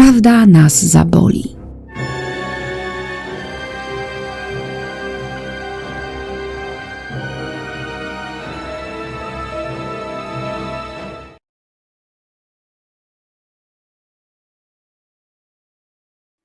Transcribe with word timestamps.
Prawda 0.00 0.46
nas 0.46 0.84
zaboli. 0.84 1.56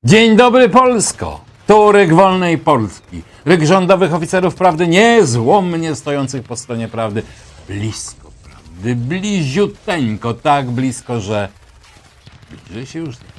Dzień 0.04 0.36
dobry 0.36 0.70
Polsko! 0.70 1.42
Tu 1.68 1.92
ryk 1.92 2.14
wolnej 2.14 2.58
Polski. 2.58 3.22
Ryk 3.46 3.66
rządowych 3.66 4.14
oficerów 4.14 4.56
prawdy, 4.56 4.88
niezłomnie 4.88 5.96
stojących 5.96 6.44
po 6.44 6.56
stronie 6.56 6.88
prawdy. 6.88 7.24
Blisko 7.68 8.32
prawdy, 8.44 8.96
bliziuteńko, 8.96 10.34
tak 10.34 10.72
blisko, 10.72 11.20
że 11.22 11.50
bliżej 12.50 12.86
się 12.86 13.00
już 13.00 13.20
nie. 13.20 13.35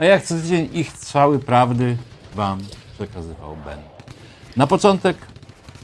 A 0.00 0.04
jak 0.04 0.24
co 0.24 0.34
tydzień 0.34 0.68
ich 0.72 0.92
strzały 0.92 1.38
prawdy 1.38 1.96
wam 2.34 2.58
przekazywał 2.94 3.56
będę. 3.56 3.88
Na 4.56 4.66
początek 4.66 5.16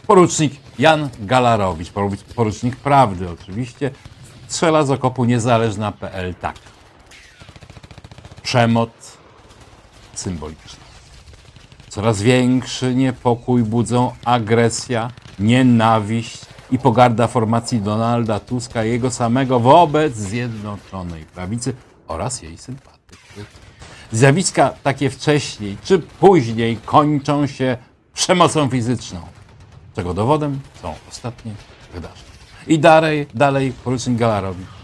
porucznik 0.06 0.52
Jan 0.78 1.08
Galarowicz, 1.20 1.92
poru- 1.92 2.34
porucznik 2.34 2.76
prawdy 2.76 3.30
oczywiście, 3.30 3.90
strzela 4.48 4.84
z 4.84 4.90
okopu 4.90 5.24
niezależna.pl 5.24 6.34
tak. 6.34 6.56
Przemoc 8.42 8.90
symboliczna. 10.14 10.84
Coraz 11.88 12.22
większy 12.22 12.94
niepokój 12.94 13.62
budzą 13.62 14.12
agresja, 14.24 15.10
nienawiść 15.38 16.40
i 16.70 16.78
pogarda 16.78 17.26
formacji 17.26 17.80
Donalda 17.80 18.40
Tuska 18.40 18.84
jego 18.84 19.10
samego 19.10 19.60
wobec 19.60 20.14
Zjednoczonej 20.16 21.24
Prawicy 21.24 21.74
oraz 22.08 22.42
jej 22.42 22.58
sympatyków. 22.58 22.95
Zjawiska 24.12 24.74
takie 24.82 25.10
wcześniej 25.10 25.76
czy 25.84 25.98
później 25.98 26.76
kończą 26.84 27.46
się 27.46 27.76
przemocą 28.14 28.68
fizyczną, 28.68 29.20
czego 29.96 30.14
dowodem 30.14 30.60
są 30.82 30.94
ostatnie 31.08 31.52
wydarzenia. 31.94 32.22
I 32.66 32.78
dalej, 32.78 33.26
dalej 33.34 33.72
porucznik 33.84 34.18
Galarowicz 34.18 34.76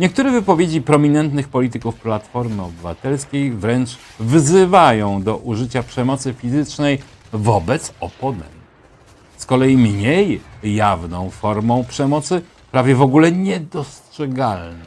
Niektóre 0.00 0.30
wypowiedzi 0.30 0.82
prominentnych 0.82 1.48
polityków 1.48 1.94
Platformy 1.94 2.62
Obywatelskiej 2.62 3.52
wręcz 3.52 3.96
wzywają 4.20 5.22
do 5.22 5.36
użycia 5.36 5.82
przemocy 5.82 6.34
fizycznej 6.34 6.98
wobec 7.32 7.92
oponentów. 8.00 8.56
Z 9.36 9.46
kolei 9.46 9.76
mniej 9.76 10.40
jawną 10.62 11.30
formą 11.30 11.84
przemocy, 11.84 12.42
prawie 12.72 12.94
w 12.94 13.02
ogóle 13.02 13.32
niedostrzegalną, 13.32 14.86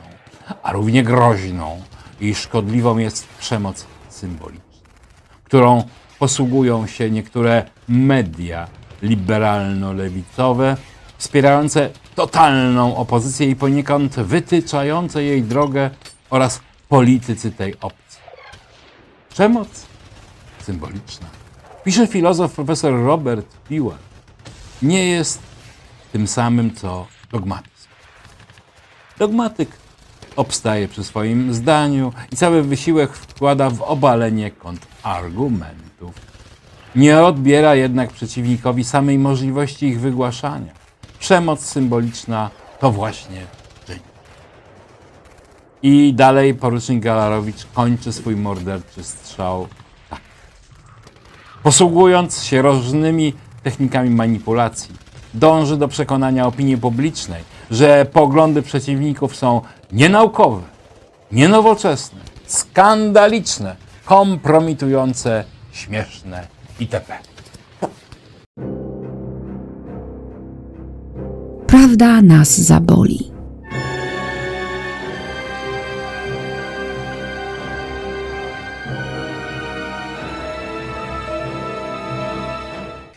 a 0.63 0.71
równie 0.71 1.03
groźną 1.03 1.81
i 2.21 2.35
szkodliwą 2.35 2.97
jest 2.97 3.27
przemoc 3.39 3.85
symboliczna, 4.09 4.63
którą 5.43 5.83
posługują 6.19 6.87
się 6.87 7.11
niektóre 7.11 7.65
media 7.87 8.67
liberalno-lewicowe, 9.01 10.77
wspierające 11.17 11.89
totalną 12.15 12.95
opozycję 12.95 13.49
i 13.49 13.55
poniekąd 13.55 14.15
wytyczające 14.15 15.23
jej 15.23 15.43
drogę 15.43 15.89
oraz 16.29 16.61
politycy 16.89 17.51
tej 17.51 17.79
opcji. 17.79 18.19
Przemoc 19.29 19.67
symboliczna. 20.61 21.27
Pisze 21.83 22.07
filozof 22.07 22.53
profesor 22.53 23.03
Robert 23.03 23.45
Piła. 23.69 23.95
Nie 24.81 25.07
jest 25.07 25.39
tym 26.11 26.27
samym 26.27 26.75
co 26.75 27.07
dogmatyzm. 27.31 27.87
Dogmatyk 29.19 29.69
obstaje 30.35 30.87
przy 30.87 31.03
swoim 31.03 31.53
zdaniu 31.53 32.13
i 32.31 32.35
cały 32.35 32.63
wysiłek 32.63 33.13
wkłada 33.13 33.69
w 33.69 33.81
obalenie 33.81 34.51
kontrargumentów. 34.51 36.15
Nie 36.95 37.21
odbiera 37.21 37.75
jednak 37.75 38.09
przeciwnikowi 38.09 38.83
samej 38.83 39.19
możliwości 39.19 39.85
ich 39.85 39.99
wygłaszania. 39.99 40.73
Przemoc 41.19 41.65
symboliczna 41.65 42.49
to 42.79 42.91
właśnie 42.91 43.45
czyni. 43.87 43.99
I 45.81 46.13
dalej 46.13 46.53
porucznik 46.53 47.03
Galarowicz 47.03 47.65
kończy 47.73 48.13
swój 48.13 48.35
morderczy 48.35 49.03
strzał 49.03 49.67
tak. 50.09 50.19
Posługując 51.63 52.43
się 52.43 52.61
różnymi 52.61 53.33
technikami 53.63 54.09
manipulacji, 54.09 54.95
dąży 55.33 55.77
do 55.77 55.87
przekonania 55.87 56.47
opinii 56.47 56.77
publicznej, 56.77 57.43
że 57.71 58.05
poglądy 58.13 58.61
przeciwników 58.61 59.35
są 59.35 59.61
nienaukowe, 59.91 60.61
nienowoczesne, 61.31 62.19
skandaliczne, 62.45 63.75
kompromitujące, 64.05 65.43
śmieszne 65.71 66.47
itp. 66.79 67.17
Prawda 71.67 72.21
nas 72.21 72.59
zaboli. 72.59 73.31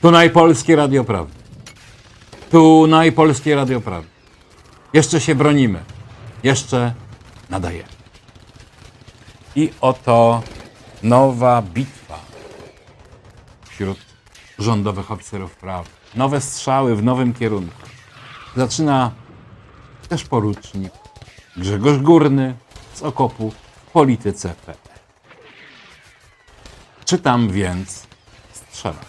Tu 0.00 0.10
najpolskie 0.10 0.76
Radio 0.76 1.04
Prawdy. 1.04 1.32
Tu 2.50 2.86
najpolskie 2.86 3.54
Radio 3.54 3.80
Prawdy. 3.80 4.11
Jeszcze 4.92 5.20
się 5.20 5.34
bronimy. 5.34 5.84
Jeszcze 6.42 6.94
nadajemy. 7.50 7.88
I 9.56 9.70
oto 9.80 10.42
nowa 11.02 11.62
bitwa 11.62 12.18
wśród 13.68 13.98
rządowych 14.58 15.10
oficerów 15.10 15.56
prawa. 15.56 15.88
Nowe 16.14 16.40
strzały 16.40 16.96
w 16.96 17.02
nowym 17.02 17.34
kierunku. 17.34 17.82
Zaczyna 18.56 19.12
też 20.08 20.24
porucznik 20.24 20.92
Grzegorz 21.56 21.98
Górny 21.98 22.54
z 22.94 23.02
okopu 23.02 23.50
w 23.50 23.90
polityce 23.90 24.54
PL. 24.66 24.76
Czytam 27.04 27.50
więc 27.50 28.06
strzelać. 28.52 29.06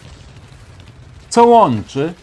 Co 1.28 1.44
łączy 1.44 2.14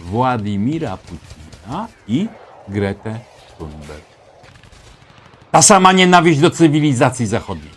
Władimira 0.00 0.96
Putina 0.96 1.88
i 2.06 2.28
Gretę 2.68 3.20
Thunberg? 3.58 4.04
Ta 5.50 5.62
sama 5.62 5.92
nienawiść 5.92 6.40
do 6.40 6.50
cywilizacji 6.50 7.26
zachodniej. 7.26 7.74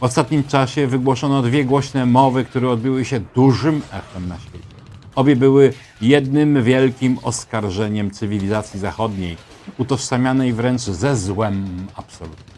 W 0.00 0.02
ostatnim 0.02 0.44
czasie 0.44 0.86
wygłoszono 0.86 1.42
dwie 1.42 1.64
głośne 1.64 2.06
mowy, 2.06 2.44
które 2.44 2.70
odbyły 2.70 3.04
się 3.04 3.20
dużym 3.20 3.82
echem 3.92 4.28
na 4.28 4.38
świecie. 4.38 4.74
Obie 5.14 5.36
były 5.36 5.72
jednym 6.00 6.62
wielkim 6.62 7.18
oskarżeniem 7.22 8.10
cywilizacji 8.10 8.80
zachodniej, 8.80 9.36
utożsamianej 9.78 10.52
wręcz 10.52 10.80
ze 10.80 11.16
złem 11.16 11.86
absolutnym. 11.96 12.54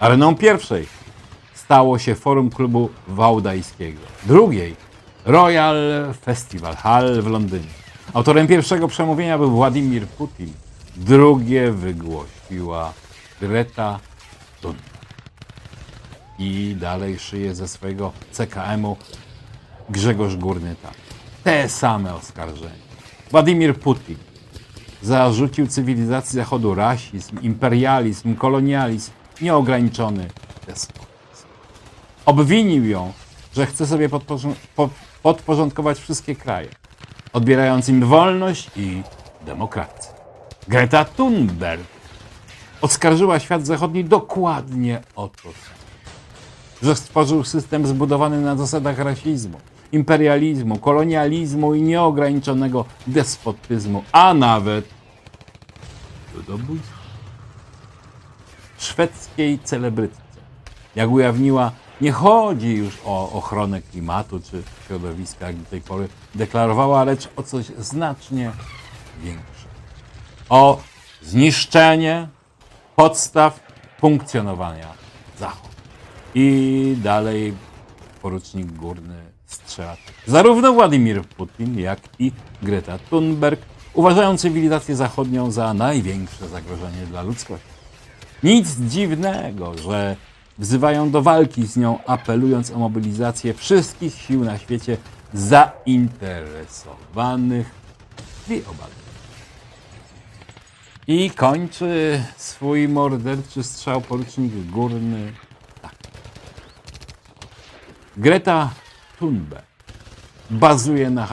Areną 0.00 0.36
pierwszej 0.36 0.86
stało 1.54 1.98
się 1.98 2.14
forum 2.14 2.50
klubu 2.50 2.90
wałdajskiego. 3.08 4.00
Drugiej 4.26 4.76
Royal 5.24 5.76
Festival 6.24 6.76
Hall 6.76 7.22
w 7.22 7.26
Londynie. 7.26 7.77
Autorem 8.14 8.46
pierwszego 8.46 8.88
przemówienia 8.88 9.38
był 9.38 9.50
Władimir 9.50 10.06
Putin. 10.06 10.52
Drugie 10.96 11.72
wygłosiła 11.72 12.92
Greta 13.40 14.00
Thunberg. 14.60 14.88
I 16.38 16.76
dalej 16.80 17.18
szyje 17.18 17.54
ze 17.54 17.68
swojego 17.68 18.12
CKM-u 18.32 18.96
Grzegorz 19.90 20.36
Górny 20.36 20.76
tak. 20.82 20.94
Te 21.44 21.68
same 21.68 22.14
oskarżenia. 22.14 22.88
Władimir 23.30 23.76
Putin 23.80 24.16
zarzucił 25.02 25.66
cywilizacji 25.66 26.36
Zachodu 26.36 26.74
rasizm, 26.74 27.40
imperializm, 27.42 28.34
kolonializm, 28.34 29.10
nieograniczony 29.40 30.28
despotyzm. 30.66 31.46
Obwinił 32.26 32.84
ją, 32.84 33.12
że 33.54 33.66
chce 33.66 33.86
sobie 33.86 34.08
podporząd- 34.08 34.54
po- 34.76 34.88
podporządkować 35.22 35.98
wszystkie 36.00 36.36
kraje, 36.36 36.68
odbierając 37.32 37.88
im 37.88 38.04
wolność 38.04 38.70
i 38.76 39.02
demokrację. 39.46 40.12
Greta 40.68 41.04
Thunberg 41.04 41.82
oskarżyła 42.80 43.40
świat 43.40 43.66
zachodni 43.66 44.04
dokładnie 44.04 45.00
o 45.16 45.28
to 45.28 45.48
że 46.82 46.96
stworzył 46.96 47.44
system 47.44 47.86
zbudowany 47.86 48.40
na 48.40 48.56
zasadach 48.56 48.98
rasizmu, 48.98 49.60
imperializmu, 49.92 50.78
kolonializmu 50.78 51.74
i 51.74 51.82
nieograniczonego 51.82 52.84
despotyzmu, 53.06 54.04
a 54.12 54.34
nawet 54.34 54.84
ludobójstwa. 56.34 56.98
Szwedzkiej 58.78 59.58
celebrytce, 59.58 60.20
jak 60.96 61.10
ujawniła, 61.10 61.72
nie 62.00 62.12
chodzi 62.12 62.74
już 62.74 62.98
o 63.04 63.32
ochronę 63.32 63.82
klimatu 63.82 64.40
czy 64.50 64.62
środowiska, 64.86 65.46
jak 65.46 65.56
do 65.56 65.70
tej 65.70 65.80
pory 65.80 66.08
deklarowała, 66.34 67.04
lecz 67.04 67.28
o 67.36 67.42
coś 67.42 67.66
znacznie 67.66 68.52
większe. 69.22 69.68
O 70.48 70.80
zniszczenie 71.22 72.28
podstaw 72.96 73.60
funkcjonowania 74.00 74.88
Zachodu. 75.38 75.68
I 76.34 76.96
dalej 77.02 77.54
porucznik 78.22 78.72
górny 78.72 79.22
strzela. 79.46 79.96
Zarówno 80.26 80.72
Władimir 80.72 81.22
Putin, 81.24 81.78
jak 81.78 81.98
i 82.18 82.32
Greta 82.62 82.98
Thunberg 82.98 83.60
uważają 83.94 84.36
cywilizację 84.36 84.96
zachodnią 84.96 85.50
za 85.50 85.74
największe 85.74 86.48
zagrożenie 86.48 87.06
dla 87.06 87.22
ludzkości. 87.22 87.68
Nic 88.42 88.76
dziwnego, 88.80 89.78
że 89.78 90.16
wzywają 90.58 91.10
do 91.10 91.22
walki 91.22 91.66
z 91.66 91.76
nią, 91.76 91.98
apelując 92.06 92.70
o 92.70 92.78
mobilizację 92.78 93.54
wszystkich 93.54 94.14
sił 94.14 94.44
na 94.44 94.58
świecie 94.58 94.96
zainteresowanych 95.34 97.70
jej 98.48 98.62
obaleniu. 98.62 98.94
I 101.06 101.30
kończy 101.30 102.22
swój 102.36 102.88
morderczy 102.88 103.62
strzał 103.62 104.00
porucznik 104.00 104.70
górny 104.70 105.32
tak. 105.82 105.94
Greta 108.16 108.70
Thunberg 109.18 109.64
bazuje 110.50 111.10
na 111.10 111.26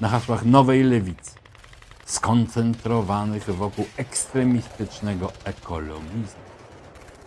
na 0.00 0.08
hasłach 0.08 0.44
nowej 0.44 0.82
lewicy, 0.82 1.30
skoncentrowanych 2.04 3.44
wokół 3.44 3.86
ekstremistycznego 3.96 5.32
ekologizmu. 5.44 6.45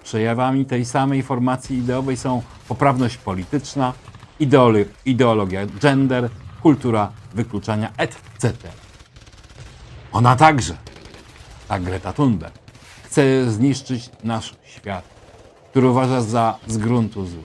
Przejawami 0.09 0.65
tej 0.65 0.85
samej 0.85 1.23
formacji 1.23 1.77
ideowej 1.77 2.17
są 2.17 2.41
poprawność 2.67 3.17
polityczna, 3.17 3.93
ideolo- 4.41 4.85
ideologia 5.05 5.65
gender, 5.65 6.29
kultura 6.61 7.11
wykluczania, 7.33 7.91
etc. 7.97 8.53
Ona 10.11 10.35
także, 10.35 10.77
ta 11.67 11.79
Greta 11.79 12.13
Thunberg, 12.13 12.53
chce 13.03 13.51
zniszczyć 13.51 14.09
nasz 14.23 14.55
świat, 14.63 15.03
który 15.69 15.87
uważa 15.87 16.21
za 16.21 16.57
z 16.67 16.77
gruntu 16.77 17.25
zły. 17.25 17.43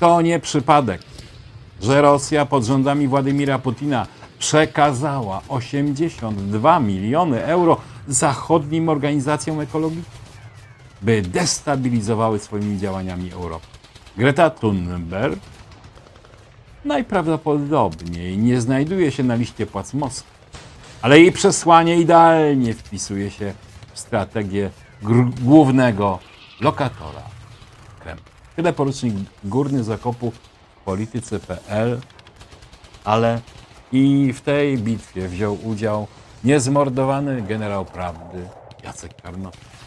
To 0.00 0.20
nie 0.20 0.40
przypadek, 0.40 1.02
że 1.82 2.02
Rosja 2.02 2.46
pod 2.46 2.64
rządami 2.64 3.08
Władimira 3.08 3.58
Putina 3.58 4.06
przekazała 4.38 5.42
82 5.48 6.80
miliony 6.80 7.44
euro 7.44 7.80
zachodnim 8.08 8.88
organizacjom 8.88 9.60
ekologicznym, 9.60 10.27
by 11.02 11.22
destabilizowały 11.22 12.38
swoimi 12.38 12.78
działaniami 12.78 13.32
Europę. 13.32 13.66
Greta 14.16 14.50
Thunberg 14.50 15.40
najprawdopodobniej 16.84 18.38
nie 18.38 18.60
znajduje 18.60 19.10
się 19.10 19.22
na 19.22 19.34
liście 19.34 19.66
płac 19.66 19.94
Moskwy, 19.94 20.30
ale 21.02 21.20
jej 21.20 21.32
przesłanie 21.32 21.96
idealnie 21.96 22.74
wpisuje 22.74 23.30
się 23.30 23.54
w 23.94 23.98
strategię 23.98 24.70
głównego 25.42 26.18
lokatora 26.60 27.22
Kremla. 28.00 28.24
Tyle 28.56 28.72
porucznik 28.72 29.14
górny 29.44 29.84
zakopu 29.84 30.30
w 30.30 30.38
polityce.pl, 30.84 32.00
ale 33.04 33.40
i 33.92 34.32
w 34.32 34.40
tej 34.40 34.78
bitwie 34.78 35.28
wziął 35.28 35.58
udział 35.64 36.06
niezmordowany 36.44 37.42
generał 37.42 37.84
prawdy 37.84 38.48
Jacek 38.84 39.22
Karnowski. 39.22 39.77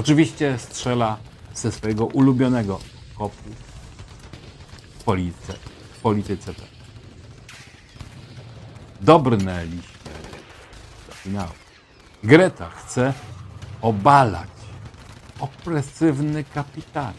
Oczywiście 0.00 0.58
strzela 0.58 1.16
ze 1.54 1.72
swojego 1.72 2.06
ulubionego 2.06 2.80
kopu 3.18 3.36
w 4.98 5.04
polityce. 5.04 5.52
W 5.92 6.00
polityce. 6.00 6.52
Dobrnęliśmy 9.00 9.98
do 11.08 11.14
finału. 11.14 11.50
Greta 12.24 12.70
chce 12.70 13.12
obalać 13.82 14.48
opresywny 15.40 16.44
kapitalizm. 16.44 17.18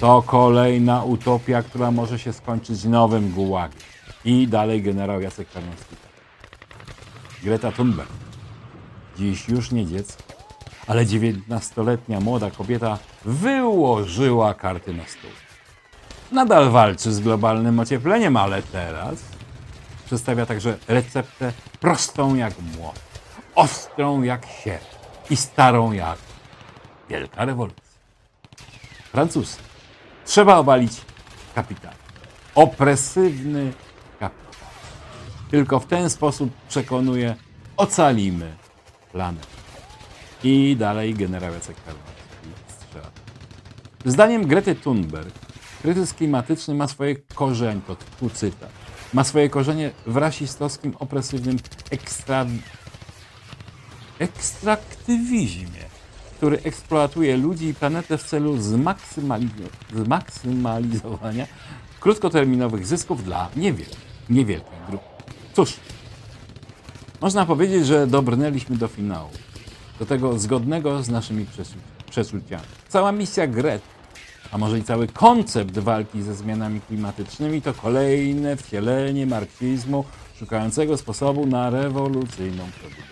To 0.00 0.22
kolejna 0.22 1.04
utopia, 1.04 1.62
która 1.62 1.90
może 1.90 2.18
się 2.18 2.32
skończyć 2.32 2.84
nowym 2.84 3.30
gułagiem. 3.30 3.80
I 4.24 4.48
dalej 4.48 4.82
generał 4.82 5.20
Jacek 5.20 5.52
Karnowski. 5.52 5.96
Greta 7.42 7.72
Thunberg. 7.72 8.10
Dziś 9.16 9.48
już 9.48 9.70
nie 9.70 9.86
dziecko, 9.86 10.22
ale 10.86 11.06
19-letnia 11.06 12.20
młoda 12.20 12.50
kobieta 12.50 12.98
wyłożyła 13.24 14.54
karty 14.54 14.94
na 14.94 15.04
stół. 15.04 15.30
Nadal 16.32 16.70
walczy 16.70 17.12
z 17.12 17.20
globalnym 17.20 17.80
ociepleniem, 17.80 18.36
ale 18.36 18.62
teraz 18.62 19.18
przedstawia 20.06 20.46
także 20.46 20.78
receptę 20.88 21.52
prostą 21.80 22.34
jak 22.34 22.54
młot, 22.76 23.00
ostrą 23.54 24.22
jak 24.22 24.46
sierp 24.64 24.84
i 25.30 25.36
starą 25.36 25.92
jak 25.92 26.18
wielka 27.08 27.44
rewolucja. 27.44 27.82
Francuz. 29.12 29.56
Trzeba 30.24 30.56
obalić 30.56 30.92
kapitał. 31.54 31.92
Opresywny 32.54 33.72
kapitał. 34.20 34.68
Tylko 35.50 35.80
w 35.80 35.86
ten 35.86 36.10
sposób 36.10 36.50
przekonuje, 36.68 37.34
ocalimy 37.76 38.52
planetę. 39.12 39.51
I 40.44 40.76
dalej 40.78 41.14
generał 41.14 41.54
Jacek 41.54 41.76
Karnowski 41.84 42.48
strzela. 42.68 43.10
Zdaniem 44.04 44.46
Grety 44.46 44.74
Thunberg 44.74 45.32
kryzys 45.82 46.14
klimatyczny 46.14 46.74
ma 46.74 46.88
swoje 46.88 47.16
korzenie, 47.34 47.80
to 47.86 47.96
tu 48.20 48.30
cytat, 48.30 48.70
ma 49.14 49.24
swoje 49.24 49.50
korzenie 49.50 49.90
w 50.06 50.16
rasistowskim, 50.16 50.94
opresywnym 50.98 51.58
ekstra... 51.90 52.46
ekstraktywizmie, 54.18 55.84
który 56.36 56.58
eksploatuje 56.64 57.36
ludzi 57.36 57.66
i 57.66 57.74
planetę 57.74 58.18
w 58.18 58.24
celu 58.24 58.56
zmaksymaliz- 58.56 59.68
zmaksymalizowania 59.94 61.46
krótkoterminowych 62.00 62.86
zysków 62.86 63.24
dla 63.24 63.48
niewielkich, 63.56 64.00
niewielkich 64.30 64.78
grup. 64.88 65.02
Cóż, 65.52 65.76
można 67.20 67.46
powiedzieć, 67.46 67.86
że 67.86 68.06
dobrnęliśmy 68.06 68.76
do 68.76 68.88
finału. 68.88 69.30
Do 69.98 70.06
tego 70.06 70.38
zgodnego 70.38 71.02
z 71.02 71.08
naszymi 71.08 71.46
przeczuciami. 72.10 72.64
Cała 72.88 73.12
misja 73.12 73.46
Gret, 73.46 73.82
a 74.52 74.58
może 74.58 74.78
i 74.78 74.84
cały 74.84 75.08
koncept 75.08 75.78
walki 75.78 76.22
ze 76.22 76.34
zmianami 76.34 76.80
klimatycznymi 76.80 77.62
to 77.62 77.74
kolejne 77.74 78.56
wcielenie 78.56 79.26
marksizmu 79.26 80.04
szukającego 80.38 80.96
sposobu 80.96 81.46
na 81.46 81.70
rewolucyjną 81.70 82.64
przebudowę. 82.70 83.02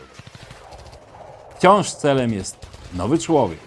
Wciąż 1.57 1.91
celem 1.93 2.33
jest 2.33 2.67
nowy 2.95 3.19
człowiek, 3.19 3.59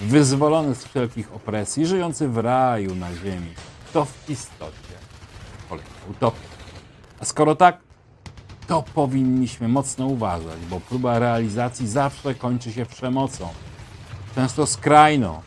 wyzwolony 0.00 0.74
z 0.74 0.84
wszelkich 0.84 1.32
opresji, 1.32 1.86
żyjący 1.86 2.28
w 2.28 2.38
raju 2.38 2.94
na 2.94 3.14
ziemi. 3.14 3.54
To 3.92 4.04
w 4.04 4.30
istocie 4.30 4.94
kolejna 5.68 5.90
utopia. 6.10 6.48
A 7.20 7.24
skoro 7.24 7.56
tak, 7.56 7.78
to 8.66 8.82
powinniśmy 8.94 9.68
mocno 9.68 10.06
uważać, 10.06 10.58
bo 10.70 10.80
próba 10.80 11.18
realizacji 11.18 11.88
zawsze 11.88 12.34
kończy 12.34 12.72
się 12.72 12.86
przemocą. 12.86 13.48
Często 14.34 14.66
skrajną, 14.66 15.40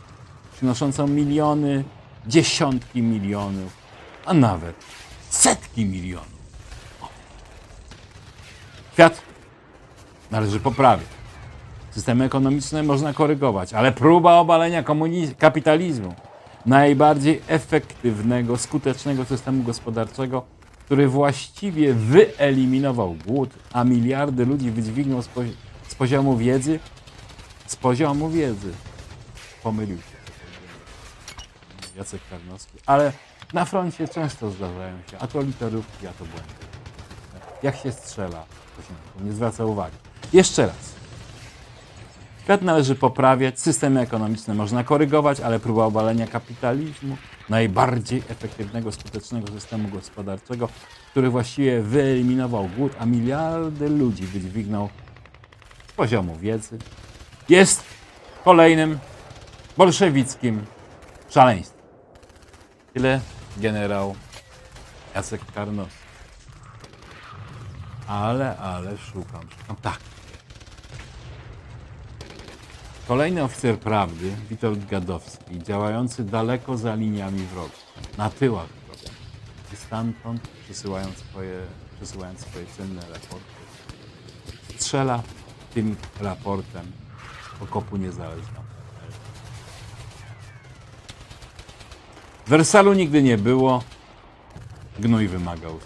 przynoszącą 0.52 1.06
miliony, 1.06 1.84
dziesiątki 2.26 3.02
milionów, 3.02 3.72
a 4.26 4.34
nawet 4.34 4.76
setki 5.30 5.84
milionów. 5.84 6.38
Świat 8.92 9.22
należy 10.30 10.60
poprawić. 10.60 11.08
Systemy 11.90 12.24
ekonomiczne 12.24 12.82
można 12.82 13.12
korygować, 13.12 13.74
ale 13.74 13.92
próba 13.92 14.34
obalenia 14.34 14.84
kapitalizmu, 15.38 16.14
najbardziej 16.66 17.42
efektywnego, 17.48 18.56
skutecznego 18.56 19.24
systemu 19.24 19.62
gospodarczego, 19.62 20.57
który 20.88 21.08
właściwie 21.08 21.94
wyeliminował 21.94 23.14
głód, 23.26 23.50
a 23.72 23.84
miliardy 23.84 24.46
ludzi 24.46 24.70
wydźwignął 24.70 25.22
z, 25.22 25.28
pozi- 25.28 25.54
z 25.88 25.94
poziomu 25.94 26.36
wiedzy, 26.36 26.80
z 27.66 27.76
poziomu 27.76 28.30
wiedzy. 28.30 28.72
Pomylił 29.62 29.96
się. 29.96 30.16
Jacek 31.96 32.20
Karnowski. 32.30 32.78
Ale 32.86 33.12
na 33.52 33.64
froncie 33.64 34.08
często 34.08 34.50
zdarzają 34.50 34.98
się, 35.10 35.18
a 35.18 35.26
to 35.26 35.42
literówki, 35.42 36.06
a 36.06 36.12
to 36.12 36.24
błędy. 36.24 36.54
Jak 37.62 37.76
się 37.76 37.92
strzela, 37.92 38.44
to 38.76 38.82
się 38.82 39.24
nie 39.24 39.32
zwraca 39.32 39.64
uwagi. 39.64 39.96
Jeszcze 40.32 40.66
raz. 40.66 40.97
Świat 42.48 42.62
należy 42.62 42.94
poprawiać, 42.94 43.60
systemy 43.60 44.00
ekonomiczne 44.00 44.54
można 44.54 44.84
korygować, 44.84 45.40
ale 45.40 45.60
próba 45.60 45.84
obalenia 45.84 46.26
kapitalizmu, 46.26 47.16
najbardziej 47.48 48.22
efektywnego, 48.28 48.92
skutecznego 48.92 49.52
systemu 49.52 49.88
gospodarczego, 49.88 50.68
który 51.10 51.30
właściwie 51.30 51.82
wyeliminował 51.82 52.68
głód, 52.76 52.92
a 52.98 53.06
miliardy 53.06 53.88
ludzi 53.88 54.26
wydźwignął 54.26 54.88
z 55.88 55.92
poziomu 55.92 56.36
wiedzy, 56.36 56.78
jest 57.48 57.84
kolejnym 58.44 58.98
bolszewickim 59.76 60.66
szaleństwem. 61.30 61.82
Tyle 62.94 63.20
generał 63.56 64.14
Jacek 65.14 65.40
Karnowski. 65.54 65.98
Ale, 68.06 68.56
ale 68.56 68.98
szukam, 68.98 69.42
szukam. 69.58 69.76
Tak. 69.82 70.17
Kolejny 73.08 73.42
oficer 73.42 73.78
prawdy, 73.78 74.36
Witold 74.50 74.86
Gadowski, 74.86 75.62
działający 75.62 76.24
daleko 76.24 76.76
za 76.76 76.94
liniami 76.94 77.46
wroga, 77.46 77.74
na 78.18 78.30
tyłach 78.30 78.66
wroga, 78.66 79.10
i 79.72 79.76
stamtąd 79.76 80.48
przesyłając 80.64 81.16
swoje, 81.16 81.60
przesyłając 81.96 82.40
swoje 82.40 82.66
cenne 82.66 83.00
raporty, 83.00 83.52
strzela 84.76 85.22
tym 85.74 85.96
raportem 86.20 86.92
okopu 87.60 87.96
niezależną. 87.96 88.60
Wersalu 92.46 92.92
nigdy 92.92 93.22
nie 93.22 93.38
było, 93.38 93.82
gnój 94.98 95.28
wymagał. 95.28 95.78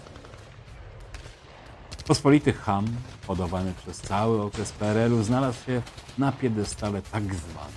Pospolity 2.07 2.53
ham, 2.53 2.85
hodowany 3.27 3.73
przez 3.73 3.97
cały 3.97 4.41
okres 4.41 4.71
PRL-u, 4.71 5.23
znalazł 5.23 5.65
się 5.65 5.81
na 6.17 6.31
piedestale 6.31 7.01
tak 7.01 7.23
zwanej 7.23 7.73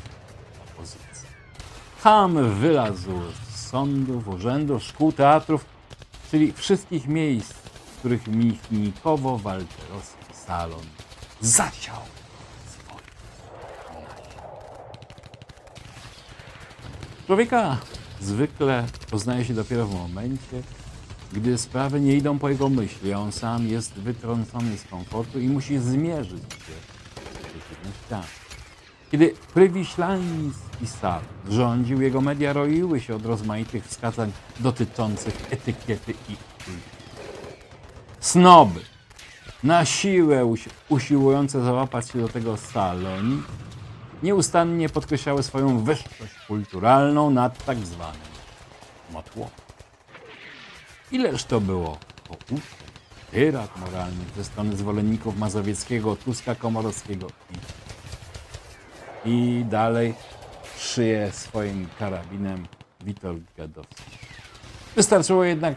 opozycji. 0.71 1.29
Ham 2.01 2.55
wylazł 2.61 3.11
z 3.51 3.67
sądów, 3.67 4.29
urzędów, 4.29 4.83
szkół, 4.83 5.13
teatrów, 5.13 5.65
czyli 6.31 6.53
wszystkich 6.53 7.09
miejsc, 7.09 7.53
w 7.53 7.99
których 7.99 8.27
michnikowo 8.27 9.39
walterowski 9.39 10.35
salon 10.47 10.85
zasiał 11.41 12.03
swoje 12.69 13.07
Człowieka 17.27 17.77
zwykle 18.21 18.87
poznaje 19.11 19.45
się 19.45 19.55
dopiero 19.55 19.87
w 19.87 19.95
momencie, 19.95 20.63
gdy 21.33 21.59
sprawy 21.59 22.01
nie 22.01 22.15
idą 22.15 22.39
po 22.39 22.49
jego 22.49 22.69
myśli, 22.69 23.13
a 23.13 23.19
on 23.19 23.33
sam 23.33 23.69
jest 23.69 23.93
wytrącony 23.93 24.79
z 24.79 24.85
komfortu 24.85 25.41
i 25.41 25.49
musi 25.49 25.79
zmierzyć 25.79 26.43
się 26.43 26.96
z 27.87 27.91
przeciwnościami. 27.91 28.47
Kiedy 29.11 29.35
prywiślański 29.55 30.87
salon 31.01 31.25
rządził, 31.49 32.03
jego 32.03 32.21
media 32.21 32.53
roiły 32.53 33.01
się 33.01 33.15
od 33.15 33.27
rozmaitych 33.27 33.85
wskazań 33.87 34.33
dotyczących 34.61 35.47
etykiety 35.51 36.13
i 36.13 36.37
kultury. 36.37 36.81
Snoby, 38.21 38.81
na 39.63 39.85
siłę 39.85 40.45
usi- 40.45 40.71
usiłujące 40.89 41.65
załapać 41.65 42.09
się 42.11 42.21
do 42.21 42.29
tego 42.29 42.57
saloni, 42.57 43.43
nieustannie 44.23 44.89
podkreślały 44.89 45.43
swoją 45.43 45.85
wyższość 45.85 46.35
kulturalną 46.49 47.31
nad 47.31 47.65
tak 47.65 47.79
zwanym 47.79 48.21
motłokiem. 49.13 49.67
Ileż 51.13 51.45
to 51.45 51.61
było 51.61 51.99
pouczeń, 52.29 52.61
tyrat 53.31 53.77
moralnych 53.81 54.29
ze 54.37 54.45
strony 54.45 54.77
zwolenników 54.77 55.39
Mazowieckiego, 55.39 56.17
Tuska 56.17 56.55
Komorowskiego 56.55 57.27
i, 59.25 59.31
i 59.31 59.65
dalej 59.65 60.15
szyje 60.79 61.33
swoim 61.33 61.89
karabinem 61.99 62.67
Witold 63.01 63.43
Gadowski. 63.57 64.03
Wystarczyło 64.97 65.45
jednak 65.45 65.75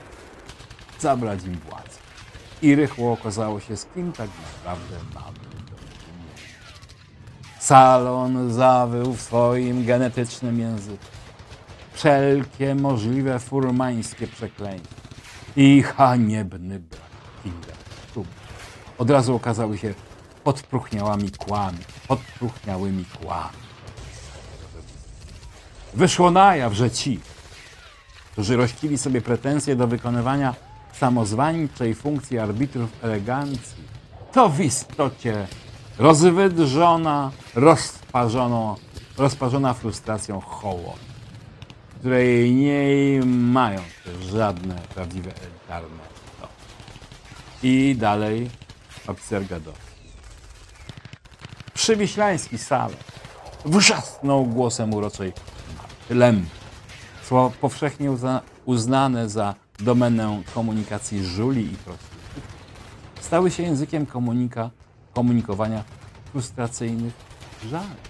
zabrać 0.99 1.43
im 1.43 1.59
władzę. 1.59 1.99
I 2.61 2.75
rychło 2.75 3.11
okazało 3.11 3.59
się, 3.59 3.77
z 3.77 3.85
kim 3.85 4.11
tak 4.11 4.29
naprawdę 4.65 4.95
mamy 5.15 5.37
do 5.71 5.77
czynienia. 5.77 6.35
Salon 7.59 8.53
zawył 8.53 9.13
w 9.13 9.21
swoim 9.21 9.85
genetycznym 9.85 10.59
języku 10.59 11.05
wszelkie 11.93 12.75
możliwe 12.75 13.39
furmańskie 13.39 14.27
przekleństwa 14.27 14.95
i 15.55 15.81
haniebny 15.81 16.79
brak 16.79 17.08
intelektu. 17.45 18.25
Od 18.97 19.09
razu 19.09 19.35
okazały 19.35 19.77
się 19.77 19.93
podpruchniałymi 20.43 21.31
kłami, 21.31 21.77
podpruchniałymi 22.07 23.05
kłami. 23.05 23.57
Wyszło 25.93 26.31
na 26.31 26.55
jaw, 26.55 26.73
że 26.73 26.91
ci, 26.91 27.19
którzy 28.31 28.57
rościli 28.57 28.97
sobie 28.97 29.21
pretensje 29.21 29.75
do 29.75 29.87
wykonywania 29.87 30.55
samozwańczej 30.93 31.95
funkcji 31.95 32.39
arbitrów 32.39 32.89
elegancji, 33.01 33.83
to 34.31 34.49
w 34.49 34.59
istocie 34.59 35.47
rozwydrzona, 35.97 37.31
rozparzono, 37.55 38.75
rozparzona 39.17 39.73
frustracją 39.73 40.41
hołot 40.41 41.09
której 41.99 42.53
nie 42.53 43.21
mają 43.25 43.79
żadne 44.21 44.75
prawdziwe 44.75 45.31
elitarne. 45.31 46.08
I 47.63 47.95
dalej 47.99 48.49
oficer 49.07 49.45
Gadowski. 49.45 49.83
Przywiślański 51.73 52.57
salon 52.57 52.97
wrzasnął 53.65 54.45
głosem 54.45 54.93
uroczej 54.93 55.33
lęby. 56.09 56.47
Słowo 57.23 57.55
powszechnie 57.61 58.11
uzna, 58.11 58.41
uznane 58.65 59.29
za 59.29 59.55
domenę 59.79 60.43
komunikacji 60.55 61.25
żuli 61.25 61.73
i 61.73 61.75
prostytutów 61.75 62.43
stały 63.21 63.51
się 63.51 63.63
językiem 63.63 64.05
komunika, 64.05 64.69
komunikowania 65.13 65.83
frustracyjnych 66.31 67.13
żali 67.69 68.09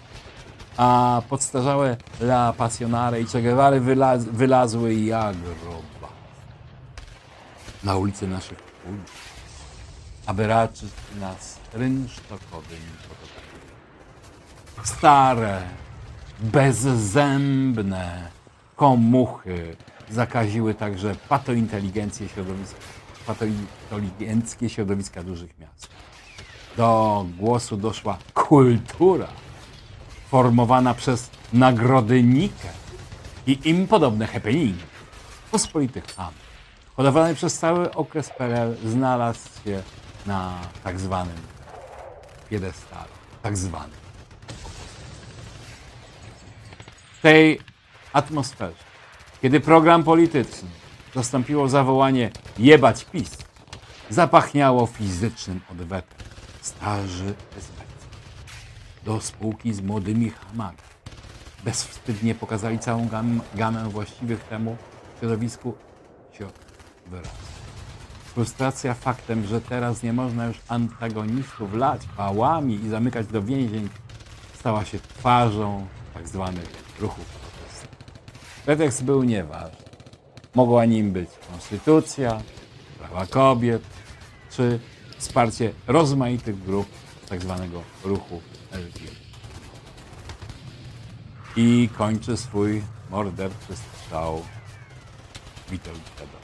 a 0.80 1.22
podstarzałe 1.30 1.98
La 2.20 2.54
Passionare 2.54 3.22
i 3.22 3.26
Che 3.26 3.42
Guevary 3.42 3.80
wylaz, 3.80 4.26
wylazły 4.26 4.96
jak 4.96 5.36
roba 5.66 6.08
na 7.84 7.96
ulicy 7.96 8.28
naszych 8.28 8.58
ulic, 8.90 9.29
aby 10.30 10.48
raczyć 10.48 10.92
nas 11.20 11.60
rynsztokowymi. 11.74 12.92
Stare, 14.84 15.62
bezzębne 16.40 18.32
komuchy 18.76 19.76
zakaziły 20.10 20.74
także 20.74 21.16
patointeligencję 21.30 22.30
środowiska, 22.30 22.80
patointeligenckie 23.28 24.70
środowiska 24.70 25.24
dużych 25.24 25.60
miast. 25.60 25.90
Do 26.78 27.26
głosu 27.38 27.78
doszła 27.78 28.18
kultura 28.34 29.28
formowana 30.28 30.94
przez 30.94 31.30
nagrody 31.54 32.24
Nike 32.24 32.70
i 33.48 33.60
im 33.70 33.88
podobne 33.88 34.28
happeningi. 34.28 34.84
Pospolity 35.52 36.02
ham, 36.02 36.34
hodowany 36.96 37.36
przez 37.36 37.60
cały 37.60 37.94
okres 37.94 38.30
PRL, 38.30 38.76
znalazł 38.86 39.50
się 39.66 39.82
na 40.26 40.60
tak 40.84 41.00
zwanym 41.00 41.38
piedestale, 42.50 43.10
tak 43.42 43.58
zwanym. 43.58 44.00
W 47.18 47.22
tej 47.22 47.60
atmosferze, 48.14 48.84
kiedy 49.42 49.60
program 49.60 50.04
polityczny 50.04 50.70
zastąpiło 51.16 51.70
zawołanie 51.70 52.32
jebać 52.58 53.06
PiS, 53.06 53.38
zapachniało 54.10 54.86
fizycznym 54.86 55.62
odwetem. 55.72 56.20
Starzy 56.62 57.34
SB 57.58 57.90
do 59.04 59.22
spółki 59.22 59.74
z 59.74 59.82
młodymi 59.82 60.30
hamami. 60.30 60.78
Bezwstydnie 61.64 62.36
pokazali 62.36 62.80
całą 62.80 63.08
gam, 63.08 63.42
gamę 63.56 63.90
właściwych 63.90 64.44
temu 64.44 64.78
środowisku 65.20 65.74
środków 66.32 66.66
wyrazu. 67.08 67.49
Frustracja 68.34 68.94
faktem, 68.94 69.46
że 69.46 69.62
teraz 69.62 70.04
nie 70.04 70.14
można 70.14 70.46
już 70.46 70.58
antagonistów 70.68 71.74
lać 71.74 72.02
pałami 72.18 72.76
i 72.76 72.90
zamykać 72.90 73.28
do 73.28 73.44
więzień, 73.44 73.90
stała 74.60 74.86
się 74.86 75.00
twarzą 75.00 75.88
tak 76.14 76.28
zwanych 76.28 76.70
ruchów 77.00 77.26
protestów. 77.26 77.90
Pretekst 78.66 79.04
był 79.04 79.24
nieważny. 79.24 79.78
Mogła 80.56 80.86
nim 80.86 81.12
być 81.12 81.30
konstytucja, 81.52 82.42
prawa 83.00 83.26
kobiet, 83.26 83.82
czy 84.52 84.80
wsparcie 85.18 85.74
rozmaitych 85.88 86.64
grup 86.64 86.88
tak 87.30 87.42
zwanego 87.42 87.82
ruchu 88.04 88.42
LGBT. 88.72 89.16
I 91.56 91.90
kończy 91.98 92.38
swój 92.38 92.84
morderczy 93.10 93.76
strzał 93.76 94.42
Witold 95.72 96.02
Gadowski. 96.18 96.39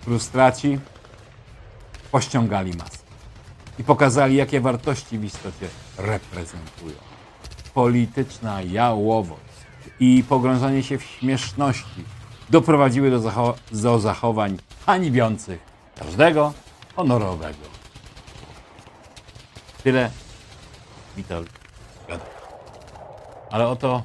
Frustraci 0.00 0.78
pościągali 2.12 2.72
masę 2.72 2.98
i 3.78 3.84
pokazali, 3.84 4.36
jakie 4.36 4.60
wartości 4.60 5.18
w 5.18 5.24
istocie 5.24 5.68
reprezentują. 5.98 6.96
Polityczna 7.74 8.62
jałowość 8.62 9.42
i 10.00 10.24
pogrążanie 10.28 10.82
się 10.82 10.98
w 10.98 11.02
śmieszności 11.04 12.04
doprowadziły 12.50 13.10
do, 13.10 13.20
zacho- 13.20 13.54
do 13.72 13.98
zachowań 14.00 14.58
hańbiących 14.86 15.60
każdego 15.98 16.52
honorowego. 16.96 17.58
Tyle 19.84 20.10
Witold 21.16 21.48
Gadowski. 22.08 22.34
Ale 23.50 23.68
oto 23.68 24.02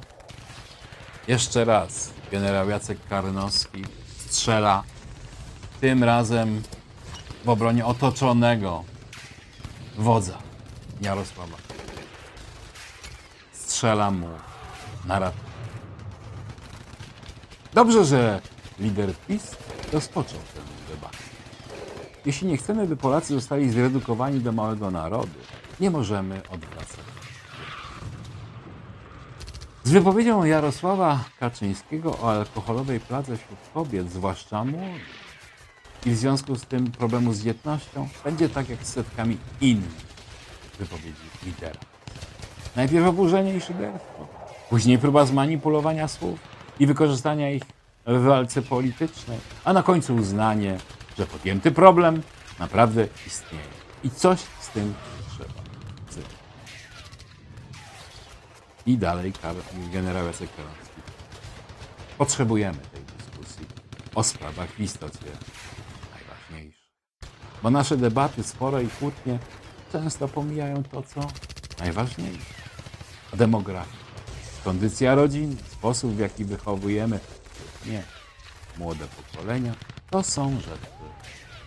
jeszcze 1.28 1.64
raz 1.64 2.10
generał 2.30 2.68
Jacek 2.68 2.98
Karnowski 3.08 3.84
strzela 4.18 4.82
tym 5.84 6.04
razem 6.04 6.62
w 7.44 7.48
obronie 7.48 7.86
otoczonego 7.86 8.84
wodza 9.98 10.38
Jarosława 11.00 11.56
strzela 13.52 14.10
mu 14.10 14.28
na 15.04 15.18
rat. 15.18 15.34
Dobrze, 17.74 18.04
że 18.04 18.40
lider 18.78 19.14
PiS 19.28 19.56
rozpoczął 19.92 20.38
tę 20.54 20.60
debatę. 20.94 21.18
Jeśli 22.26 22.48
nie 22.48 22.56
chcemy, 22.56 22.86
by 22.86 22.96
Polacy 22.96 23.34
zostali 23.34 23.70
zredukowani 23.70 24.40
do 24.40 24.52
małego 24.52 24.90
narodu, 24.90 25.38
nie 25.80 25.90
możemy 25.90 26.42
odwracać. 26.50 27.04
Z 29.84 29.90
wypowiedzią 29.90 30.44
Jarosława 30.44 31.24
Kaczyńskiego 31.40 32.18
o 32.18 32.30
alkoholowej 32.30 33.00
pladze 33.00 33.36
wśród 33.36 33.58
kobiet, 33.74 34.10
zwłaszcza 34.10 34.64
młodych, 34.64 35.23
i 36.06 36.10
w 36.10 36.16
związku 36.16 36.56
z 36.56 36.62
tym 36.62 36.92
problemu 36.92 37.32
z 37.32 37.42
dzietnością, 37.42 38.08
będzie 38.24 38.48
tak 38.48 38.68
jak 38.68 38.86
z 38.86 38.92
setkami 38.92 39.36
innych 39.60 40.04
wypowiedzi 40.78 41.22
lidera. 41.46 41.80
Najpierw 42.76 43.06
oburzenie 43.06 43.54
i 43.54 43.60
szyderstwo, 43.60 44.28
później 44.70 44.98
próba 44.98 45.26
zmanipulowania 45.26 46.08
słów 46.08 46.38
i 46.80 46.86
wykorzystania 46.86 47.50
ich 47.50 47.62
w 48.06 48.22
walce 48.22 48.62
politycznej, 48.62 49.38
a 49.64 49.72
na 49.72 49.82
końcu 49.82 50.16
uznanie, 50.16 50.78
że 51.18 51.26
podjęty 51.26 51.70
problem 51.70 52.22
naprawdę 52.58 53.08
istnieje 53.26 53.64
i 54.04 54.10
coś 54.10 54.40
z 54.60 54.68
tym 54.68 54.94
trzeba 55.30 55.54
zrobić. 56.10 56.34
I 58.86 58.98
dalej 58.98 59.32
generał 59.92 60.26
Jacek. 60.26 60.50
Potrzebujemy 62.18 62.78
tej 62.78 63.02
dyskusji 63.18 63.66
o 64.14 64.22
sprawach 64.22 64.70
w 64.70 64.80
istocie. 64.80 65.30
Bo 67.64 67.70
nasze 67.70 67.96
debaty, 67.96 68.42
spore 68.42 68.84
i 68.84 68.88
kłótnie 68.88 69.38
często 69.92 70.28
pomijają 70.28 70.82
to, 70.82 71.02
co 71.02 71.20
najważniejsze. 71.80 72.54
Demografia, 73.32 73.96
kondycja 74.64 75.14
rodzin, 75.14 75.56
sposób, 75.72 76.12
w 76.12 76.18
jaki 76.18 76.44
wychowujemy 76.44 77.20
nie 77.86 78.02
młode 78.78 79.04
pokolenia, 79.06 79.74
to 80.10 80.22
są 80.22 80.60
rzeczy 80.60 80.86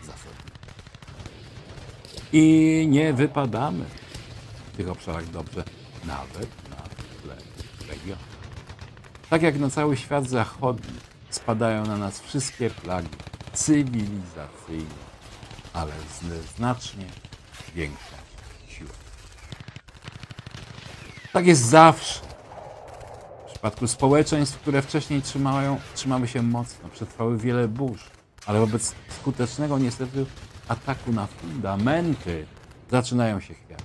zasadnicze. 0.02 0.72
I 2.34 2.86
nie 2.90 3.14
wypadamy 3.14 3.86
w 4.74 4.78
tych 4.78 4.90
obszarach 4.90 5.30
dobrze, 5.30 5.64
nawet 6.06 6.50
na 6.70 6.76
tle 7.22 7.36
regionu. 7.88 8.22
Tak 9.30 9.42
jak 9.42 9.60
na 9.60 9.70
cały 9.70 9.98
świat 9.98 10.30
zachodni 10.30 11.00
spadają 11.30 11.86
na 11.86 11.98
nas 11.98 12.20
wszystkie 12.20 12.70
plagi 12.70 13.10
cywilizacyjne, 13.54 15.07
ale 15.78 15.92
znacznie 16.58 17.06
większą 17.76 18.16
siłą. 18.68 18.90
Tak 21.34 21.48
jest 21.48 21.66
zawsze. 21.66 22.20
W 23.48 23.52
przypadku 23.52 23.88
społeczeństw, 23.88 24.60
które 24.60 24.82
wcześniej 24.82 25.22
trzymają, 25.22 25.80
trzymały 25.96 26.28
się 26.28 26.42
mocno, 26.42 26.90
przetrwały 26.90 27.38
wiele 27.38 27.68
burz, 27.68 28.10
ale 28.46 28.60
wobec 28.60 28.96
skutecznego 29.22 29.80
niestety 29.80 30.26
ataku 30.68 31.14
na 31.14 31.28
fundamenty 31.28 32.46
zaczynają 32.92 33.40
się 33.40 33.54
chwiać. 33.54 33.80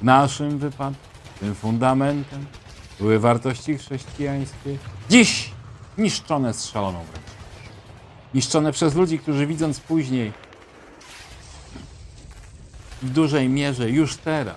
W 0.00 0.04
naszym 0.04 0.58
wypadku 0.58 1.08
tym 1.40 1.54
fundamentem 1.54 2.46
były 3.00 3.18
wartości 3.18 3.78
chrześcijańskie, 3.78 4.78
dziś 5.10 5.50
niszczone 5.98 6.54
z 6.54 6.66
szaloną 6.66 7.04
wręcz. 7.04 7.28
Niszczone 8.34 8.72
przez 8.72 8.94
ludzi, 8.94 9.18
którzy 9.18 9.46
widząc 9.46 9.80
później 9.80 10.32
w 13.02 13.10
dużej 13.10 13.48
mierze 13.48 13.90
już 13.90 14.16
teraz 14.16 14.56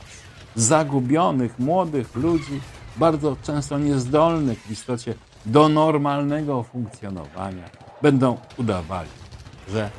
zagubionych 0.56 1.60
młodych 1.60 2.16
ludzi, 2.16 2.62
bardzo 2.98 3.38
często 3.44 3.80
niezdolnych 3.80 4.60
w 4.60 4.72
istocie 4.72 5.14
do 5.46 5.70
normalnego 5.70 6.64
funkcjonowania, 6.64 7.70
będą 8.02 8.38
udawali, 8.58 9.10
że. 9.70 9.90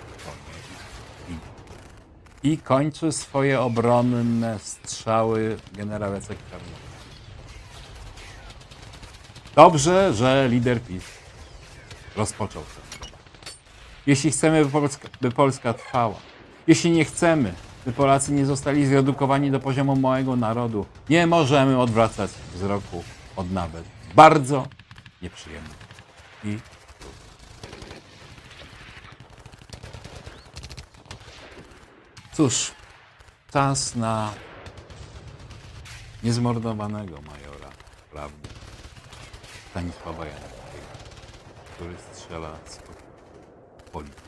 I 2.44 2.58
kończy 2.58 3.12
swoje 3.12 3.60
obronne 3.60 4.58
strzały 4.58 5.56
generał 5.72 6.12
Jacek. 6.14 6.38
Dobrze, 9.54 10.14
że 10.14 10.48
lider 10.50 10.82
PiS 10.82 11.04
rozpoczął 12.16 12.62
debatę. 12.62 13.12
Jeśli 14.06 14.30
chcemy, 14.30 14.64
by 14.64 14.70
Polska, 14.70 15.08
by 15.20 15.30
Polska 15.30 15.74
trwała, 15.74 16.14
jeśli 16.66 16.90
nie 16.90 17.04
chcemy, 17.04 17.54
by 17.86 17.92
Polacy 17.92 18.32
nie 18.32 18.46
zostali 18.46 18.86
zredukowani 18.86 19.50
do 19.50 19.60
poziomu 19.60 19.96
małego 19.96 20.36
narodu, 20.36 20.86
nie 21.10 21.26
możemy 21.26 21.80
odwracać 21.80 22.30
wzroku 22.54 23.04
od 23.36 23.52
nawet 23.52 23.84
bardzo 24.14 24.66
nieprzyjemnych 25.22 25.76
i 26.44 26.58
Cóż, 32.32 32.72
czas 33.52 33.94
na 33.96 34.32
niezmordowanego 36.22 37.20
majora 37.20 37.70
prawdy 38.10 38.48
Stanisława 39.70 40.26
Janowskiego, 40.26 40.86
który 41.74 41.94
strzela 42.12 42.50
z 42.64 42.78
polityki. 43.92 44.21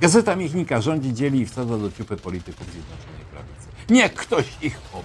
Gazeta 0.00 0.36
Michnika 0.36 0.80
rządzi, 0.80 1.14
dzieli 1.14 1.40
i 1.40 1.46
wsadza 1.46 1.78
do 1.78 1.90
ciupy 1.90 2.16
polityków 2.16 2.66
Zjednoczonej 2.72 3.24
Prawicy. 3.32 3.68
Niech 3.90 4.14
ktoś 4.14 4.56
ich 4.62 4.78
powie. 4.78 5.04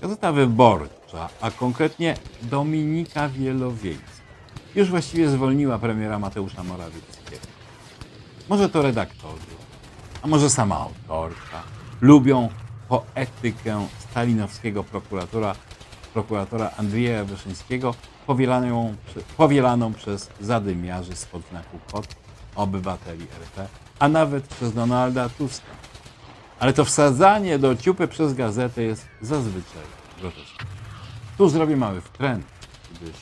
Gazeta 0.00 0.32
Wyborcza, 0.32 1.28
a 1.40 1.50
konkretnie 1.50 2.16
Dominika 2.42 3.28
Wielowiejska, 3.28 4.04
już 4.74 4.90
właściwie 4.90 5.28
zwolniła 5.28 5.78
premiera 5.78 6.18
Mateusza 6.18 6.64
Morawieckiego. 6.64 7.46
Może 8.48 8.68
to 8.68 8.82
redaktorzy, 8.82 9.54
a 10.22 10.26
może 10.26 10.50
sama 10.50 10.76
autorka 10.76 11.62
lubią 12.00 12.48
poetykę 12.88 13.86
stalinowskiego 14.10 14.84
prokuratora, 14.84 15.54
prokuratora 16.12 16.70
Andrzeja 16.76 17.24
Wyszyńskiego, 17.24 17.94
powielaną, 18.26 18.96
powielaną 19.36 19.92
przez 19.92 20.30
zadymiarzy 20.40 21.16
spod 21.16 21.42
znaku 21.50 21.78
KOT, 21.92 22.19
obywateli 22.54 23.26
RP, 23.40 23.68
a 23.98 24.08
nawet 24.08 24.46
przez 24.48 24.72
Donalda 24.74 25.28
Tuska. 25.28 25.66
Ale 26.60 26.72
to 26.72 26.84
wsadzanie 26.84 27.58
do 27.58 27.76
ciupy 27.76 28.08
przez 28.08 28.34
gazetę 28.34 28.82
jest 28.82 29.06
zazwyczaj 29.22 29.82
groteskie. 30.20 30.64
Tu 31.38 31.48
zrobię 31.48 31.76
mały 31.76 32.00
wtręt, 32.00 32.44
gdyż 32.94 33.16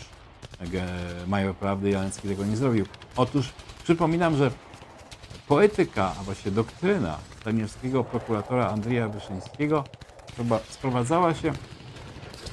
Major 1.27 1.55
Prawdy 1.55 1.91
Jaleński 1.91 2.29
tego 2.29 2.45
nie 2.45 2.57
zrobił. 2.57 2.87
Otóż 3.17 3.49
przypominam, 3.85 4.37
że 4.37 4.51
poetyka, 5.49 6.13
a 6.21 6.23
właściwie 6.23 6.51
doktryna 6.51 7.19
stalinowskiego 7.41 8.05
prokuratora 8.05 8.69
Andrzeja 8.69 9.09
Wyszyńskiego 9.09 9.85
sprowa- 10.37 10.61
sprowadzała 10.71 11.35
się 11.35 11.53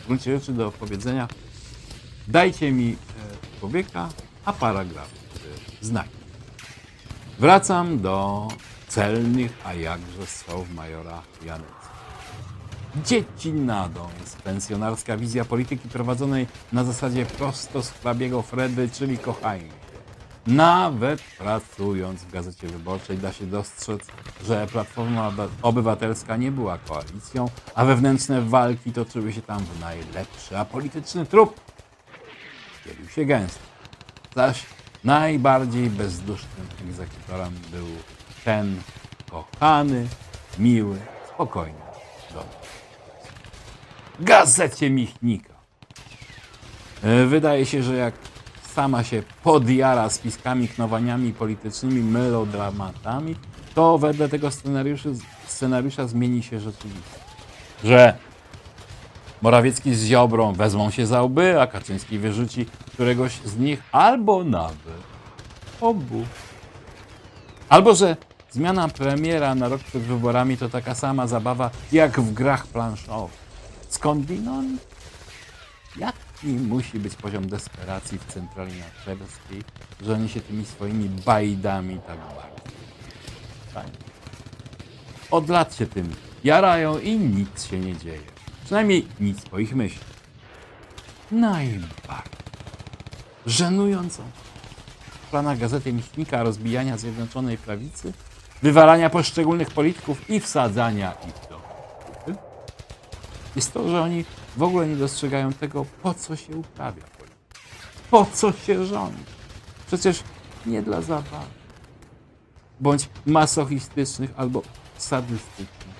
w 0.03 0.07
gruncie 0.07 0.39
rzeczy 0.39 0.53
do 0.53 0.71
powiedzenia 0.71 1.27
dajcie 2.27 2.71
mi 2.71 2.91
e, 2.91 3.59
człowieka, 3.59 4.09
a 4.45 4.53
paragraf 4.53 5.07
e, 5.81 5.85
znaki. 5.85 6.24
Wracam 7.39 7.99
do 7.99 8.47
celnych, 8.87 9.51
a 9.63 9.73
jakże 9.73 10.25
słów 10.25 10.73
majora 10.73 11.21
Janecka. 11.45 11.89
Dziecinadą 13.05 14.07
jest 14.21 14.41
pensjonarska 14.41 15.17
wizja 15.17 15.45
polityki 15.45 15.89
prowadzonej 15.89 16.47
na 16.73 16.83
zasadzie 16.83 17.25
prosto 17.25 17.83
z 17.83 17.91
hrabiego 17.91 18.41
Fredy, 18.41 18.89
czyli 18.89 19.17
kochajmy 19.17 19.67
się. 19.67 19.75
Nawet 20.47 21.21
pracując 21.37 22.21
w 22.21 22.31
Gazecie 22.31 22.67
Wyborczej 22.67 23.17
da 23.17 23.33
się 23.33 23.45
dostrzec, 23.45 24.01
że 24.45 24.67
Platforma 24.67 25.31
Obywatelska 25.61 26.37
nie 26.37 26.51
była 26.51 26.77
koalicją, 26.77 27.49
a 27.75 27.85
wewnętrzne 27.85 28.41
walki 28.41 28.91
toczyły 28.91 29.33
się 29.33 29.41
tam 29.41 29.59
w 29.59 29.79
najlepszy, 29.79 30.57
a 30.57 30.65
polityczny 30.65 31.25
trup 31.25 31.59
dzielił 32.85 33.09
się 33.09 33.25
gęsto. 33.25 33.59
Zaś 34.35 34.74
najbardziej 35.05 35.89
bezdusznym 35.89 36.67
egzekutorem 36.87 37.53
był 37.71 37.85
ten 38.45 38.81
kochany, 39.31 40.07
miły, 40.59 40.97
spokojny 41.33 41.79
dom. 42.33 42.43
Gazecie 44.19 44.89
Michnika. 44.89 45.53
E, 47.03 47.25
Wydaje 47.25 47.65
się, 47.65 47.83
że 47.83 47.95
jak 47.95 48.13
sama 48.73 49.03
się 49.03 49.23
podjara 49.43 50.09
spiskami, 50.09 50.67
knowaniami 50.67 51.33
politycznymi, 51.33 52.01
melodramatami, 52.01 53.35
to 53.75 53.97
wedle 53.97 54.29
tego 54.29 54.51
scenariusza, 54.51 55.09
scenariusza 55.45 56.07
zmieni 56.07 56.43
się 56.43 56.59
rzeczywistość. 56.59 57.25
Że 57.83 58.17
Morawiecki 59.45 59.95
z 59.95 60.05
Ziobrą 60.05 60.53
wezmą 60.53 60.91
się 60.91 61.05
za 61.05 61.23
łby, 61.23 61.61
a 61.61 61.67
Kaczyński 61.67 62.19
wyrzuci 62.19 62.65
któregoś 62.93 63.39
z 63.45 63.57
nich, 63.57 63.83
albo 63.91 64.43
nawet 64.43 65.03
obu. 65.81 66.25
Albo 67.69 67.95
że 67.95 68.17
Zmiana 68.51 68.87
premiera 68.87 69.55
na 69.55 69.67
rok 69.67 69.81
przed 69.81 70.01
wyborami 70.01 70.57
to 70.57 70.69
taka 70.69 70.95
sama 70.95 71.27
zabawa 71.27 71.71
jak 71.91 72.19
w 72.19 72.33
grach 72.33 72.67
planszowych. 72.67 73.37
Skądinąd? 73.89 74.81
Jaki 75.97 76.47
musi 76.47 76.99
być 76.99 77.15
poziom 77.15 77.47
desperacji 77.47 78.17
w 78.17 78.33
centrali 78.33 78.73
narciarskiej, 78.79 79.63
że 80.01 80.13
oni 80.13 80.29
się 80.29 80.41
tymi 80.41 80.65
swoimi 80.65 81.09
bajdami 81.09 81.99
tak 82.07 82.17
bardzo 82.17 82.69
stają? 83.69 83.89
Od 85.31 85.49
lat 85.49 85.75
się 85.75 85.87
tym 85.87 86.15
jarają 86.43 86.99
i 86.99 87.19
nic 87.19 87.65
się 87.65 87.79
nie 87.79 87.97
dzieje. 87.97 88.34
Przynajmniej 88.65 89.07
nic 89.19 89.41
po 89.41 89.59
ich 89.59 89.75
myśli. 89.75 89.99
Najbardziej 91.31 92.35
żenującą 93.45 94.23
w 95.09 95.29
planach 95.29 95.59
Gazety 95.59 95.93
Michnika 95.93 96.43
rozbijania 96.43 96.97
Zjednoczonej 96.97 97.57
Prawicy, 97.57 98.13
wywalania 98.63 99.09
poszczególnych 99.09 99.71
polityków 99.71 100.29
i 100.29 100.39
wsadzania 100.39 101.11
ich 101.11 101.49
do 101.49 101.65
jest 103.55 103.73
to, 103.73 103.89
że 103.89 104.01
oni 104.01 104.25
w 104.57 104.63
ogóle 104.63 104.87
nie 104.87 104.95
dostrzegają 104.95 105.53
tego, 105.53 105.85
po 106.03 106.13
co 106.13 106.35
się 106.35 106.55
uprawia 106.55 107.03
politykę, 107.03 107.59
po 108.11 108.25
co 108.33 108.51
się 108.51 108.85
rządzi. 108.85 109.23
Przecież 109.87 110.23
nie 110.65 110.81
dla 110.81 111.01
zabawy, 111.01 111.45
bądź 112.79 113.09
masochistycznych 113.25 114.33
albo 114.37 114.61
sadystycznych. 114.97 115.95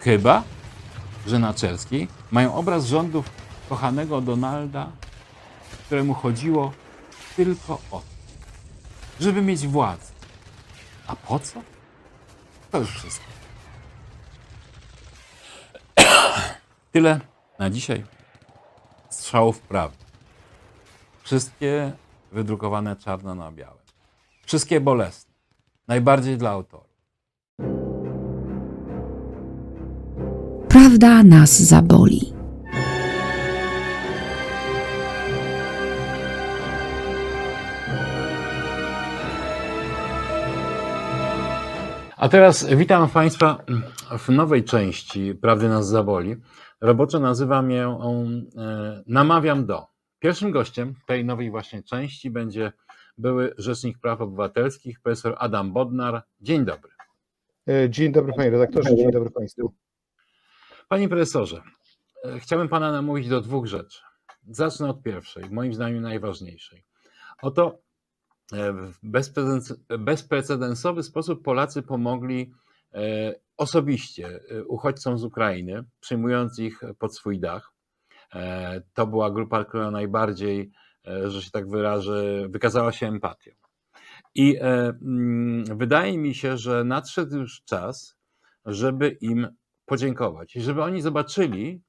Chyba, 0.00 0.42
że 1.26 1.38
na 1.38 1.54
Czerskiej 1.54 2.08
mają 2.30 2.54
obraz 2.54 2.86
rządów 2.86 3.30
kochanego 3.68 4.20
Donalda, 4.20 4.90
któremu 5.86 6.14
chodziło 6.14 6.72
tylko 7.36 7.74
o 7.74 7.98
to, 7.98 8.02
żeby 9.20 9.42
mieć 9.42 9.66
władzę. 9.66 10.12
A 11.06 11.16
po 11.16 11.38
co? 11.38 11.62
To 12.70 12.78
już 12.78 12.90
wszystko. 12.90 13.24
Tyle 16.92 17.20
na 17.58 17.70
dzisiaj. 17.70 18.04
Strzałów 19.10 19.60
prawdy. 19.60 20.04
Wszystkie 21.22 21.92
wydrukowane 22.32 22.96
czarno 22.96 23.34
na 23.34 23.52
białe. 23.52 23.78
Wszystkie 24.46 24.80
bolesne. 24.80 25.34
Najbardziej 25.88 26.38
dla 26.38 26.50
autorów. 26.50 26.83
Prawda 30.74 31.22
nas 31.22 31.62
zaboli. 31.62 32.20
A 42.16 42.28
teraz 42.28 42.66
witam 42.66 43.08
Państwa 43.08 43.64
w 44.18 44.28
nowej 44.28 44.64
części 44.64 45.34
Prawdy 45.34 45.68
nas 45.68 45.88
zaboli. 45.88 46.36
Roboczo 46.80 47.20
nazywam 47.20 47.70
ją 47.70 48.00
e, 48.56 49.02
Namawiam 49.06 49.66
do. 49.66 49.86
Pierwszym 50.18 50.50
gościem 50.50 50.94
tej 51.06 51.24
nowej 51.24 51.50
właśnie 51.50 51.82
części 51.82 52.30
będzie 52.30 52.72
były 53.18 53.54
Rzecznik 53.58 53.98
Praw 53.98 54.20
Obywatelskich, 54.20 55.00
profesor 55.00 55.34
Adam 55.38 55.72
Bodnar. 55.72 56.22
Dzień 56.40 56.64
dobry. 56.64 56.90
E, 57.68 57.90
Dzień 57.90 58.12
dobry 58.12 58.32
panie 58.36 58.50
redaktorze, 58.50 58.96
dzień 58.96 59.10
dobry 59.10 59.30
państwu. 59.30 59.83
Panie 60.94 61.08
profesorze, 61.08 61.62
e, 62.24 62.38
chciałbym 62.40 62.68
Pana 62.68 62.92
namówić 62.92 63.28
do 63.28 63.40
dwóch 63.40 63.66
rzeczy. 63.66 64.00
Zacznę 64.48 64.88
od 64.88 65.02
pierwszej, 65.02 65.50
moim 65.50 65.74
zdaniem 65.74 66.02
najważniejszej. 66.02 66.84
Oto 67.42 67.78
e, 68.52 68.72
w 68.72 68.98
bezprecedens- 69.04 69.98
bezprecedensowy 69.98 71.02
sposób 71.02 71.42
Polacy 71.42 71.82
pomogli 71.82 72.52
e, 72.92 73.34
osobiście 73.56 74.40
uchodźcom 74.66 75.18
z 75.18 75.24
Ukrainy, 75.24 75.84
przyjmując 76.00 76.58
ich 76.58 76.80
pod 76.98 77.16
swój 77.16 77.40
dach. 77.40 77.72
To 78.94 79.06
była 79.06 79.30
grupa, 79.30 79.64
która 79.64 79.90
najbardziej, 79.90 80.70
że 81.24 81.42
się 81.42 81.50
tak 81.50 81.68
wyrażę, 81.68 82.48
wykazała 82.48 82.92
się 82.92 83.06
empatią. 83.06 83.50
I 84.34 84.58
mm, 84.60 85.64
wydaje 85.78 86.18
mi 86.18 86.34
się, 86.34 86.56
że 86.58 86.84
nadszedł 86.84 87.36
już 87.36 87.62
czas, 87.64 88.16
żeby 88.66 89.08
im 89.08 89.48
podziękować 89.86 90.56
i 90.56 90.60
żeby 90.60 90.82
oni 90.82 91.02
zobaczyli, 91.02 91.82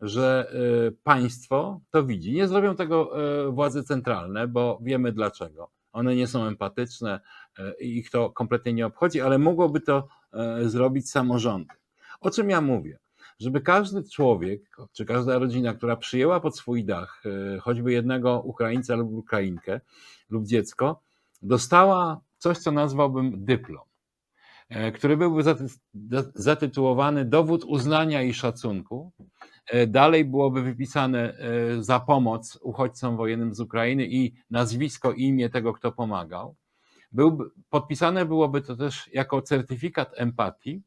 że 0.00 0.52
e, 0.88 0.90
państwo 1.02 1.80
to 1.90 2.04
widzi. 2.04 2.32
Nie 2.32 2.48
zrobią 2.48 2.76
tego 2.76 3.22
e, 3.46 3.50
władze 3.50 3.84
centralne, 3.84 4.48
bo 4.48 4.78
wiemy 4.82 5.12
dlaczego. 5.12 5.70
One 5.92 6.16
nie 6.16 6.26
są 6.26 6.44
empatyczne 6.44 7.20
e, 7.58 7.74
i 7.80 7.98
ich 7.98 8.10
to 8.10 8.30
kompletnie 8.30 8.72
nie 8.72 8.86
obchodzi, 8.86 9.20
ale 9.20 9.38
mogłoby 9.38 9.80
to 9.80 10.08
zrobić 10.64 11.10
samorządy. 11.10 11.74
O 12.20 12.30
czym 12.30 12.50
ja 12.50 12.60
mówię? 12.60 12.98
Żeby 13.38 13.60
każdy 13.60 14.08
człowiek, 14.08 14.76
czy 14.92 15.04
każda 15.04 15.38
rodzina, 15.38 15.74
która 15.74 15.96
przyjęła 15.96 16.40
pod 16.40 16.56
swój 16.56 16.84
dach 16.84 17.22
choćby 17.60 17.92
jednego 17.92 18.40
Ukraińca 18.40 18.94
lub 18.96 19.12
Ukrainkę 19.12 19.80
lub 20.30 20.44
dziecko, 20.44 21.00
dostała 21.42 22.20
coś, 22.38 22.58
co 22.58 22.70
nazwałbym 22.70 23.44
dyplom 23.44 23.85
który 24.94 25.16
byłby 25.16 25.42
zaty- 25.42 25.78
za- 26.10 26.30
zatytułowany 26.34 27.24
Dowód 27.24 27.64
uznania 27.64 28.22
i 28.22 28.34
szacunku. 28.34 29.12
E, 29.66 29.86
Dalej 29.86 30.24
byłoby 30.24 30.62
wypisane 30.62 31.34
e, 31.38 31.82
za 31.82 32.00
pomoc 32.00 32.58
uchodźcom 32.62 33.16
wojennym 33.16 33.54
z 33.54 33.60
Ukrainy 33.60 34.06
i 34.06 34.34
nazwisko 34.50 35.12
imię 35.12 35.50
tego, 35.50 35.72
kto 35.72 35.92
pomagał. 35.92 36.56
Byłby, 37.12 37.44
podpisane 37.70 38.24
byłoby 38.26 38.62
to 38.62 38.76
też 38.76 39.10
jako 39.12 39.42
certyfikat 39.42 40.10
empatii 40.16 40.82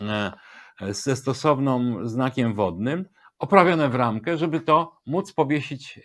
e, 0.00 0.32
ze 0.88 1.16
stosownym 1.16 2.08
znakiem 2.08 2.54
wodnym, 2.54 3.04
oprawione 3.38 3.88
w 3.88 3.94
ramkę, 3.94 4.36
żeby 4.38 4.60
to 4.60 4.96
móc 5.06 5.32
powiesić 5.32 6.00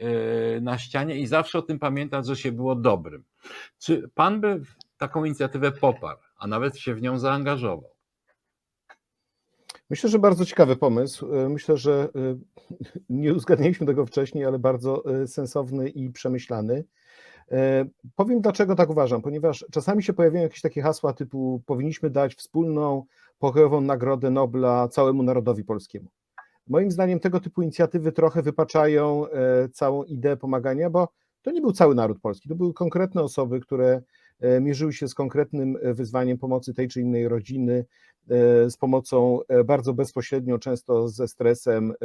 e, 0.58 0.62
na 0.62 0.78
ścianie 0.78 1.20
i 1.20 1.28
zawsze 1.28 1.60
o 1.60 1.62
tym 1.62 1.80
pamiętać, 1.80 2.28
że 2.28 2.36
się 2.36 2.52
było 2.52 2.76
dobrym. 2.76 3.24
Czy 3.80 4.10
pan 4.16 4.42
by 4.42 4.62
taką 4.98 5.26
inicjatywę 5.26 5.72
poparł, 5.72 6.20
a 6.46 6.48
nawet 6.48 6.78
się 6.78 6.96
w 6.96 7.02
nią 7.02 7.20
zaangażował? 7.20 7.90
Myślę, 9.90 10.10
że 10.10 10.20
bardzo 10.20 10.46
ciekawy 10.46 10.76
pomysł. 10.76 11.34
E, 11.34 11.50
Myślę, 11.50 11.78
że 11.78 12.10
e, 12.16 12.38
nie 13.10 13.34
uzgadnialiśmy 13.34 13.88
tego 13.88 14.06
wcześniej, 14.06 14.46
ale 14.46 14.60
bardzo 14.60 15.22
e, 15.22 15.28
sensowny 15.28 15.90
i 15.90 16.10
przemyślany. 16.10 16.84
Powiem 18.16 18.42
dlaczego 18.42 18.76
tak 18.76 18.90
uważam, 18.90 19.22
ponieważ 19.22 19.66
czasami 19.72 20.04
się 20.04 20.14
pojawiają 20.14 20.44
jakieś 20.44 20.62
takie 20.62 20.82
hasła 20.82 21.14
typu 21.14 21.62
powinniśmy 21.66 22.10
dać 22.10 22.36
wspólną 22.36 23.06
pokojową 23.40 23.82
nagrodę 23.82 24.30
Nobla 24.30 24.88
całemu 24.88 25.24
narodowi 25.24 25.64
polskiemu. 25.64 26.10
Moim 26.68 26.92
zdaniem 26.92 27.20
tego 27.20 27.40
typu 27.40 27.62
inicjatywy 27.62 28.12
trochę 28.12 28.42
wypaczają 28.42 29.26
całą 29.74 30.04
ideę 30.04 30.38
pomagania, 30.38 30.90
bo 30.90 31.08
to 31.42 31.52
nie 31.52 31.62
był 31.62 31.72
cały 31.72 31.96
naród 31.96 32.20
polski, 32.20 32.50
to 32.50 32.56
były 32.56 32.74
konkretne 32.74 33.22
osoby, 33.24 33.60
które 33.60 34.02
mierzyły 34.62 34.94
się 34.94 35.08
z 35.08 35.14
konkretnym 35.14 35.78
e, 35.82 35.94
wyzwaniem 35.94 36.38
pomocy 36.38 36.74
tej 36.74 36.88
czy 36.88 37.02
innej 37.02 37.28
rodziny, 37.28 37.86
e, 38.30 38.70
z 38.70 38.78
pomocą 38.78 39.40
e, 39.48 39.64
bardzo 39.64 39.94
bezpośrednio, 39.94 40.60
często 40.60 41.10
ze 41.10 41.28
stresem, 41.28 41.92
e, 41.92 41.96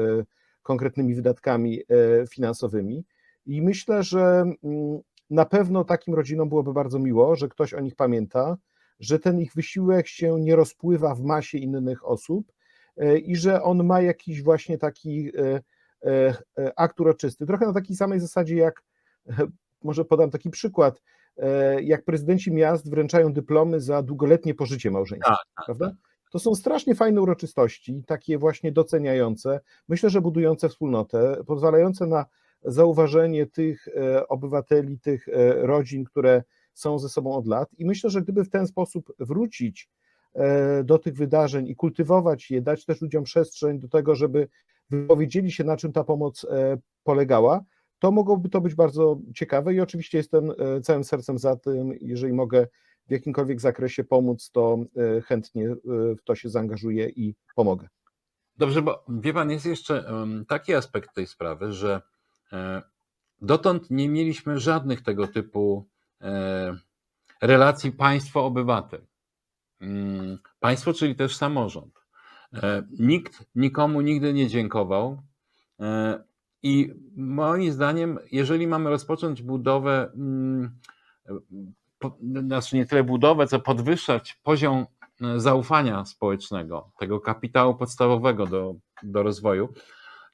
konkretnymi 0.62 1.14
wydatkami 1.14 1.80
e, 1.80 2.26
finansowymi. 2.26 3.04
I 3.46 3.62
myślę, 3.62 4.02
że 4.02 4.44
mm, 4.64 5.00
na 5.30 5.44
pewno 5.44 5.84
takim 5.84 6.14
rodzinom 6.14 6.48
byłoby 6.48 6.72
bardzo 6.72 6.98
miło, 6.98 7.36
że 7.36 7.48
ktoś 7.48 7.74
o 7.74 7.80
nich 7.80 7.94
pamięta, 7.94 8.56
że 9.00 9.18
ten 9.18 9.40
ich 9.40 9.54
wysiłek 9.54 10.06
się 10.06 10.40
nie 10.40 10.56
rozpływa 10.56 11.14
w 11.14 11.22
masie 11.22 11.58
innych 11.58 12.08
osób 12.08 12.52
e, 12.96 13.18
i 13.18 13.36
że 13.36 13.62
on 13.62 13.84
ma 13.84 14.00
jakiś 14.00 14.42
właśnie 14.42 14.78
taki 14.78 15.32
e, 15.36 15.60
e, 16.04 16.34
e, 16.58 16.78
akt 16.78 17.00
uroczysty. 17.00 17.46
Trochę 17.46 17.66
na 17.66 17.72
takiej 17.72 17.96
samej 17.96 18.20
zasadzie 18.20 18.56
jak, 18.56 18.82
e, 19.28 19.46
może 19.82 20.04
podam 20.04 20.30
taki 20.30 20.50
przykład, 20.50 20.96
e, 20.96 21.02
jak 21.82 22.04
prezydenci 22.04 22.52
miast 22.52 22.90
wręczają 22.90 23.32
dyplomy 23.32 23.80
za 23.80 24.02
długoletnie 24.02 24.54
pożycie 24.54 24.90
małżeńskie, 24.90 25.32
prawda? 25.66 25.92
To 26.30 26.38
są 26.38 26.54
strasznie 26.54 26.94
fajne 26.94 27.20
uroczystości, 27.20 28.02
takie 28.06 28.38
właśnie 28.38 28.72
doceniające, 28.72 29.60
myślę, 29.88 30.10
że 30.10 30.20
budujące 30.20 30.68
wspólnotę, 30.68 31.36
pozwalające 31.46 32.06
na 32.06 32.26
zauważenie 32.64 33.46
tych 33.46 33.88
e, 33.88 34.28
obywateli, 34.28 34.98
tych 34.98 35.28
e, 35.28 35.52
rodzin, 35.66 36.04
które 36.04 36.42
są 36.74 36.98
ze 36.98 37.08
sobą 37.08 37.34
od 37.34 37.46
lat. 37.46 37.68
I 37.78 37.86
myślę, 37.86 38.10
że 38.10 38.22
gdyby 38.22 38.44
w 38.44 38.50
ten 38.50 38.66
sposób 38.66 39.12
wrócić 39.18 39.88
e, 40.34 40.84
do 40.84 40.98
tych 40.98 41.14
wydarzeń 41.14 41.68
i 41.68 41.76
kultywować 41.76 42.50
je, 42.50 42.62
dać 42.62 42.84
też 42.84 43.00
ludziom 43.00 43.24
przestrzeń 43.24 43.78
do 43.78 43.88
tego, 43.88 44.14
żeby 44.14 44.48
wypowiedzieli 44.90 45.52
się, 45.52 45.64
na 45.64 45.76
czym 45.76 45.92
ta 45.92 46.04
pomoc 46.04 46.44
e, 46.44 46.78
polegała, 47.04 47.60
to 48.00 48.10
mogłoby 48.10 48.48
to 48.48 48.60
być 48.60 48.74
bardzo 48.74 49.18
ciekawe 49.34 49.74
i 49.74 49.80
oczywiście 49.80 50.18
jestem 50.18 50.50
e, 50.50 50.80
całym 50.80 51.04
sercem 51.04 51.38
za 51.38 51.56
tym, 51.56 51.92
jeżeli 52.00 52.32
mogę 52.32 52.66
w 53.08 53.10
jakimkolwiek 53.10 53.60
zakresie 53.60 54.04
pomóc, 54.04 54.50
to 54.50 54.78
e, 54.96 55.20
chętnie 55.20 55.68
e, 55.68 55.76
w 56.14 56.22
to 56.24 56.34
się 56.34 56.48
zaangażuję 56.48 57.08
i 57.08 57.34
pomogę. 57.54 57.88
Dobrze, 58.56 58.82
bo 58.82 59.04
wie 59.08 59.32
pan, 59.32 59.50
jest 59.50 59.66
jeszcze 59.66 60.04
taki 60.48 60.74
aspekt 60.74 61.14
tej 61.14 61.26
sprawy, 61.26 61.72
że 61.72 62.02
dotąd 63.40 63.90
nie 63.90 64.08
mieliśmy 64.08 64.58
żadnych 64.58 65.02
tego 65.02 65.26
typu 65.26 65.88
relacji 67.42 67.92
państwo-obywatel. 67.92 69.06
Mm, 69.80 70.38
Państwo, 70.60 70.92
czyli 70.92 71.14
też 71.14 71.36
samorząd. 71.36 72.00
Nikt 72.98 73.44
nikomu 73.54 74.00
nigdy 74.00 74.32
nie 74.32 74.48
dziękował. 74.48 75.22
I 76.62 76.94
moim 77.16 77.72
zdaniem, 77.72 78.18
jeżeli 78.32 78.66
mamy 78.66 78.90
rozpocząć 78.90 79.42
budowę, 79.42 80.12
mm, 80.14 80.70
znaczy 82.46 82.76
nie 82.76 82.86
tyle 82.86 83.04
budowę, 83.04 83.46
co 83.46 83.60
podwyższać 83.60 84.40
poziom 84.42 84.86
e, 85.20 85.40
zaufania 85.40 86.04
społecznego, 86.04 86.92
tego 86.98 87.20
kapitału 87.20 87.74
podstawowego 87.74 88.46
do, 88.46 88.74
do 89.02 89.22
rozwoju, 89.22 89.68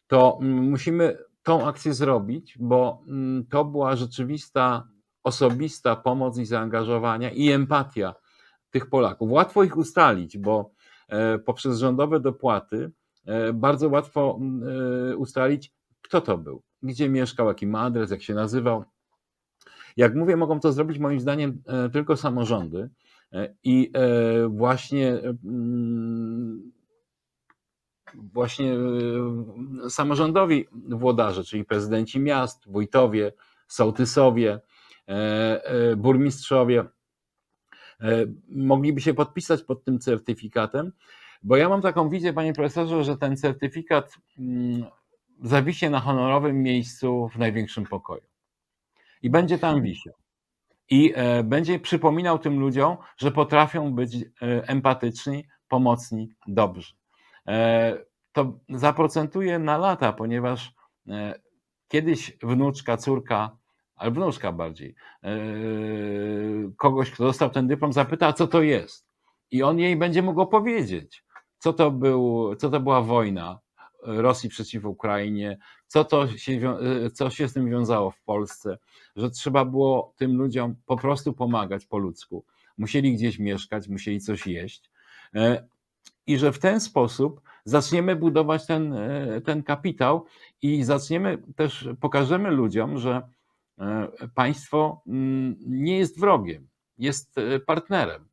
to 0.06 0.38
mm, 0.40 0.70
musimy 0.70 1.18
tą 1.42 1.66
akcję 1.66 1.94
zrobić, 1.94 2.58
bo 2.60 3.02
mm, 3.08 3.46
to 3.50 3.64
była 3.64 3.96
rzeczywista, 3.96 4.88
osobista 5.24 5.96
pomoc 5.96 6.38
i 6.38 6.44
zaangażowania 6.44 7.30
i 7.30 7.50
empatia 7.50 8.14
tych 8.70 8.90
Polaków. 8.90 9.30
Łatwo 9.30 9.64
ich 9.64 9.76
ustalić, 9.76 10.38
bo 10.38 10.70
e, 11.08 11.38
poprzez 11.38 11.78
rządowe 11.78 12.20
dopłaty 12.20 12.92
e, 13.26 13.52
bardzo 13.52 13.88
łatwo 13.88 14.40
ustalić, 15.16 15.75
kto 16.06 16.20
to 16.20 16.38
był, 16.38 16.62
gdzie 16.82 17.08
mieszkał, 17.08 17.48
jaki 17.48 17.66
ma 17.66 17.80
adres, 17.80 18.10
jak 18.10 18.22
się 18.22 18.34
nazywał. 18.34 18.84
Jak 19.96 20.14
mówię, 20.14 20.36
mogą 20.36 20.60
to 20.60 20.72
zrobić 20.72 20.98
moim 20.98 21.20
zdaniem 21.20 21.62
e, 21.66 21.88
tylko 21.88 22.16
samorządy. 22.16 22.90
E, 23.32 23.54
i 23.64 23.92
e, 23.94 24.48
właśnie 24.48 25.18
mm, 25.44 26.72
właśnie 28.14 28.76
samorządowi 29.88 30.66
włodarze, 30.88 31.44
czyli 31.44 31.64
prezydenci 31.64 32.20
miast, 32.20 32.70
wójtowie, 32.70 33.32
sołtysowie, 33.68 34.60
burmistrzowie, 35.96 36.84
mogliby 38.48 39.00
się 39.00 39.14
podpisać 39.14 39.62
pod 39.62 39.84
tym 39.84 39.98
certyfikatem, 39.98 40.92
bo 41.42 41.56
ja 41.56 41.68
mam 41.68 41.82
taką 41.82 42.08
wizję, 42.08 42.32
panie 42.32 42.52
profesorze, 42.52 43.04
że 43.04 43.16
ten 43.16 43.36
certyfikat 43.36 44.14
mm, 44.38 44.84
zawisie 45.42 45.90
na 45.90 46.00
honorowym 46.00 46.62
miejscu 46.62 47.28
w 47.28 47.38
największym 47.38 47.84
pokoju. 47.84 48.22
I 49.22 49.30
będzie 49.30 49.58
tam 49.58 49.82
wisiał. 49.82 50.14
I 50.90 51.12
e, 51.14 51.42
będzie 51.42 51.78
przypominał 51.80 52.38
tym 52.38 52.60
ludziom, 52.60 52.96
że 53.16 53.30
potrafią 53.32 53.92
być 53.94 54.14
e, 54.14 54.22
empatyczni, 54.68 55.44
pomocni, 55.68 56.28
dobrzy. 56.46 56.94
E, 57.48 57.98
To 58.32 58.58
zaprocentuje 58.68 59.58
na 59.58 59.78
lata, 59.78 60.12
ponieważ 60.12 60.72
kiedyś 61.88 62.36
wnuczka, 62.42 62.96
córka, 62.96 63.56
ale 63.94 64.10
wnuczka 64.10 64.52
bardziej, 64.52 64.94
kogoś, 66.76 67.10
kto 67.10 67.24
dostał 67.24 67.50
ten 67.50 67.66
dyplom, 67.66 67.92
zapyta, 67.92 68.32
co 68.32 68.46
to 68.46 68.62
jest. 68.62 69.06
I 69.50 69.62
on 69.62 69.78
jej 69.78 69.96
będzie 69.96 70.22
mógł 70.22 70.40
opowiedzieć, 70.40 71.24
co 71.58 71.72
to, 71.72 71.90
był, 71.90 72.54
co 72.56 72.70
to 72.70 72.80
była 72.80 73.02
wojna 73.02 73.60
Rosji 74.06 74.48
przeciw 74.48 74.84
Ukrainie, 74.84 75.58
co, 75.86 76.04
to 76.04 76.28
się, 76.28 76.76
e, 77.06 77.10
co 77.10 77.30
się 77.30 77.48
z 77.48 77.52
tym 77.52 77.70
wiązało 77.70 78.10
w 78.10 78.20
Polsce, 78.20 78.78
że 79.16 79.30
trzeba 79.30 79.64
było 79.64 80.14
tym 80.16 80.36
ludziom 80.36 80.74
po 80.86 80.96
prostu 80.96 81.32
pomagać 81.32 81.86
po 81.86 81.98
ludzku. 81.98 82.44
Musieli 82.78 83.14
gdzieś 83.14 83.38
mieszkać, 83.38 83.88
musieli 83.88 84.20
coś 84.20 84.46
jeść. 84.46 84.90
E, 85.34 85.68
I 86.26 86.38
że 86.38 86.52
w 86.52 86.58
ten 86.58 86.80
sposób 86.80 87.40
zaczniemy 87.64 88.16
budować 88.16 88.66
ten, 88.66 88.92
e, 88.92 89.40
ten 89.40 89.62
kapitał 89.62 90.24
i 90.62 90.84
zaczniemy 90.84 91.38
też, 91.56 91.88
pokażemy 92.00 92.50
ludziom, 92.50 92.98
że 92.98 93.22
państwo 94.34 95.02
mm, 95.06 95.56
nie 95.66 95.98
jest 95.98 96.20
wrogiem, 96.20 96.68
jest 96.98 97.36
partnerem 97.66 98.28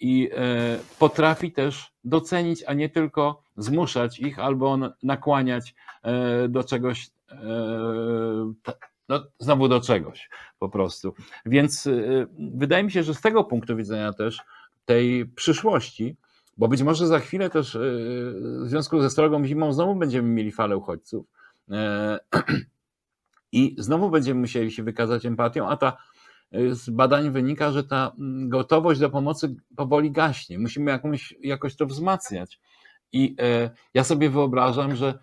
i 0.00 0.30
e, 0.32 0.78
potrafi 0.98 1.52
też 1.52 1.92
docenić, 2.04 2.64
a 2.66 2.72
nie 2.72 2.88
tylko 2.88 3.42
zmuszać 3.56 4.20
ich 4.20 4.38
albo 4.38 4.78
nakłaniać 5.02 5.74
e, 6.02 6.48
do 6.48 6.64
czegoś, 6.64 7.10
e, 7.30 7.36
ta- 8.62 8.72
no, 9.08 9.24
znowu 9.38 9.68
do 9.68 9.80
czegoś 9.80 10.28
po 10.58 10.68
prostu. 10.68 11.14
Więc 11.46 11.86
e, 11.86 11.92
wydaje 12.38 12.84
mi 12.84 12.90
się, 12.92 13.02
że 13.02 13.14
z 13.14 13.20
tego 13.20 13.44
punktu 13.44 13.76
widzenia 13.76 14.12
też 14.12 14.40
tej 14.84 15.26
przyszłości, 15.26 16.16
bo 16.56 16.68
być 16.68 16.82
może 16.82 17.06
za 17.06 17.18
chwilę 17.18 17.50
też 17.50 17.76
e, 17.76 17.78
w 17.78 18.68
związku 18.68 19.00
ze 19.00 19.10
strogą 19.10 19.44
zimą 19.46 19.72
znowu 19.72 19.94
będziemy 19.94 20.28
mieli 20.28 20.52
falę 20.52 20.76
uchodźców 20.76 21.26
e, 21.70 22.18
i 23.52 23.76
znowu 23.78 24.10
będziemy 24.10 24.40
musieli 24.40 24.72
się 24.72 24.82
wykazać 24.82 25.26
empatią, 25.26 25.68
a 25.68 25.76
ta 25.76 25.88
e, 25.88 25.96
z 26.52 26.90
badań 26.90 27.30
wynika, 27.30 27.72
że 27.72 27.84
ta 27.84 28.12
mm, 28.18 28.48
gotowość 28.48 29.00
do 29.00 29.10
pomocy 29.10 29.56
powoli 29.76 30.10
gaśnie. 30.10 30.58
Musimy 30.58 30.90
jakąś, 30.90 31.34
jakoś 31.40 31.76
to 31.76 31.86
wzmacniać. 31.86 32.60
I 33.12 33.36
e, 33.40 33.70
ja 33.94 34.04
sobie 34.04 34.30
wyobrażam, 34.30 34.96
że 34.96 35.18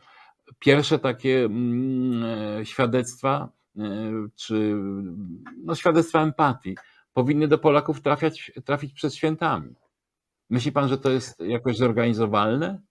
pierwsze 0.59 0.99
takie 0.99 1.45
mm, 1.45 2.23
e, 2.59 2.65
świadectwa, 2.65 3.49
e, 3.77 3.81
czy 4.35 4.75
no, 5.63 5.75
świadectwa 5.75 6.21
empatii, 6.21 6.75
powinny 7.13 7.47
do 7.47 7.57
Polaków 7.57 8.01
trafiać, 8.01 8.51
trafić 8.65 8.93
przed 8.93 9.15
świętami. 9.15 9.75
Myśli 10.49 10.71
pan, 10.71 10.89
że 10.89 10.97
to 10.97 11.11
jest 11.11 11.39
jakoś 11.39 11.77
zorganizowalne? 11.77 12.81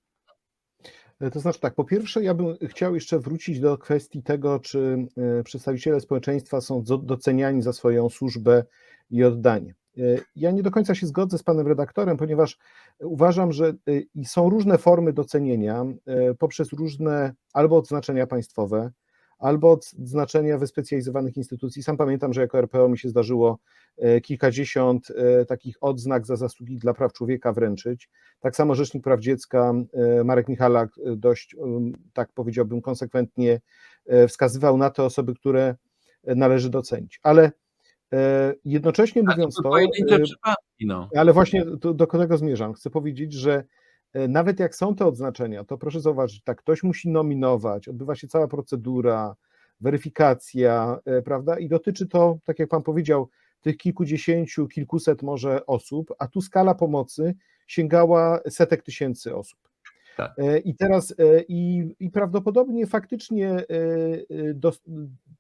E, 1.22 1.30
To 1.30 1.40
znaczy 1.40 1.61
tak, 1.61 1.74
po 1.74 1.85
pierwsze, 1.85 2.22
ja 2.22 2.35
bym 2.35 2.46
chciał 2.68 2.94
jeszcze 2.94 3.18
wrócić 3.18 3.61
do 3.61 3.78
kwestii 3.78 4.22
tego, 4.22 4.58
czy 4.61 5.06
e, 5.40 5.42
przedstawiciele 5.42 6.00
społeczeństwa 6.00 6.61
są 6.61 6.82
do- 6.82 6.98
doceniani 6.98 7.62
za 7.62 7.72
swoją 7.72 8.08
służbę 8.11 8.64
i 9.11 9.24
oddanie. 9.24 9.74
E, 9.98 10.02
Ja 10.37 10.50
nie 10.50 10.62
do 10.62 10.70
końca 10.70 10.94
się 10.94 11.06
zgodzę 11.06 11.38
z 11.38 11.42
panem 11.42 11.66
redaktorem, 11.66 12.16
ponieważ 12.16 12.58
uważam, 13.00 13.52
że 13.52 13.74
są 14.24 14.50
różne 14.50 14.78
formy 14.78 15.12
docenienia 15.12 15.85
poprzez 16.38 16.72
różne 16.72 17.35
albo 17.52 17.76
odznaczenia 17.76 18.26
państwowe, 18.26 18.90
albo 19.42 19.72
odznaczenia 19.72 20.59
wyspecjalizowanych 20.59 21.37
instytucji. 21.37 21.83
Sam 21.83 21.96
pamiętam, 21.96 22.33
że 22.33 22.40
jako 22.40 22.59
RPO 22.59 22.88
mi 22.88 22.98
się 22.98 23.09
zdarzyło 23.09 23.59
e, 23.98 24.20
kilkadziesiąt 24.20 25.11
e, 25.11 25.44
takich 25.44 25.76
odznak 25.81 26.26
za 26.26 26.37
zasługi 26.37 26.78
dla 26.78 26.94
praw 26.94 27.12
człowieka 27.12 27.52
wręczyć. 27.52 28.11
Tak 28.40 28.57
samo 28.57 28.74
Rzecznik 28.74 29.05
Praw 29.05 29.20
Dziecka 29.20 29.72
e, 29.92 30.24
Marek 30.24 30.48
Michalak 30.48 30.90
dość, 31.16 31.57
tak 32.12 32.33
powiedziałbym, 32.33 32.81
konsekwentnie 32.81 33.61
wskazywał 34.28 34.78
na 34.78 34.90
te 34.90 35.02
osoby, 35.02 35.35
które 35.35 35.74
należy 36.24 36.70
docenić. 36.70 37.20
Ale 37.22 37.52
jednocześnie 38.64 39.22
mówiąc 39.22 39.55
to 39.55 39.62
no. 40.81 41.09
ale 41.16 41.33
właśnie 41.33 41.64
do, 41.64 41.94
do 41.94 42.07
tego 42.07 42.37
zmierzam. 42.37 42.72
Chcę 42.72 42.90
powiedzieć, 42.90 43.33
że 43.33 43.64
nawet 44.29 44.61
jak 44.61 44.77
są 44.77 44.94
te 44.94 45.07
odznaczenia, 45.07 45.64
to 45.64 45.79
proszę 45.79 46.01
zauważyć, 46.01 46.42
tak, 46.42 46.59
ktoś 46.59 46.83
musi 46.83 47.11
nominować, 47.11 47.88
odbywa 47.88 48.14
się 48.14 48.29
cała 48.29 48.48
procedura, 48.48 49.37
weryfikacja, 49.81 50.98
e, 51.05 51.22
prawda? 51.22 51.59
I 51.59 51.68
dotyczy 51.68 52.07
to, 52.09 52.38
tak 52.44 52.59
jak 52.59 52.68
Pan 52.68 52.83
powiedział, 52.83 53.29
tych 53.61 53.77
kilkudziesięciu, 53.77 54.68
kilkuset 54.68 55.22
może 55.22 55.66
osób, 55.66 56.12
a 56.18 56.27
tu 56.29 56.40
skala 56.40 56.75
pomocy 56.75 57.35
sięgała 57.66 58.40
setek 58.48 58.83
tysięcy 58.83 59.37
osób. 59.37 59.59
Tak. 60.16 60.33
E, 60.38 60.59
I 60.59 60.75
teraz, 60.75 61.14
e, 61.18 61.42
i, 61.48 61.94
i 62.01 62.11
prawdopodobnie 62.11 62.87
faktycznie 62.87 63.48
e, 63.51 63.64
e, 63.70 64.55
dos- 64.55 64.83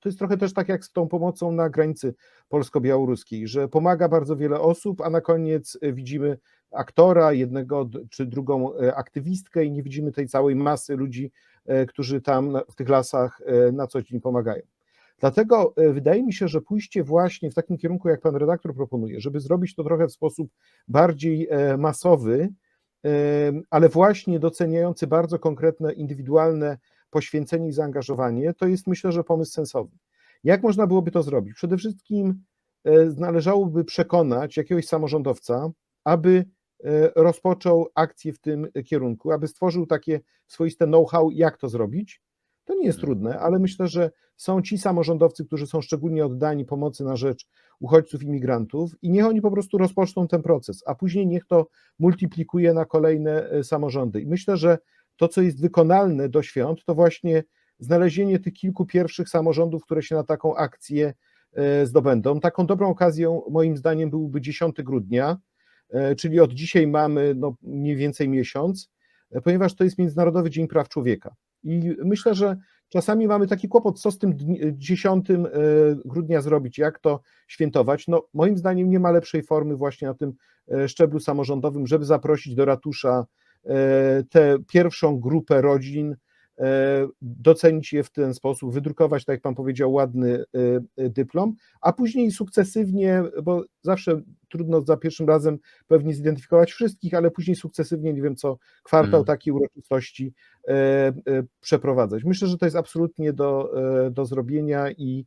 to 0.00 0.08
jest 0.08 0.18
trochę 0.18 0.36
też 0.36 0.52
tak 0.54 0.68
jak 0.68 0.84
z 0.84 0.92
tą 0.92 1.08
pomocą 1.08 1.52
na 1.52 1.70
granicy 1.70 2.14
polsko-białoruskiej, 2.48 3.48
że 3.48 3.68
pomaga 3.68 4.08
bardzo 4.08 4.36
wiele 4.36 4.60
osób, 4.60 5.00
a 5.00 5.10
na 5.10 5.20
koniec 5.20 5.78
e, 5.80 5.92
widzimy 5.92 6.38
aktora, 6.74 7.32
jednego 7.32 7.88
czy 8.10 8.26
drugą 8.26 8.76
e, 8.76 8.94
aktywistkę 8.94 9.64
i 9.64 9.72
nie 9.72 9.82
widzimy 9.82 10.12
tej 10.12 10.28
całej 10.28 10.56
masy 10.56 10.96
ludzi, 10.96 11.32
e, 11.66 11.86
którzy 11.86 12.20
tam 12.20 12.58
w 12.70 12.74
tych 12.74 12.88
lasach 12.88 13.40
e, 13.46 13.72
na 13.72 13.86
co 13.86 14.02
dzień 14.02 14.20
pomagają. 14.20 14.62
Dlatego 15.18 15.74
wydaje 15.76 16.22
mi 16.22 16.32
się, 16.32 16.48
że 16.48 16.60
pójście 16.60 17.04
właśnie 17.04 17.50
w 17.50 17.54
takim 17.54 17.78
kierunku, 17.78 18.08
jak 18.08 18.20
pan 18.20 18.36
redaktor 18.36 18.74
proponuje, 18.74 19.20
żeby 19.20 19.40
zrobić 19.40 19.74
to 19.74 19.84
trochę 19.84 20.06
w 20.06 20.12
sposób 20.12 20.48
bardziej 20.88 21.48
masowy, 21.78 22.48
ale 23.70 23.88
właśnie 23.88 24.38
doceniający 24.38 25.06
bardzo 25.06 25.38
konkretne, 25.38 25.92
indywidualne 25.92 26.78
poświęcenie 27.10 27.68
i 27.68 27.72
zaangażowanie, 27.72 28.54
to 28.54 28.66
jest 28.66 28.86
myślę, 28.86 29.12
że 29.12 29.24
pomysł 29.24 29.52
sensowny. 29.52 29.98
Jak 30.44 30.62
można 30.62 30.86
byłoby 30.86 31.10
to 31.10 31.22
zrobić? 31.22 31.54
Przede 31.54 31.76
wszystkim 31.76 32.42
należałoby 33.16 33.84
przekonać 33.84 34.56
jakiegoś 34.56 34.86
samorządowca, 34.86 35.70
aby 36.04 36.44
rozpoczął 37.16 37.88
akcję 37.94 38.32
w 38.32 38.38
tym 38.38 38.68
kierunku, 38.86 39.32
aby 39.32 39.48
stworzył 39.48 39.86
takie 39.86 40.20
swoiste 40.46 40.86
know-how, 40.86 41.30
jak 41.30 41.56
to 41.58 41.68
zrobić. 41.68 42.22
To 42.64 42.74
nie 42.74 42.86
jest 42.86 42.98
Mhm. 42.98 43.06
trudne, 43.06 43.38
ale 43.38 43.58
myślę, 43.58 43.88
że 43.88 44.10
są 44.36 44.62
ci 44.62 44.78
samorządowcy, 44.78 45.44
którzy 45.44 45.66
są 45.66 45.80
szczególnie 45.80 46.26
oddani 46.26 46.64
pomocy 46.64 47.04
na 47.04 47.16
rzecz 47.16 47.46
uchodźców, 47.80 48.22
imigrantów 48.22 48.92
i 49.02 49.10
niech 49.10 49.26
oni 49.26 49.40
po 49.40 49.50
prostu 49.50 49.78
rozpoczną 49.78 50.28
ten 50.28 50.42
proces, 50.42 50.82
a 50.86 50.94
później 50.94 51.26
niech 51.26 51.46
to 51.46 51.66
multiplikuje 51.98 52.74
na 52.74 52.84
kolejne 52.84 53.50
e, 53.50 53.64
samorządy. 53.64 54.20
I 54.20 54.26
myślę, 54.26 54.56
że 54.56 54.78
to, 55.16 55.28
co 55.28 55.42
jest 55.42 55.60
wykonalne 55.60 56.28
do 56.28 56.42
świąt, 56.42 56.84
to 56.84 56.94
właśnie 56.94 57.44
znalezienie 57.78 58.38
tych 58.38 58.52
kilku 58.52 58.86
pierwszych 58.86 59.28
samorządów, 59.28 59.84
które 59.84 60.02
się 60.02 60.14
na 60.14 60.24
taką 60.24 60.56
akcję 60.56 61.14
zdobędą. 61.84 62.40
Taką 62.40 62.66
dobrą 62.66 62.88
okazją, 62.90 63.42
moim 63.50 63.76
zdaniem, 63.76 64.10
byłby 64.10 64.40
10 64.40 64.82
grudnia, 64.82 65.36
czyli 66.16 66.40
od 66.40 66.52
dzisiaj 66.52 66.86
mamy 66.86 67.34
no, 67.36 67.56
mniej 67.62 67.96
więcej 67.96 68.28
miesiąc, 68.28 68.90
ponieważ 69.44 69.74
to 69.74 69.84
jest 69.84 69.98
Międzynarodowy 69.98 70.50
Dzień 70.50 70.68
Praw 70.68 70.88
Człowieka. 70.88 71.34
I 71.62 71.96
myślę, 72.04 72.34
że 72.34 72.56
czasami 72.88 73.28
mamy 73.28 73.46
taki 73.46 73.68
kłopot, 73.68 74.00
co 74.00 74.10
z 74.10 74.18
tym 74.18 74.34
10 74.72 75.26
grudnia 76.04 76.40
zrobić, 76.40 76.78
jak 76.78 76.98
to 76.98 77.20
świętować. 77.48 78.08
No, 78.08 78.28
moim 78.34 78.58
zdaniem 78.58 78.90
nie 78.90 79.00
ma 79.00 79.10
lepszej 79.10 79.42
formy 79.42 79.76
właśnie 79.76 80.08
na 80.08 80.14
tym 80.14 80.32
szczeblu 80.86 81.20
samorządowym, 81.20 81.86
żeby 81.86 82.04
zaprosić 82.04 82.54
do 82.54 82.64
ratusza 82.64 83.26
tę 84.30 84.58
pierwszą 84.68 85.20
grupę 85.20 85.62
rodzin, 85.62 86.16
E, 86.16 86.21
docenić 87.22 87.92
je 87.92 88.02
w 88.02 88.10
ten 88.10 88.34
sposób, 88.34 88.74
wydrukować, 88.74 89.24
tak 89.24 89.34
jak 89.34 89.42
Pan 89.42 89.54
powiedział, 89.54 89.92
ładny 89.92 90.44
e, 90.96 91.08
dyplom, 91.10 91.54
a 91.80 91.92
później 91.92 92.30
sukcesywnie, 92.30 93.22
bo 93.42 93.64
zawsze 93.82 94.22
trudno 94.48 94.80
za 94.80 94.96
pierwszym 94.96 95.28
razem 95.28 95.58
pewnie 95.86 96.14
zidentyfikować 96.14 96.72
wszystkich, 96.72 97.14
ale 97.14 97.30
później 97.30 97.56
sukcesywnie, 97.56 98.12
nie 98.12 98.22
wiem 98.22 98.36
co, 98.36 98.58
kwartał 98.82 99.10
hmm. 99.10 99.24
takiej 99.24 99.52
uroczystości 99.52 100.34
e, 100.68 101.12
przeprowadzać. 101.60 102.24
Myślę, 102.24 102.48
że 102.48 102.58
to 102.58 102.66
jest 102.66 102.76
absolutnie 102.76 103.32
do, 103.32 103.74
do 104.10 104.24
zrobienia 104.26 104.90
i, 104.90 105.26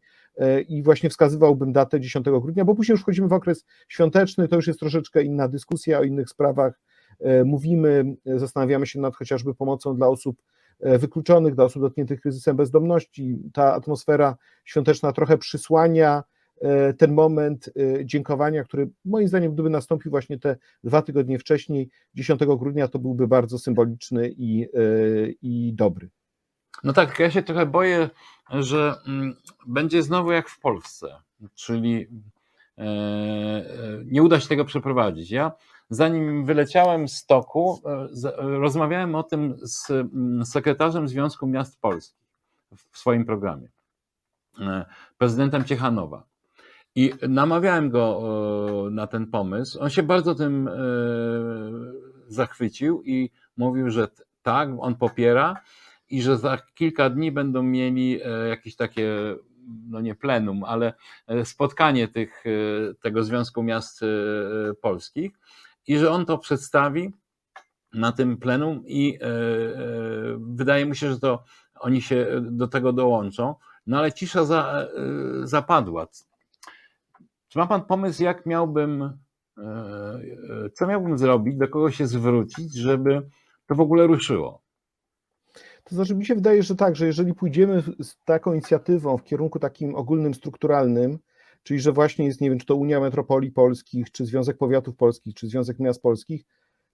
i 0.67 0.83
właśnie 0.83 1.09
wskazywałbym 1.09 1.73
datę 1.73 1.99
10 1.99 2.25
grudnia, 2.25 2.65
bo 2.65 2.75
później 2.75 2.93
już 2.93 3.01
wchodzimy 3.01 3.27
w 3.27 3.33
okres 3.33 3.65
świąteczny, 3.87 4.47
to 4.47 4.55
już 4.55 4.67
jest 4.67 4.79
troszeczkę 4.79 5.23
inna 5.23 5.47
dyskusja 5.47 5.99
o 5.99 6.03
innych 6.03 6.29
sprawach. 6.29 6.81
Mówimy, 7.45 8.15
zastanawiamy 8.25 8.87
się 8.87 8.99
nad 8.99 9.15
chociażby 9.15 9.55
pomocą 9.55 9.95
dla 9.95 10.07
osób 10.07 10.41
E, 10.41 10.64
wykluczonych, 10.79 11.55
dla 11.55 11.63
osób 11.63 11.81
dotkniętych 11.81 12.21
kryzysem 12.21 12.55
bezdomności. 12.55 13.37
Ta 13.53 13.73
atmosfera 13.73 14.37
świąteczna 14.65 15.11
trochę 15.11 15.37
przysłania 15.37 16.23
e, 16.61 16.93
ten 16.93 17.13
moment 17.13 17.69
e, 17.69 18.05
dziękowania, 18.05 18.63
który 18.63 18.89
moim 19.05 19.27
zdaniem, 19.27 19.53
gdyby 19.53 19.69
nastąpił 19.69 20.11
właśnie 20.11 20.39
te 20.39 20.55
dwa 20.83 21.01
tygodnie 21.01 21.39
wcześniej, 21.39 21.89
10 22.15 22.39
grudnia, 22.45 22.87
to 22.87 22.99
byłby 22.99 23.27
bardzo 23.27 23.59
symboliczny 23.59 24.29
i, 24.37 24.67
i 25.41 25.73
dobry. 25.73 26.09
No 26.83 26.93
tak, 26.93 27.19
ja 27.19 27.31
się 27.31 27.43
trochę 27.43 27.65
boję, 27.65 28.09
że 28.51 28.95
mm, 29.07 29.35
będzie 29.67 30.03
znowu 30.03 30.31
jak 30.31 30.49
w 30.49 30.59
Polsce, 30.59 31.07
czyli 31.55 32.07
nie 34.05 34.23
uda 34.23 34.39
się 34.39 34.47
tego 34.47 34.65
przeprowadzić. 34.65 35.31
Ja 35.31 35.51
zanim 35.89 36.45
wyleciałem 36.45 37.07
z 37.07 37.25
toku, 37.25 37.81
e, 37.85 38.31
rozmawiałem 38.37 39.15
o 39.15 39.23
tym 39.23 39.55
z 39.61 39.89
mm, 39.89 40.45
sekretarzem 40.45 41.07
Związku 41.07 41.47
Miast 41.47 41.81
Polskich 41.81 42.25
w 42.91 42.97
swoim 42.97 43.25
programie, 43.25 43.67
e, 44.59 44.85
prezydentem 45.17 45.65
Ciechanowa. 45.65 46.23
I 46.95 47.13
namawiałem 47.29 47.89
go 47.89 48.21
e, 48.87 48.89
na 48.89 49.07
ten 49.07 49.27
pomysł. 49.27 49.79
On 49.81 49.89
się 49.89 50.03
bardzo 50.03 50.35
tym 50.35 50.69
zachwycił 52.27 53.03
i 53.03 53.29
mówił, 53.57 53.89
że 53.89 54.07
tak, 54.41 54.69
on 54.79 54.95
popiera 54.95 55.61
i 56.09 56.21
że 56.21 56.37
za 56.37 56.57
kilka 56.75 57.09
dni 57.09 57.31
będą 57.31 57.63
mieli 57.63 58.19
jakieś 58.49 58.75
takie, 58.75 59.35
no 59.89 60.01
nie 60.01 60.15
plenum, 60.15 60.63
ale 60.63 60.93
spotkanie 61.43 62.07
tych, 62.07 62.43
tego 63.01 63.23
Związku 63.23 63.63
Miast 63.63 64.01
Polskich 64.81 65.31
i 65.87 65.97
że 65.97 66.11
on 66.11 66.25
to 66.25 66.37
przedstawi 66.37 67.13
na 67.93 68.11
tym 68.11 68.37
plenum 68.37 68.83
i 68.85 69.19
e, 69.21 69.25
e, 69.25 69.31
wydaje 70.39 70.85
mi 70.85 70.95
się, 70.95 71.11
że 71.11 71.19
to 71.19 71.43
oni 71.79 72.01
się 72.01 72.27
do 72.41 72.67
tego 72.67 72.93
dołączą. 72.93 73.55
No 73.87 73.97
ale 73.97 74.11
cisza 74.11 74.45
za, 74.45 74.87
e, 74.87 75.47
zapadła. 75.47 76.07
Czy 77.47 77.57
ma 77.57 77.67
pan 77.67 77.85
pomysł, 77.85 78.23
jak 78.23 78.45
miałbym, 78.45 79.17
co 80.73 80.87
miałbym 80.87 81.17
zrobić, 81.17 81.55
do 81.57 81.67
kogo 81.67 81.91
się 81.91 82.07
zwrócić, 82.07 82.73
żeby 82.73 83.29
to 83.67 83.75
w 83.75 83.79
ogóle 83.79 84.07
ruszyło? 84.07 84.61
To 85.83 85.95
znaczy, 85.95 86.15
mi 86.15 86.25
się 86.25 86.35
wydaje, 86.35 86.63
że 86.63 86.75
tak, 86.75 86.95
że 86.95 87.05
jeżeli 87.05 87.33
pójdziemy 87.33 87.83
z 87.99 88.15
taką 88.25 88.53
inicjatywą 88.53 89.17
w 89.17 89.23
kierunku 89.23 89.59
takim 89.59 89.95
ogólnym, 89.95 90.33
strukturalnym, 90.33 91.19
czyli 91.65 91.79
że 91.79 91.91
właśnie 91.91 92.25
jest, 92.25 92.41
nie 92.41 92.49
wiem, 92.49 92.59
czy 92.59 92.65
to 92.65 92.75
Unia 92.75 92.99
Metropolii 92.99 93.51
Polskich, 93.51 94.11
czy 94.11 94.25
Związek 94.25 94.57
Powiatów 94.57 94.95
Polskich, 94.95 95.33
czy 95.33 95.47
Związek 95.47 95.79
Miast 95.79 96.01
Polskich, 96.01 96.45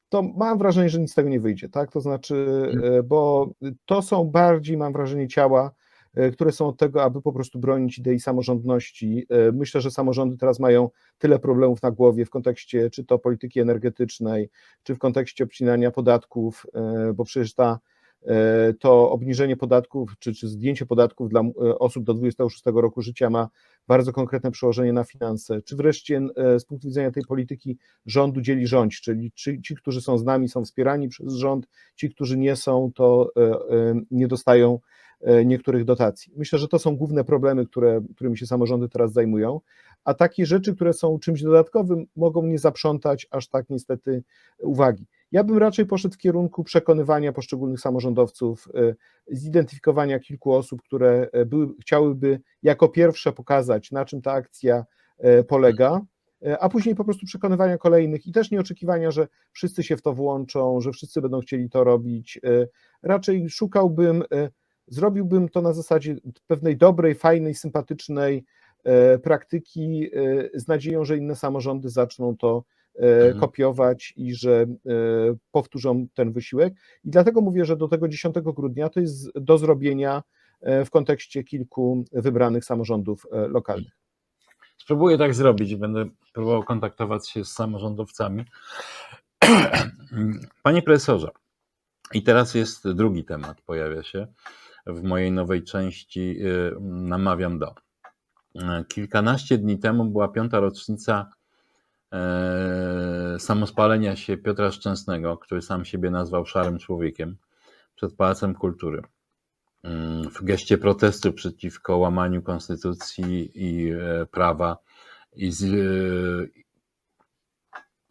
to 0.09 0.21
mam 0.21 0.57
wrażenie, 0.57 0.89
że 0.89 0.99
nic 0.99 1.11
z 1.11 1.15
tego 1.15 1.29
nie 1.29 1.39
wyjdzie, 1.39 1.69
tak? 1.69 1.91
To 1.91 2.01
znaczy, 2.01 2.35
mhm. 2.73 2.93
e, 2.93 3.03
bo 3.03 3.51
to 3.85 4.01
są 4.01 4.23
bardziej, 4.23 4.77
mam 4.77 4.93
wrażenie, 4.93 5.27
ciała, 5.27 5.71
e, 6.13 6.31
które 6.31 6.51
są 6.51 6.67
od 6.67 6.77
tego, 6.77 7.03
aby 7.03 7.21
po 7.21 7.33
prostu 7.33 7.59
bronić 7.59 7.97
idei 7.97 8.19
samorządności. 8.19 9.25
E, 9.29 9.51
myślę, 9.51 9.81
że 9.81 9.91
samorządy 9.91 10.37
teraz 10.37 10.59
mają 10.59 10.89
tyle 11.17 11.39
problemów 11.39 11.81
na 11.81 11.91
głowie 11.91 12.25
w 12.25 12.29
kontekście 12.29 12.89
czy 12.89 13.05
to 13.05 13.19
polityki 13.19 13.59
energetycznej, 13.59 14.49
czy 14.83 14.95
w 14.95 14.99
kontekście 14.99 15.43
obcinania 15.43 15.91
podatków, 15.91 16.65
bo 17.13 17.23
przecież 17.23 17.53
ta 17.53 17.79
to 18.79 19.11
obniżenie 19.11 19.57
podatków 19.57 20.13
czy, 20.19 20.33
czy 20.33 20.47
zdjęcie 20.47 20.85
podatków 20.85 21.29
dla 21.29 21.41
e, 21.41 21.79
osób 21.79 22.03
do 22.03 22.13
26 22.13 22.63
roku 22.65 23.01
życia 23.01 23.29
ma 23.29 23.49
bardzo 23.87 24.13
konkretne 24.13 24.51
przełożenie 24.51 24.93
na 24.93 25.03
finanse, 25.03 25.61
czy 25.61 25.75
wreszcie 25.75 26.21
e, 26.35 26.59
z 26.59 26.65
punktu 26.65 26.87
widzenia 26.87 27.11
tej 27.11 27.23
polityki 27.23 27.77
rządu 28.05 28.41
dzieli 28.41 28.67
rządź, 28.67 29.01
czyli 29.01 29.31
ci, 29.31 29.61
ci, 29.61 29.75
którzy 29.75 30.01
są 30.01 30.17
z 30.17 30.23
nami, 30.23 30.49
są 30.49 30.65
wspierani 30.65 31.07
przez 31.07 31.33
rząd, 31.33 31.67
ci, 31.95 32.09
którzy 32.09 32.37
nie 32.37 32.55
są, 32.55 32.91
to 32.95 33.31
nie 34.11 34.27
dostają 34.27 34.79
niektórych 35.45 35.85
dotacji. 35.85 36.33
Myślę, 36.37 36.59
że 36.59 36.67
to 36.67 36.79
są 36.79 36.95
główne 36.95 37.23
problemy, 37.23 37.65
które, 37.65 38.01
którymi 38.15 38.37
się 38.37 38.45
samorządy 38.45 38.89
teraz 38.89 39.13
zajmują, 39.13 39.61
a 40.03 40.13
takie 40.13 40.45
rzeczy, 40.45 40.75
które 40.75 40.93
są 40.93 41.19
czymś 41.19 41.43
dodatkowym, 41.43 42.05
mogą 42.15 42.45
nie 42.45 42.59
zaprzątać 42.59 43.27
aż 43.31 43.47
tak 43.47 43.69
niestety 43.69 44.23
uwagi. 44.59 45.05
Ja 45.31 45.43
bym 45.43 45.57
raczej 45.57 45.85
poszedł 45.85 46.15
w 46.15 46.17
kierunku 46.17 46.63
przekonywania 46.63 47.33
poszczególnych 47.33 47.79
samorządowców, 47.79 48.67
e, 48.73 48.95
zidentyfikowania 49.27 50.19
kilku 50.19 50.53
osób, 50.53 50.81
które 50.81 51.29
e, 51.31 51.45
były, 51.45 51.67
chciałyby 51.81 52.39
jako 52.63 52.89
pierwsze 52.89 53.31
pokazać, 53.31 53.91
na 53.91 54.05
czym 54.05 54.21
ta 54.21 54.31
akcja 54.31 54.85
e, 55.17 55.43
polega, 55.43 56.01
a 56.59 56.69
później 56.69 56.95
po 56.95 57.03
prostu 57.03 57.25
przekonywania 57.25 57.77
kolejnych 57.77 58.27
i 58.27 58.31
też 58.31 58.51
nie 58.51 58.59
oczekiwania, 58.59 59.11
że 59.11 59.27
wszyscy 59.51 59.83
się 59.83 59.97
w 59.97 60.01
to 60.01 60.13
włączą, 60.13 60.81
że 60.81 60.91
wszyscy 60.91 61.21
będą 61.21 61.39
chcieli 61.39 61.69
to 61.69 61.83
robić. 61.83 62.39
Raczej 63.03 63.49
szukałbym, 63.49 64.23
zrobiłbym 64.87 65.49
to 65.49 65.61
na 65.61 65.73
zasadzie 65.73 66.15
pewnej 66.47 66.77
dobrej, 66.77 67.15
fajnej, 67.15 67.55
sympatycznej 67.55 68.45
praktyki 69.23 70.09
z 70.53 70.67
nadzieją, 70.67 71.05
że 71.05 71.17
inne 71.17 71.35
samorządy 71.35 71.89
zaczną 71.89 72.37
to 72.37 72.63
mhm. 72.99 73.39
kopiować 73.39 74.13
i 74.17 74.35
że 74.35 74.51
e, 74.61 74.67
powtórzą 75.51 76.07
ten 76.13 76.31
wysiłek. 76.31 76.73
I 77.03 77.09
dlatego 77.09 77.41
mówię, 77.41 77.65
że 77.65 77.77
do 77.77 77.87
tego 77.87 78.07
10 78.07 78.35
grudnia 78.39 78.89
to 78.89 78.99
jest 78.99 79.39
do 79.39 79.57
zrobienia 79.57 80.23
e, 80.61 80.85
w 80.85 80.89
kontekście 80.89 81.43
kilku 81.43 82.05
wybranych 82.11 82.65
samorządów 82.65 83.25
lokalnych. 83.31 83.91
Spróbuję 84.77 85.17
tak 85.17 85.33
zrobić. 85.33 85.75
Będę 85.75 86.05
próbował 86.33 86.63
kontaktować 86.63 87.29
się 87.29 87.45
z 87.45 87.51
samorządowcami. 87.51 88.45
Panie 90.63 90.81
profesorze, 90.81 91.31
i 92.13 92.23
teraz 92.23 92.55
jest 92.55 92.91
drugi 92.91 93.23
temat, 93.23 93.61
pojawia 93.61 94.03
się 94.03 94.27
w 94.87 95.03
mojej 95.03 95.31
nowej 95.31 95.63
części. 95.63 96.37
Namawiam 96.81 97.59
do. 97.59 97.75
Kilkanaście 98.87 99.57
dni 99.57 99.79
temu 99.79 100.05
była 100.05 100.27
piąta 100.27 100.59
rocznica 100.59 101.29
e, 101.29 101.40
samospalenia 103.39 104.15
się 104.15 104.37
Piotra 104.37 104.71
Szczęsnego, 104.71 105.37
który 105.37 105.61
sam 105.61 105.85
siebie 105.85 106.11
nazwał 106.11 106.45
szarym 106.45 106.79
człowiekiem, 106.79 107.37
przed 107.95 108.15
Pałacem 108.15 108.55
Kultury. 108.55 109.01
Mm, 109.83 110.29
w 110.29 110.43
geście 110.43 110.77
protestu 110.77 111.33
przeciwko 111.33 111.97
łamaniu 111.97 112.41
konstytucji 112.41 113.51
i 113.55 113.91
e, 113.91 114.25
prawa 114.25 114.77
i 115.33 115.51
z, 115.51 115.63
e, 115.63 116.61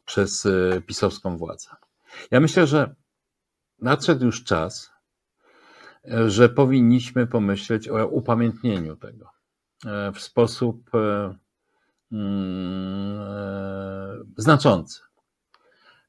przez 0.04 0.46
e, 0.46 0.80
pisowską 0.86 1.36
władzę. 1.36 1.68
Ja 2.30 2.40
myślę, 2.40 2.66
że 2.66 2.94
nadszedł 3.78 4.24
już 4.24 4.44
czas, 4.44 4.90
że 6.26 6.48
powinniśmy 6.48 7.26
pomyśleć 7.26 7.88
o 7.88 8.06
upamiętnieniu 8.06 8.96
tego 8.96 9.30
w 10.14 10.20
sposób 10.20 10.90
Mm, 12.12 13.20
e, 13.20 14.16
znaczący. 14.36 15.00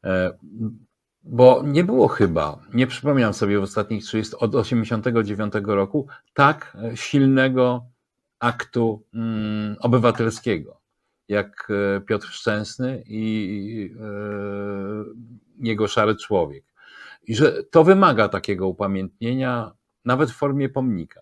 E, 0.03 0.37
bo 1.23 1.61
nie 1.65 1.83
było 1.83 2.07
chyba, 2.07 2.59
nie 2.73 2.87
przypominam 2.87 3.33
sobie 3.33 3.59
w 3.59 3.63
ostatnich 3.63 4.03
30, 4.03 4.35
od 4.37 4.55
89 4.55 5.53
roku, 5.65 6.07
tak 6.33 6.77
silnego 6.95 7.85
aktu 8.39 9.03
mm, 9.13 9.75
obywatelskiego, 9.79 10.81
jak 11.27 11.67
e, 11.69 12.01
Piotr 12.01 12.27
Szczęsny 12.27 13.03
i 13.07 13.95
jego 15.59 15.87
szary 15.87 16.15
człowiek. 16.15 16.63
I 17.27 17.35
że 17.35 17.63
to 17.63 17.83
wymaga 17.83 18.29
takiego 18.29 18.67
upamiętnienia, 18.67 19.71
nawet 20.05 20.31
w 20.31 20.35
formie 20.35 20.69
pomnika. 20.69 21.21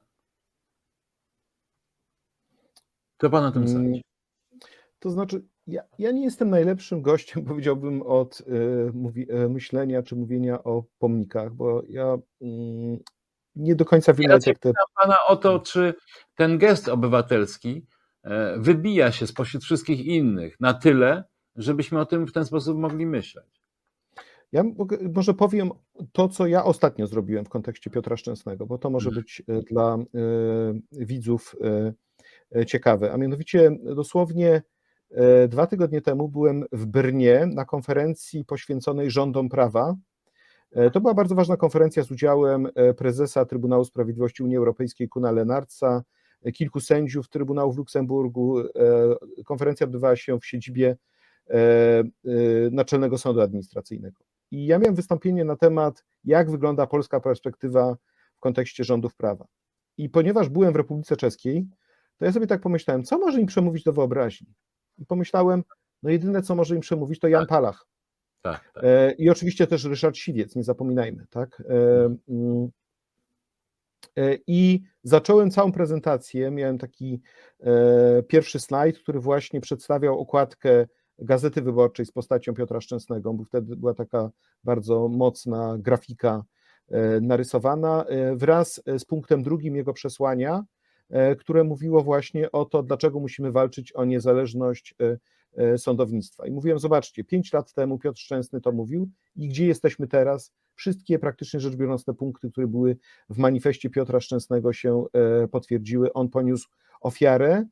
Co 3.22 3.30
pan 3.30 3.46
o 3.46 3.52
tym 3.52 3.64
Mm, 3.64 3.74
sądzi? 3.74 4.09
To 5.00 5.10
znaczy, 5.10 5.44
ja, 5.68 5.82
ja 6.00 6.12
nie 6.12 6.24
jestem 6.24 6.50
najlepszym 6.50 7.02
gościem, 7.02 7.46
powiedziałbym, 7.46 8.02
od 8.02 8.42
y, 8.42 8.44
mówi, 8.94 9.32
y, 9.34 9.50
myślenia 9.50 10.04
czy 10.04 10.16
mówienia 10.16 10.64
o 10.64 10.84
pomnikach, 11.00 11.54
bo 11.54 11.84
ja 11.90 12.18
mm, 12.42 13.00
nie 13.56 13.76
do 13.76 13.86
końca 13.86 14.14
wiem, 14.14 14.30
Ja 14.32 14.34
jak 14.34 14.44
te. 14.60 14.70
pytam 14.70 14.86
pana 15.02 15.16
o 15.28 15.36
to, 15.36 15.60
czy 15.60 15.94
ten 16.36 16.58
gest 16.58 16.88
obywatelski 16.90 17.86
e, 18.24 18.60
wybija 18.60 19.12
się 19.12 19.28
spośród 19.28 19.64
wszystkich 19.64 20.06
innych 20.06 20.60
na 20.60 20.74
tyle, 20.74 21.24
żebyśmy 21.56 22.00
o 22.00 22.06
tym 22.06 22.28
w 22.28 22.32
ten 22.34 22.46
sposób 22.46 22.78
mogli 22.78 23.06
myśleć. 23.06 23.46
Ja 24.52 24.64
może 25.14 25.34
powiem 25.34 25.72
to, 26.12 26.28
co 26.30 26.48
ja 26.48 26.64
ostatnio 26.64 27.08
zrobiłem 27.08 27.46
w 27.46 27.50
kontekście 27.50 27.90
Piotra 27.90 28.18
Szczęsnego, 28.18 28.66
bo 28.66 28.78
to 28.78 28.90
może 28.90 29.10
Mhm. 29.10 29.24
być 29.24 29.44
y, 29.50 29.62
dla 29.72 29.98
y, 29.98 31.06
widzów 31.06 31.56
y, 32.54 32.60
y, 32.60 32.66
ciekawe. 32.66 33.12
A 33.14 33.18
mianowicie 33.18 33.72
dosłownie 33.96 34.56
y, 34.56 34.62
dwa 35.48 35.68
tygodnie 35.68 36.02
temu 36.02 36.30
byłem 36.30 36.66
w 36.72 36.86
Brnie 36.86 37.46
na 37.46 37.66
konferencji 37.66 38.46
poświęconej 38.46 39.12
rządom 39.12 39.50
prawa. 39.50 39.96
E, 40.72 40.92
To 40.92 41.02
była 41.02 41.14
bardzo 41.14 41.36
ważna 41.36 41.58
konferencja 41.58 42.04
z 42.04 42.12
udziałem 42.12 42.68
e, 42.76 42.94
prezesa 42.94 43.46
Trybunału 43.46 43.86
Sprawiedliwości 43.86 44.44
Unii 44.44 44.58
Europejskiej 44.58 45.10
Kuna 45.10 45.32
Lenarca, 45.32 46.04
e, 46.42 46.52
kilku 46.52 46.80
sędziów 46.80 47.30
Trybunału 47.30 47.74
w 47.74 47.78
Luksemburgu. 47.78 48.60
E, 48.60 48.66
Konferencja 49.46 49.86
odbywała 49.86 50.16
się 50.16 50.40
w 50.40 50.46
siedzibie 50.46 50.98
e, 51.50 51.54
e, 51.56 52.04
Naczelnego 52.72 53.18
Sądu 53.18 53.42
Administracyjnego. 53.42 54.24
I 54.52 54.66
ja 54.66 54.80
miałem 54.80 54.96
wystąpienie 54.96 55.46
na 55.46 55.56
temat, 55.56 56.06
jak 56.24 56.52
wygląda 56.52 56.88
polska 56.88 57.20
perspektywa 57.20 57.98
w 58.36 58.40
kontekście 58.40 58.84
rządów 58.84 59.16
prawa. 59.16 59.46
I 59.98 60.10
ponieważ 60.10 60.50
byłem 60.50 60.74
w 60.74 60.76
Republice 60.76 61.16
Czeskiej, 61.18 61.68
to 62.18 62.26
ja 62.26 62.32
sobie 62.32 62.48
tak 62.48 62.62
pomyślałem, 62.62 63.04
co 63.04 63.18
może 63.18 63.42
im 63.42 63.48
przemówić 63.48 63.84
do 63.84 63.94
wyobraźni? 63.94 64.48
I 65.00 65.06
pomyślałem, 65.06 65.64
no 66.04 66.10
jedyne, 66.10 66.42
co 66.42 66.56
może 66.56 66.76
im 66.76 66.82
przemówić, 66.82 67.20
to 67.20 67.28
Jan 67.28 67.48
Palach. 67.48 67.86
Tak, 68.42 68.72
tak. 68.74 68.84
E, 68.84 69.12
I 69.12 69.30
oczywiście 69.30 69.68
też 69.68 69.84
Ryszard 69.84 70.18
Siwiec, 70.18 70.56
nie 70.56 70.64
zapominajmy, 70.64 71.26
tak? 71.30 71.64
E, 71.70 72.16
mm, 72.30 72.70
e, 74.18 74.38
I 74.48 74.84
zacząłem 75.04 75.52
całą 75.52 75.72
prezentację. 75.72 76.52
Miałem 76.52 76.78
taki 76.78 77.22
pierwszy 78.28 78.60
slajd, 78.60 79.00
który 79.00 79.20
właśnie 79.20 79.62
przedstawiał 79.62 80.20
okładkę 80.20 80.88
Gazety 81.18 81.62
Wyborczej 81.62 82.06
z 82.06 82.12
postacią 82.12 82.54
Piotra 82.54 82.82
Szczęsnego, 82.82 83.34
bo 83.34 83.44
wtedy 83.44 83.76
była 83.76 83.94
taka 83.94 84.30
bardzo 84.64 85.08
mocna 85.08 85.76
grafika 85.80 86.44
narysowana, 87.22 88.06
wraz 88.36 88.82
z 88.98 89.06
punktem 89.06 89.44
drugim 89.44 89.76
jego 89.76 89.94
przesłania, 89.94 90.64
które 91.40 91.64
mówiło 91.64 92.04
właśnie 92.04 92.52
o 92.52 92.66
to, 92.66 92.84
dlaczego 92.84 93.20
musimy 93.20 93.52
walczyć 93.52 93.92
o 93.92 94.06
niezależność 94.06 94.96
e, 95.02 95.18
e, 95.64 95.78
sądownictwa. 95.78 96.48
I 96.48 96.52
mówiłem, 96.52 96.80
zobaczcie, 96.80 97.24
pięć 97.24 97.54
lat 97.54 97.74
temu 97.74 98.00
Piotr 98.00 98.20
Szczęsny 98.20 98.62
to 98.62 98.72
mówił 98.72 99.10
i 99.36 99.48
gdzie 99.48 99.68
jesteśmy 99.68 100.08
teraz? 100.08 100.54
Wszystkie 100.76 101.20
praktycznie 101.20 101.60
rzecz 101.60 101.76
biorąc 101.76 102.06
te 102.06 102.14
punkty, 102.14 102.52
które 102.52 102.68
były 102.68 102.98
w 103.30 103.38
manifestie 103.38 103.90
Piotra 103.90 104.20
Szczęsnego 104.20 104.74
się 104.74 105.06
e, 105.14 105.48
potwierdziły. 105.48 106.14
On 106.14 106.30
poniósł 106.30 106.70
ofiarę 107.02 107.66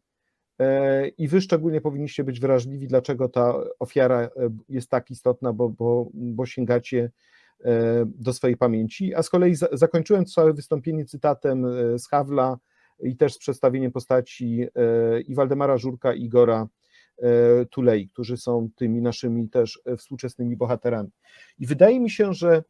e, 0.60 1.08
i 1.08 1.28
wy 1.28 1.42
szczególnie 1.42 1.82
powinniście 1.82 2.24
być 2.24 2.40
wrażliwi, 2.40 2.88
dlaczego 2.88 3.30
ta 3.30 3.54
ofiara 3.80 4.22
e, 4.22 4.30
jest 4.70 4.90
tak 4.90 5.12
istotna, 5.12 5.54
bo, 5.54 5.70
bo, 5.70 6.10
bo 6.14 6.46
sięgacie 6.46 7.12
e, 7.66 8.06
do 8.06 8.34
swojej 8.34 8.58
pamięci. 8.58 9.16
A 9.16 9.24
z 9.24 9.30
kolei 9.30 9.56
za, 9.56 9.68
zakończyłem 9.72 10.26
całe 10.26 10.54
wystąpienie 10.54 11.06
cytatem 11.06 11.66
e, 11.66 12.00
z 12.00 12.08
Hawla 12.08 12.58
i 13.04 13.18
też 13.18 13.34
z 13.34 13.38
przedstawieniem 13.38 13.92
postaci 13.92 14.68
e, 14.76 15.22
i 15.22 15.36
Waldemara 15.36 15.78
Żurka, 15.78 16.14
i 16.14 16.24
Igora 16.24 16.68
e, 17.18 17.66
Tulei, 17.66 18.10
którzy 18.10 18.38
są 18.38 18.70
tymi 18.76 19.02
naszymi 19.02 19.50
też 19.50 19.82
e, 19.86 19.98
współczesnymi 19.98 20.58
bohaterami. 20.58 21.10
I 21.60 21.68
wydaje 21.68 22.00
mi 22.00 22.10
się, 22.10 22.34
że 22.34 22.64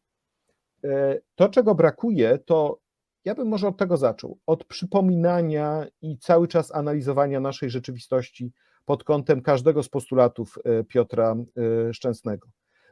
to, 1.36 1.49
czego 1.49 1.75
brakuje, 1.75 2.39
to 2.45 2.80
ja 3.25 3.36
bym 3.36 3.47
może 3.47 3.67
od 3.67 3.78
tego 3.78 3.97
zaczął, 3.97 4.39
od 4.45 4.65
przypominania 4.65 5.86
i 6.01 6.17
cały 6.17 6.47
czas 6.47 6.75
analizowania 6.75 7.39
naszej 7.39 7.69
rzeczywistości 7.69 8.51
pod 8.86 9.03
kątem 9.03 9.41
każdego 9.41 9.84
z 9.84 9.89
postulatów 9.89 10.57
Piotra 10.88 11.36
Szczęsnego. 11.91 12.47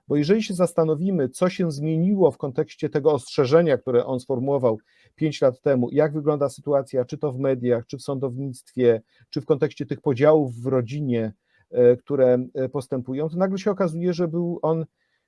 Bo 0.08 0.16
jeżeli 0.16 0.44
się 0.44 0.54
zastanowimy, 0.54 1.30
co 1.30 1.50
się 1.50 1.72
zmieniło 1.72 2.32
w 2.32 2.38
kontekście 2.38 2.90
tego 2.90 3.14
ostrzeżenia, 3.14 3.78
które 3.78 4.06
on 4.06 4.20
sformułował 4.20 4.78
pięć 5.16 5.42
lat 5.42 5.62
temu, 5.62 5.90
jak 5.92 6.14
wygląda 6.14 6.50
sytuacja, 6.50 7.06
czy 7.06 7.18
to 7.18 7.32
w 7.32 7.40
mediach, 7.40 7.86
czy 7.88 7.98
w 7.98 8.02
sądownictwie, 8.02 9.02
czy 9.30 9.42
w 9.42 9.46
kontekście 9.46 9.86
tych 9.86 10.02
podziałów 10.02 10.56
w 10.62 10.66
rodzinie, 10.66 11.34
e, 11.72 11.98
które 11.98 12.38
e, 12.54 12.70
postępują, 12.70 13.30
to 13.30 13.38
nagle 13.38 13.58
się 13.58 13.72
okazuje, 13.72 14.14
że 14.14 14.28
był 14.28 14.60
on 14.62 14.86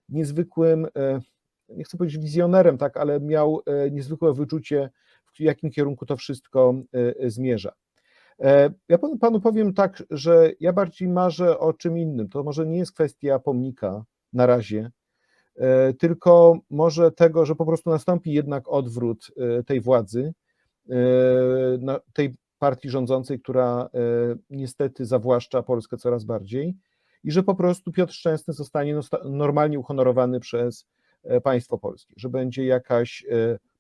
niezwykłym, 0.10 0.88
e, 0.98 1.20
nie 1.70 1.84
chcę 1.84 1.98
powiedzieć 1.98 2.22
wizjonerem, 2.22 2.78
tak, 2.78 2.98
ale 2.98 3.20
miał 3.20 3.62
niezwykłe 3.92 4.34
wyczucie, 4.34 4.90
w 5.34 5.40
jakim 5.40 5.72
kierunku 5.72 6.06
to 6.06 6.18
wszystko 6.18 6.74
zmierza. 7.26 7.72
Ja 8.90 8.98
panu 9.22 9.42
powiem 9.42 9.74
tak, 9.74 10.04
że 10.10 10.52
ja 10.60 10.74
bardziej 10.74 11.08
marzę 11.10 11.60
o 11.60 11.74
czym 11.74 11.98
innym. 11.98 12.30
To 12.30 12.44
może 12.44 12.66
nie 12.66 12.78
jest 12.78 12.92
kwestia 12.92 13.40
pomnika 13.40 14.06
na 14.34 14.46
razie, 14.46 14.92
e, 15.56 15.94
tylko 15.94 16.60
może 16.70 17.12
tego, 17.12 17.46
że 17.46 17.56
po 17.56 17.66
prostu 17.66 17.90
nastąpi 17.90 18.32
jednak 18.32 18.68
odwrót 18.68 19.32
e, 19.38 19.64
tej 19.64 19.82
władzy, 19.82 20.34
e, 20.90 20.96
tej 22.14 22.36
partii 22.60 22.90
rządzącej, 22.90 23.40
która 23.40 23.90
niestety 24.50 25.06
zawłaszcza 25.06 25.64
Polskę 25.64 25.98
coraz 25.98 26.24
bardziej 26.24 26.76
i 27.24 27.32
że 27.32 27.44
po 27.44 27.56
prostu 27.56 27.92
Piotr 27.92 28.14
Szczęsny 28.14 28.54
zostanie 28.54 28.96
nosta- 28.96 29.30
normalnie 29.30 29.80
uhonorowany 29.80 30.40
przez 30.40 30.86
państwo 31.44 31.78
polskie, 31.78 32.14
że 32.18 32.30
będzie 32.30 32.66
jakaś 32.66 33.26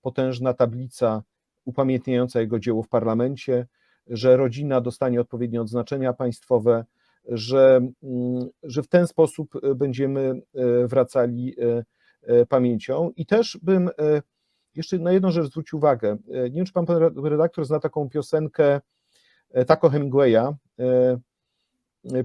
potężna 0.02 0.54
tablica 0.54 1.24
upamiętniająca 1.66 2.39
jego 2.39 2.60
dzieło 2.60 2.84
w 2.84 2.89
parlamencie, 2.89 3.68
że 4.08 4.38
rodzina 4.38 4.82
dostanie 4.82 5.22
odpowiednie 5.22 5.62
odznaczenia 5.62 6.14
państwowe, 6.14 6.86
że, 7.28 7.80
mm, 8.03 8.49
że 8.63 8.84
w 8.84 8.88
ten 8.88 9.07
sposób 9.07 9.55
e, 9.55 9.75
będziemy 9.75 10.41
e, 10.55 10.88
wracali 10.88 11.55
e, 11.59 12.45
pamięcią. 12.45 13.11
I 13.15 13.25
też 13.25 13.59
bym 13.61 13.89
jeszcze 14.75 14.99
na 14.99 15.11
jedną 15.11 15.32
rzecz 15.32 15.45
zwrócił 15.45 15.78
uwagę. 15.78 16.17
Nie 16.28 16.51
wiem, 16.51 16.65
czy 16.65 16.73
pan 16.73 16.86
redaktor 17.23 17.65
zna 17.65 17.80
taką 17.80 18.09
piosenkę 18.09 18.82
Taco 19.67 19.89
Hemingwaya, 19.89 20.53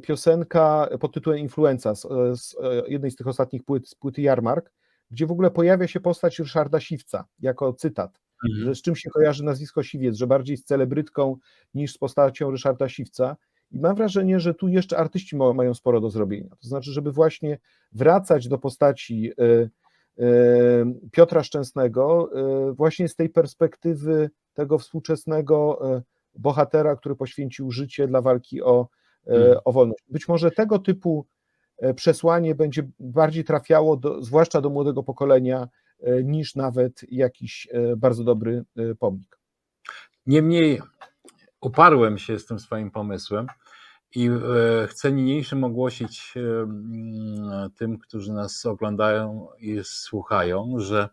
piosenka 0.02 0.88
pod 1.00 1.14
tytułem 1.14 1.38
Influenza 1.38 1.94
z, 1.94 2.06
z 2.34 2.56
jednej 2.88 3.10
z 3.10 3.16
tych 3.16 3.26
ostatnich 3.26 3.64
płyt, 3.64 3.88
z 3.88 3.94
płyty 3.94 4.22
Jarmark, 4.22 4.72
gdzie 5.10 5.26
w 5.26 5.30
ogóle 5.32 5.50
pojawia 5.50 5.86
się 5.86 6.00
postać 6.00 6.38
Ryszarda 6.38 6.80
Siwca 6.80 7.24
jako 7.40 7.72
cytat 7.72 8.22
Mhm. 8.44 8.64
że 8.64 8.74
z 8.74 8.82
czym 8.82 8.96
się 8.96 9.10
kojarzy 9.10 9.44
nazwisko 9.44 9.82
Siwiec, 9.82 10.16
że 10.16 10.26
bardziej 10.26 10.56
z 10.56 10.64
celebrytką 10.64 11.36
niż 11.74 11.92
z 11.92 11.98
postacią 11.98 12.50
Ryszarda 12.50 12.88
Siwca. 12.88 13.36
I 13.72 13.80
mam 13.80 13.96
wrażenie, 13.96 14.40
że 14.40 14.54
tu 14.54 14.68
jeszcze 14.68 14.98
artyści 14.98 15.36
ma- 15.36 15.52
mają 15.52 15.74
sporo 15.74 16.00
do 16.00 16.10
zrobienia. 16.10 16.50
To 16.50 16.68
znaczy, 16.68 16.92
żeby 16.92 17.12
właśnie 17.12 17.58
wracać 17.92 18.48
do 18.48 18.58
postaci 18.58 19.32
e, 19.38 19.44
e, 20.24 20.28
Piotra 21.12 21.42
Szczęsnego, 21.42 22.30
e, 22.68 22.72
właśnie 22.72 23.08
z 23.08 23.16
tej 23.16 23.28
perspektywy 23.30 24.30
tego 24.54 24.78
współczesnego 24.78 25.80
bohatera, 26.34 26.96
który 26.96 27.16
poświęcił 27.16 27.70
życie 27.70 28.08
dla 28.08 28.22
walki 28.22 28.62
o, 28.62 28.88
e, 29.26 29.64
o 29.64 29.72
wolność. 29.72 30.04
Być 30.08 30.28
może 30.28 30.50
tego 30.50 30.78
typu 30.78 31.26
przesłanie 31.96 32.54
będzie 32.54 32.88
bardziej 33.00 33.44
trafiało, 33.44 33.96
do, 33.96 34.22
zwłaszcza 34.22 34.60
do 34.60 34.70
młodego 34.70 35.02
pokolenia, 35.02 35.68
niż 36.24 36.54
nawet 36.54 37.00
jakiś 37.10 37.68
bardzo 37.96 38.24
dobry 38.24 38.64
pomnik. 38.98 39.38
Niemniej 40.26 40.80
uparłem 41.60 42.18
się 42.18 42.38
z 42.38 42.46
tym 42.46 42.58
swoim 42.58 42.90
pomysłem 42.90 43.46
i 44.14 44.28
e, 44.28 44.86
chcę 44.86 45.12
niniejszym 45.12 45.64
ogłosić 45.64 46.34
e, 46.36 46.40
mm, 46.40 47.70
tym, 47.70 47.98
którzy 47.98 48.32
nas 48.32 48.66
oglądają 48.66 49.48
i 49.58 49.80
słuchają, 49.84 50.74
że 50.76 51.08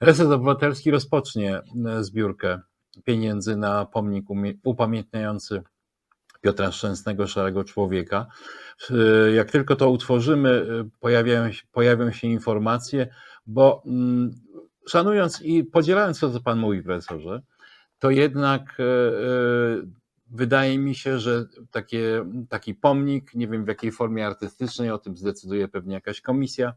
Reset 0.00 0.30
Obywatelski 0.30 0.90
rozpocznie 0.90 1.60
e, 1.86 2.04
zbiórkę 2.04 2.60
pieniędzy 3.04 3.56
na 3.56 3.86
pomnik 3.86 4.24
upamiętniający 4.64 5.62
Piotra 6.40 6.72
Szczęsnego, 6.72 7.26
Szarego 7.26 7.64
Człowieka. 7.64 8.26
Jak 9.34 9.50
tylko 9.50 9.76
to 9.76 9.90
utworzymy, 9.90 10.66
pojawiają 11.00 11.50
pojawią 11.72 12.12
się 12.12 12.26
informacje, 12.28 13.08
bo 13.46 13.82
mm, 13.86 14.30
szanując 14.88 15.42
i 15.42 15.64
podzielając 15.64 16.20
to, 16.20 16.30
co 16.30 16.40
Pan 16.40 16.58
mówi, 16.58 16.82
profesorze, 16.82 17.42
to 17.98 18.10
jednak 18.10 18.76
wydaje 20.30 20.78
mi 20.78 20.94
się, 20.94 21.18
że 21.18 21.44
takie, 21.70 22.24
taki 22.48 22.74
pomnik, 22.74 23.34
nie 23.34 23.48
wiem 23.48 23.64
w 23.64 23.68
jakiej 23.68 23.92
formie 23.92 24.26
artystycznej, 24.26 24.90
o 24.90 24.98
tym 24.98 25.16
zdecyduje 25.16 25.68
pewnie 25.68 25.94
jakaś 25.94 26.20
komisja, 26.20 26.74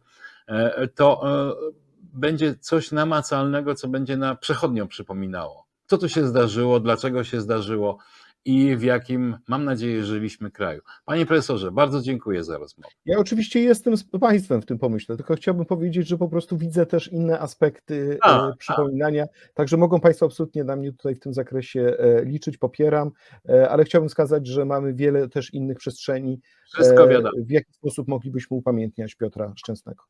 e, 0.47 0.87
to 0.87 1.21
e, 1.49 1.53
będzie 1.99 2.55
coś 2.55 2.91
namacalnego, 2.91 3.75
co 3.75 3.87
będzie 3.87 4.17
na 4.17 4.35
przechodnią 4.35 4.87
przypominało. 4.87 5.67
Co 5.87 5.97
tu 5.97 6.09
się 6.09 6.27
zdarzyło, 6.27 6.79
dlaczego 6.79 7.23
się 7.23 7.41
zdarzyło 7.41 7.97
i 8.45 8.75
w 8.75 8.83
jakim, 8.83 9.37
mam 9.47 9.65
nadzieję, 9.65 10.03
żyliśmy 10.03 10.51
kraju. 10.51 10.81
Panie 11.05 11.25
profesorze, 11.25 11.71
bardzo 11.71 12.01
dziękuję 12.01 12.43
za 12.43 12.57
rozmowę. 12.57 12.89
Ja 13.05 13.19
oczywiście 13.19 13.61
jestem 13.61 13.97
z 13.97 14.03
Państwem 14.03 14.61
w 14.61 14.65
tym 14.65 14.79
pomyśle, 14.79 15.17
tylko 15.17 15.35
chciałbym 15.35 15.65
powiedzieć, 15.65 16.07
że 16.07 16.17
po 16.17 16.27
prostu 16.27 16.57
widzę 16.57 16.85
też 16.85 17.07
inne 17.07 17.39
aspekty 17.39 18.17
A, 18.21 18.49
e, 18.49 18.53
przypominania, 18.57 19.25
także 19.53 19.77
mogą 19.77 19.99
Państwo 19.99 20.25
absolutnie 20.25 20.63
na 20.63 20.75
mnie 20.75 20.91
tutaj 20.91 21.15
w 21.15 21.19
tym 21.19 21.33
zakresie 21.33 21.95
e, 21.99 22.25
liczyć, 22.25 22.57
popieram, 22.57 23.11
e, 23.49 23.69
ale 23.69 23.83
chciałbym 23.83 24.09
wskazać, 24.09 24.47
że 24.47 24.65
mamy 24.65 24.93
wiele 24.93 25.29
też 25.29 25.53
innych 25.53 25.77
przestrzeni, 25.77 26.41
Wszystko 26.73 27.07
wiadomo. 27.07 27.29
w 27.45 27.51
jaki 27.51 27.73
sposób 27.73 28.07
moglibyśmy 28.07 28.57
upamiętniać 28.57 29.15
Piotra 29.15 29.53
Szczęsnego. 29.55 30.03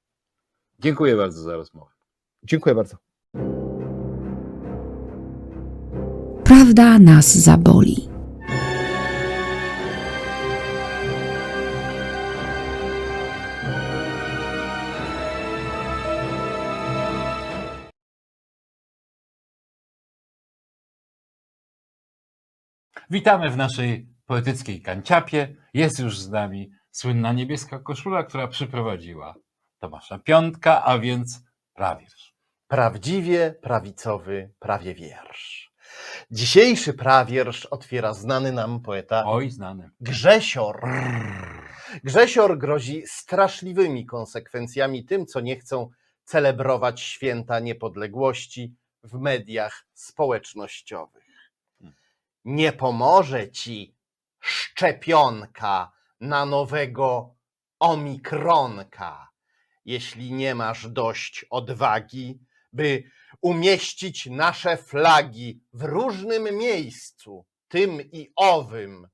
Dziękuję 0.79 1.15
bardzo 1.15 1.41
za 1.41 1.55
rozmowę. 1.55 1.91
Dziękuję 2.43 2.75
bardzo. 2.75 2.97
Prawda 6.43 6.99
nas 6.99 7.37
zaboli. 7.37 8.16
Witamy 23.09 23.49
w 23.49 23.57
naszej 23.57 24.07
poetyckiej 24.25 24.81
kanciapie. 24.81 25.55
Jest 25.73 25.99
już 25.99 26.19
z 26.19 26.29
nami 26.29 26.71
słynna 26.91 27.33
niebieska 27.33 27.79
koszula, 27.79 28.23
która 28.23 28.47
przyprowadziła 28.47 29.35
Tomasza 29.79 30.19
Piątka, 30.19 30.83
a 30.85 30.99
więc 30.99 31.43
prawierz. 31.73 32.35
Prawdziwie 32.67 33.55
prawicowy 33.61 34.53
prawie 34.59 34.95
wiersz. 34.95 35.71
Dzisiejszy 36.31 36.93
prawiersz 36.93 37.65
otwiera 37.65 38.13
znany 38.13 38.51
nam 38.51 38.81
poeta 38.81 39.23
Oj, 39.25 39.49
znany. 39.49 39.89
Grzesior. 40.01 40.81
Grzesior 42.03 42.57
grozi 42.57 43.03
straszliwymi 43.07 44.05
konsekwencjami 44.05 45.05
tym, 45.05 45.25
co 45.25 45.39
nie 45.39 45.55
chcą 45.55 45.89
celebrować 46.23 47.01
święta 47.01 47.59
niepodległości 47.59 48.75
w 49.03 49.19
mediach 49.19 49.85
społecznościowych. 49.93 51.26
Nie 52.47 52.71
pomoże 52.73 53.51
ci 53.51 53.95
szczepionka 54.39 55.91
na 56.19 56.45
nowego 56.45 57.35
omikronka, 57.79 59.31
jeśli 59.85 60.31
nie 60.31 60.55
masz 60.55 60.89
dość 60.89 61.45
odwagi, 61.49 62.39
by 62.73 63.03
umieścić 63.41 64.25
nasze 64.25 64.77
flagi 64.77 65.63
w 65.73 65.83
różnym 65.83 66.57
miejscu, 66.57 67.45
tym 67.67 68.01
i 68.11 68.31
owym, 68.35 69.07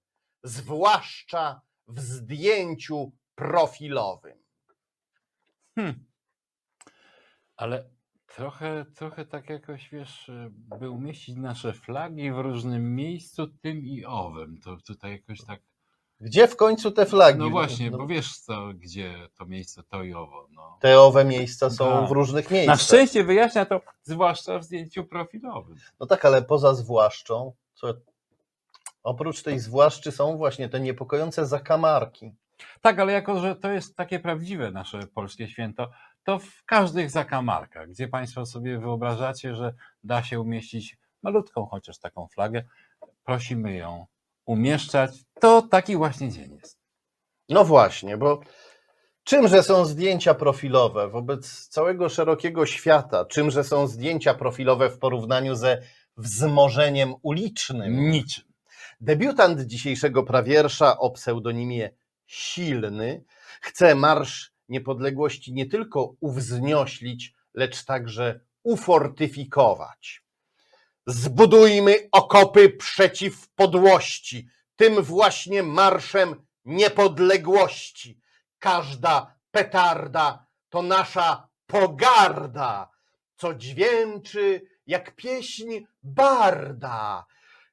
zwłaszcza 0.43 1.61
w 1.87 1.99
zdjęciu 1.99 3.11
profilowym. 3.35 4.43
Hmm. 5.75 6.05
Ale 7.55 7.92
trochę, 8.35 8.85
trochę 8.95 9.25
tak 9.25 9.49
jakoś, 9.49 9.89
wiesz, 9.89 10.31
by 10.51 10.89
umieścić 10.89 11.35
nasze 11.35 11.73
flagi 11.73 12.31
w 12.31 12.37
różnym 12.37 12.95
miejscu, 12.95 13.47
tym 13.47 13.85
i 13.85 14.05
owym. 14.05 14.59
To 14.63 14.77
tutaj 14.87 15.11
jakoś 15.11 15.45
tak. 15.45 15.61
Gdzie 16.19 16.47
w 16.47 16.55
końcu 16.55 16.91
te 16.91 17.05
flagi? 17.05 17.39
No 17.39 17.49
właśnie, 17.49 17.91
No, 17.91 17.97
bo 17.97 18.07
wiesz 18.07 18.37
co, 18.37 18.67
gdzie 18.75 19.13
to 19.37 19.45
miejsce 19.45 19.83
to 19.83 20.03
i 20.03 20.13
owo. 20.13 20.47
No. 20.51 20.77
Te 20.81 20.99
owe 20.99 21.25
miejsca 21.25 21.69
są 21.69 21.89
Tak. 21.91 22.09
w 22.09 22.11
różnych 22.11 22.51
Na 22.51 22.57
miejscach. 22.57 22.81
szczęście 22.81 23.23
wyjaśnia 23.23 23.65
to 23.65 23.81
zwłaszcza 24.03 24.59
w 24.59 24.63
zdjęciu 24.63 25.03
profilowym. 25.03 25.75
No 25.99 26.05
tak, 26.05 26.25
ale 26.25 26.41
poza 26.41 26.73
zwłaszczą, 26.73 27.53
co 27.73 27.93
oprócz 29.03 29.43
tej 29.43 29.59
zwłaszczy 29.59 30.11
są 30.11 30.37
właśnie 30.37 30.69
te 30.69 30.79
niepokojące 30.79 31.45
zakamarki. 31.45 32.31
Tak, 32.81 32.99
ale 32.99 33.13
jako, 33.13 33.39
że 33.39 33.55
to 33.55 33.71
jest 33.71 33.95
takie 33.95 34.19
prawdziwe 34.19 34.71
nasze 34.71 35.07
polskie 35.07 35.47
święto, 35.47 35.91
to 36.23 36.39
w 36.39 36.63
każdych 36.65 37.11
zakamarkach, 37.11 37.89
gdzie 37.89 38.07
Państwo 38.07 38.45
sobie 38.45 38.79
wyobrażacie, 38.79 39.55
że 39.55 39.73
da 40.03 40.23
się 40.23 40.39
umieścić 40.39 40.97
malutką 41.23 41.65
chociaż 41.65 41.99
taką 41.99 42.27
flagę, 42.27 42.63
prosimy 43.23 43.75
ją 43.75 44.05
umieszczać. 44.45 45.11
To 45.39 45.61
taki 45.61 45.95
właśnie 45.97 46.31
dzień 46.31 46.55
jest. 46.55 46.79
No 47.49 47.65
właśnie, 47.65 48.17
bo 48.17 48.41
czymże 49.23 49.63
są 49.63 49.85
zdjęcia 49.85 50.33
profilowe 50.33 51.09
wobec 51.09 51.67
całego 51.67 52.09
szerokiego 52.09 52.65
świata? 52.65 53.25
Czymże 53.25 53.63
są 53.63 53.87
zdjęcia 53.87 54.33
profilowe 54.33 54.89
w 54.89 54.99
porównaniu 54.99 55.55
ze 55.55 55.81
wzmożeniem 56.17 57.13
ulicznym? 57.21 58.11
Niczym. 58.11 58.43
Debiutant 59.01 59.61
dzisiejszego 59.61 60.23
prawiersza 60.23 60.97
o 60.97 61.11
pseudonimie 61.11 61.89
Silny 62.25 63.23
chce 63.61 63.95
Marsz 63.95 64.52
Niepodległości 64.69 65.53
nie 65.53 65.65
tylko 65.65 66.15
uwznioślić, 66.19 67.33
lecz 67.53 67.85
także 67.85 68.39
ufortyfikować. 68.63 70.23
Zbudujmy 71.07 72.09
okopy 72.11 72.69
przeciw 72.69 73.49
podłości, 73.49 74.47
tym 74.75 75.01
właśnie 75.01 75.63
marszem 75.63 76.45
niepodległości. 76.65 78.19
Każda 78.59 79.35
petarda 79.51 80.45
to 80.69 80.81
nasza 80.81 81.47
pogarda, 81.67 82.89
co 83.35 83.53
dźwięczy 83.53 84.61
jak 84.87 85.15
pieśń 85.15 85.79
barda. 86.03 87.25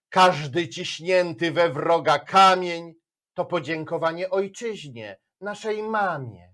Każdy 0.08 0.68
ciśnięty 0.68 1.52
we 1.52 1.70
wroga 1.70 2.18
kamień 2.18 2.94
to 3.34 3.44
podziękowanie 3.44 4.30
ojczyźnie, 4.30 5.18
naszej 5.40 5.82
mamie. 5.82 6.49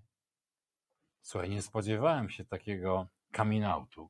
Słuchaj, 1.27 1.49
nie 1.49 1.61
spodziewałem 1.61 2.29
się 2.29 2.45
takiego 2.45 3.07
coming 3.35 3.65
outu. 3.65 4.09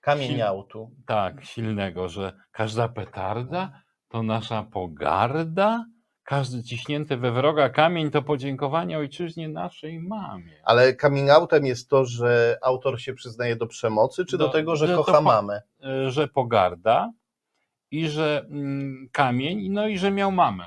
Kamień 0.00 0.40
autu. 0.42 0.90
Tak, 1.06 1.44
silnego, 1.44 2.08
że 2.08 2.32
każda 2.52 2.88
petarda 2.88 3.82
to 4.08 4.22
nasza 4.22 4.62
pogarda, 4.62 5.84
każdy 6.22 6.62
ciśnięty 6.62 7.16
we 7.16 7.32
wroga 7.32 7.68
kamień 7.68 8.10
to 8.10 8.22
podziękowanie 8.22 8.98
ojczyźnie 8.98 9.48
naszej 9.48 10.00
mamie. 10.00 10.60
Ale 10.64 10.96
coming 10.96 11.30
outem 11.30 11.66
jest 11.66 11.88
to, 11.90 12.04
że 12.04 12.58
autor 12.62 13.00
się 13.00 13.14
przyznaje 13.14 13.56
do 13.56 13.66
przemocy, 13.66 14.24
czy 14.24 14.38
do, 14.38 14.46
Do- 14.46 14.52
tego, 14.52 14.76
że, 14.76 14.86
że 14.86 14.94
kocha 14.96 15.12
po- 15.12 15.22
mamę? 15.22 15.62
E, 15.84 16.10
że 16.10 16.28
pogarda 16.28 17.12
i 17.90 18.08
że 18.08 18.44
mm, 18.50 19.08
kamień, 19.12 19.68
no 19.68 19.88
i 19.88 19.98
że 19.98 20.10
miał 20.10 20.32
mamę. 20.32 20.66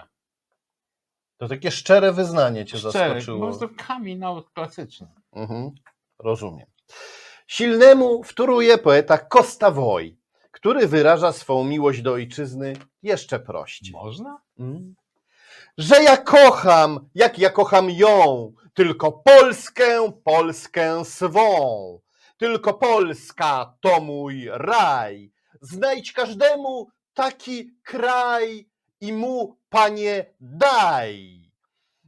To 1.37 1.47
takie 1.47 1.71
szczere 1.71 2.11
wyznanie 2.13 2.65
cię 2.65 2.77
Szczerze, 2.77 2.91
po 2.99 2.99
zaskoczyło. 3.13 3.39
prostu 3.47 3.69
kamień 3.77 4.17
nawet 4.19 4.49
klasyczny. 4.49 5.07
Mhm, 5.35 5.71
rozumiem. 6.19 6.67
Silnemu 7.47 8.23
wtóruje 8.23 8.77
poeta 8.77 9.17
Costa 9.17 9.71
Woj, 9.71 10.17
który 10.51 10.87
wyraża 10.87 11.31
swą 11.31 11.63
miłość 11.63 12.01
do 12.01 12.11
ojczyzny 12.13 12.73
jeszcze 13.03 13.39
prościej. 13.39 13.91
Można? 13.91 14.41
Mm. 14.59 14.95
Że 15.77 16.03
ja 16.03 16.17
kocham, 16.17 17.09
jak 17.15 17.39
ja 17.39 17.49
kocham 17.49 17.89
ją, 17.89 18.53
tylko 18.73 19.11
Polskę, 19.11 20.11
Polskę 20.23 21.05
swą. 21.05 21.99
Tylko 22.37 22.73
Polska 22.73 23.77
to 23.81 24.01
mój 24.01 24.47
raj. 24.51 25.31
Znajdź 25.61 26.11
każdemu 26.11 26.87
taki 27.13 27.71
kraj 27.83 28.69
i 29.01 29.13
mu, 29.13 29.57
panie, 29.69 30.25
daj. 30.39 31.43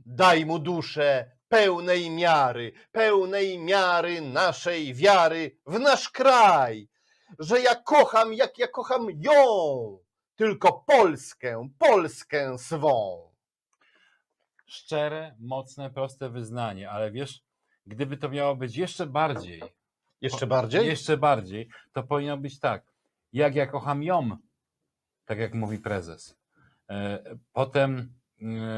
Daj 0.06 0.46
mu 0.46 0.60
duszę 0.60 1.35
pełnej 1.50 2.10
miary, 2.10 2.72
pełnej 2.92 3.60
miary 3.60 4.22
naszej 4.22 4.94
wiary 4.94 5.58
w 5.66 5.80
nasz 5.80 6.10
kraj. 6.10 6.88
Że 7.40 7.60
ja 7.62 7.76
kocham, 7.76 8.34
jak 8.34 8.58
ja 8.58 8.68
kocham 8.68 9.08
ją, 9.12 10.00
tylko 10.36 10.74
Polskę, 10.88 11.70
Polskę 11.80 12.58
swą. 12.58 13.30
Szczere, 14.66 15.36
mocne, 15.40 15.90
proste 15.90 16.30
wyznanie, 16.30 16.90
ale 16.90 17.12
wiesz, 17.12 17.42
gdyby 17.88 18.18
to 18.18 18.30
miało 18.30 18.56
być 18.56 18.78
jeszcze 18.78 19.06
bardziej, 19.06 19.62
Jeszcze 20.22 20.48
bardziej? 20.48 20.88
jeszcze 20.88 21.18
bardziej, 21.18 21.70
to 21.94 22.04
powinno 22.04 22.38
być 22.38 22.60
tak, 22.60 22.84
jak 23.34 23.56
ja 23.56 23.66
kocham 23.68 24.04
ją, 24.04 24.38
tak 25.26 25.38
jak 25.40 25.54
mówi 25.54 25.80
prezes. 25.80 26.38
E, 26.90 27.24
Potem 27.54 28.14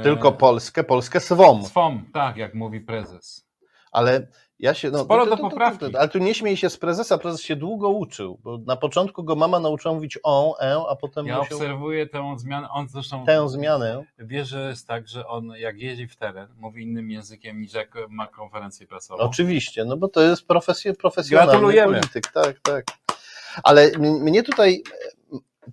Tylko 0.03 0.31
Polskę, 0.31 0.83
Polskę 0.83 1.19
swą. 1.19 1.65
swą, 1.65 2.01
tak 2.13 2.37
jak 2.37 2.53
mówi 2.53 2.81
prezes. 2.81 3.47
Ale 3.91 4.27
ja 4.59 4.73
się. 4.73 4.91
No, 4.91 5.03
Sporo 5.03 5.25
to- 5.25 5.35
do 5.35 5.37
poprawki. 5.37 5.85
Ale 5.97 6.09
tu 6.09 6.17
nie 6.19 6.33
śmiej 6.33 6.57
się 6.57 6.69
z 6.69 6.77
prezesa, 6.77 7.17
prezes 7.17 7.41
się 7.41 7.55
długo 7.55 7.89
uczył, 7.89 8.39
bo 8.43 8.57
na 8.57 8.75
początku 8.75 9.23
go 9.23 9.35
mama 9.35 9.59
nauczyła 9.59 9.93
mówić 9.93 10.19
on, 10.23 10.51
e, 10.61 10.75
a 10.89 10.95
potem 10.95 11.25
Ja 11.27 11.37
musiał 11.39 11.57
obserwuję 11.57 12.07
tę 12.07 12.35
zmianę, 12.37 12.69
on 12.69 12.87
zresztą 12.89 13.25
tę 13.25 13.49
zmianę. 13.49 14.03
wie, 14.19 14.45
że 14.45 14.69
jest 14.69 14.87
tak, 14.87 15.07
że 15.07 15.27
on 15.27 15.47
jak 15.57 15.77
jeździ 15.79 16.07
w 16.07 16.15
teren, 16.15 16.47
mówi 16.57 16.83
innym 16.83 17.11
językiem 17.11 17.61
niż 17.61 17.73
jak 17.73 17.93
ma 18.09 18.27
konferencję 18.27 18.87
prasową. 18.87 19.19
Oczywiście, 19.23 19.85
no 19.85 19.97
bo 19.97 20.07
to 20.07 20.21
jest 20.21 20.47
profesje, 20.47 20.93
profesjonalny 20.93 21.51
Gratulujemy. 21.51 21.93
polityk, 21.99 22.27
tak, 22.31 22.59
tak. 22.59 22.85
Ale 23.63 23.91
mnie 23.99 24.43
tutaj 24.43 24.83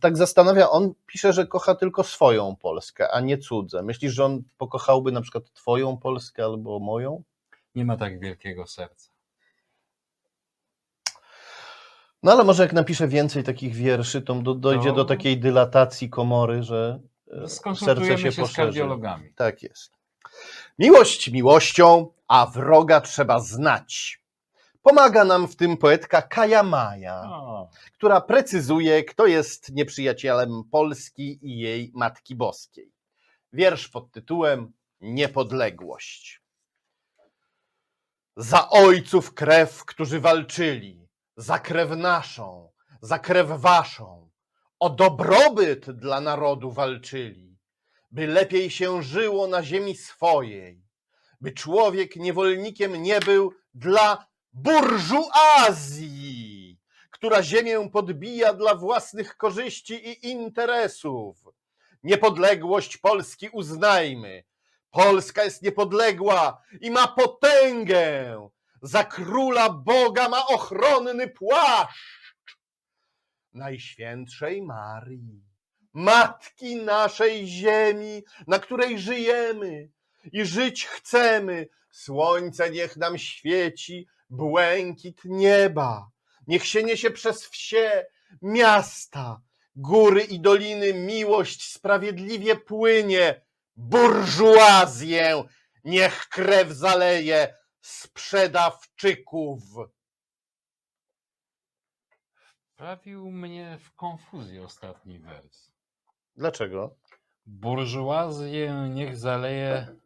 tak 0.01 0.17
zastanawia, 0.17 0.71
on 0.71 0.95
pisze, 1.07 1.33
że 1.33 1.47
kocha 1.47 1.75
tylko 1.75 2.05
swoją 2.05 2.57
Polskę, 2.57 3.11
a 3.11 3.21
nie 3.21 3.39
cudze. 3.39 3.83
Myślisz, 3.83 4.13
że 4.13 4.25
on 4.25 4.43
pokochałby 4.59 5.13
na 5.13 5.21
przykład 5.21 5.53
twoją 5.53 5.97
Polskę 5.97 6.45
albo 6.45 6.79
moją? 6.79 7.23
Nie 7.75 7.85
ma 7.85 7.97
tak 7.97 8.21
wielkiego 8.21 8.67
serca. 8.67 9.15
No 12.23 12.33
ale 12.33 12.45
może 12.45 12.63
jak 12.63 12.73
napisze 12.73 13.09
więcej 13.09 13.45
takich 13.45 13.75
wierszy, 13.75 14.23
to 14.23 14.35
do, 14.35 14.55
dojdzie 14.55 14.93
do 14.93 15.05
takiej 15.05 15.39
dylatacji 15.39 16.11
komory, 16.11 16.63
że 16.63 17.01
e, 17.33 17.75
serce 17.75 18.07
się 18.07 18.19
się, 18.19 18.33
z 18.33 18.37
poszerzy. 18.37 18.57
kardiologami. 18.57 19.33
Tak 19.35 19.63
jest. 19.63 19.93
Miłość 20.79 21.31
miłością, 21.31 22.09
a 22.29 22.47
wroga 22.47 23.01
trzeba 23.01 23.41
znać. 23.41 24.24
Pomaga 24.85 25.25
nam 25.25 25.49
w 25.49 25.57
tym 25.57 25.77
poetka 25.77 26.23
Kaja 26.23 26.63
Maja, 26.63 27.23
O, 27.25 27.71
która 27.93 28.21
precyzuje, 28.21 29.05
kto 29.05 29.27
jest 29.27 29.73
nieprzyjacielem 29.73 30.65
Polski 30.71 31.39
i 31.43 31.59
jej 31.59 31.93
Matki 31.95 32.35
Boskiej. 32.35 32.93
Wiersz 33.53 33.89
pod 33.89 34.11
tytułem 34.11 34.73
Niepodległość. 35.01 36.43
Za 38.37 38.71
ojców 38.71 39.35
krew, 39.35 39.85
którzy 39.85 40.21
walczyli, 40.21 41.09
za 41.37 41.59
krew 41.59 41.91
naszą, 41.91 42.71
za 43.01 43.19
krew 43.19 43.49
waszą, 43.49 44.31
o 44.81 44.91
dobrobyt 44.91 45.91
dla 45.91 46.21
narodu 46.21 46.71
walczyli, 46.71 47.59
by 48.11 48.27
lepiej 48.27 48.71
się 48.71 49.03
żyło 49.03 49.47
na 49.47 49.63
ziemi 49.63 49.97
swojej, 49.97 50.83
by 51.41 51.53
człowiek 51.53 52.17
niewolnikiem 52.17 53.03
nie 53.03 53.21
był 53.21 53.53
dla 53.75 54.34
burżuazji, 54.55 56.15
która 57.11 57.43
ziemię 57.43 57.89
podbija 57.93 58.55
dla 58.55 58.75
własnych 58.75 59.37
korzyści 59.37 59.95
i 59.95 60.27
interesów. 60.31 61.37
Niepodległość 62.03 62.97
Polski 62.97 63.49
uznajmy. 63.49 64.45
Polska 64.91 65.45
jest 65.45 65.63
niepodległa 65.63 66.63
i 66.81 66.91
ma 66.91 67.09
potęgę. 67.09 68.49
Za 68.83 69.05
króla 69.05 69.71
Boga 69.71 70.29
ma 70.29 70.47
ochronny 70.47 71.29
płaszcz. 71.29 72.25
Najświętszej 73.53 74.63
Marii, 74.63 75.45
Matki 75.93 76.77
naszej 76.77 77.47
ziemi, 77.47 78.23
na 78.47 78.59
której 78.59 78.99
żyjemy 78.99 79.91
i 80.33 80.45
żyć 80.45 80.87
chcemy. 80.87 81.69
Słońce 81.91 82.71
niech 82.71 82.97
nam 82.97 83.19
świeci, 83.19 84.09
błękit 84.37 85.21
nieba. 85.25 86.11
Niech 86.47 86.67
się 86.67 86.83
niesie 86.83 87.11
przez 87.11 87.49
wsie, 87.49 88.07
miasta, 88.43 89.41
góry 89.77 90.23
i 90.23 90.41
doliny 90.41 90.95
miłość 90.95 91.73
sprawiedliwie 91.73 92.57
płynie. 92.57 93.45
Burżuazję 93.77 95.45
niech 95.85 96.29
krew 96.29 96.69
zaleje 96.69 97.55
sprzedawczyków. 97.81 99.61
Wprawił 102.75 103.31
mnie 103.31 103.79
w 103.81 103.95
konfuzję 103.95 104.65
ostatni 104.65 105.19
wers. 105.19 105.71
Dlaczego? 106.37 106.97
Burżuazję 107.47 108.89
niech 108.91 109.17
zaleje 109.17 109.97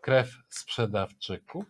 krew 0.00 0.28
sprzedawczyków. 0.48 1.64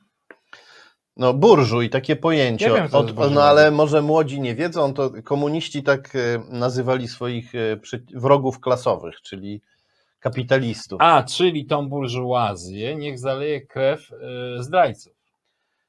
No, 1.17 1.35
burżuj, 1.35 1.91
takie 1.91 2.17
pojęcie. 2.17 2.69
Nie 2.69 2.75
wiem, 2.75 2.89
Od, 2.93 3.31
no, 3.33 3.43
ale 3.43 3.71
może 3.71 4.03
młodzi 4.03 4.41
nie 4.41 4.55
wiedzą, 4.55 4.95
to 4.95 5.11
komuniści 5.25 5.83
tak 5.83 6.17
e, 6.17 6.19
nazywali 6.49 7.09
swoich 7.09 7.55
e, 7.55 7.59
wrogów 8.15 8.61
klasowych, 8.61 9.21
czyli 9.21 9.61
kapitalistów. 10.25 11.01
A, 11.01 11.23
czyli 11.23 11.67
tą 11.67 11.89
burżuazję 11.89 12.97
niech 12.97 13.19
zaleje 13.19 13.67
krew 13.67 14.13
y, 14.13 14.63
zdrajców. 14.63 15.13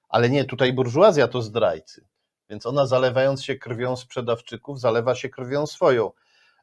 Ale 0.10 0.30
nie, 0.30 0.46
tutaj 0.46 0.74
burżuazja 0.74 1.28
to 1.28 1.42
zdrajcy. 1.42 2.06
Więc 2.50 2.66
ona 2.66 2.86
zalewając 2.86 3.44
się 3.44 3.56
krwią 3.56 3.96
sprzedawczyków, 3.96 4.80
zalewa 4.80 5.16
się 5.16 5.30
krwią 5.30 5.68
swoją. 5.68 6.12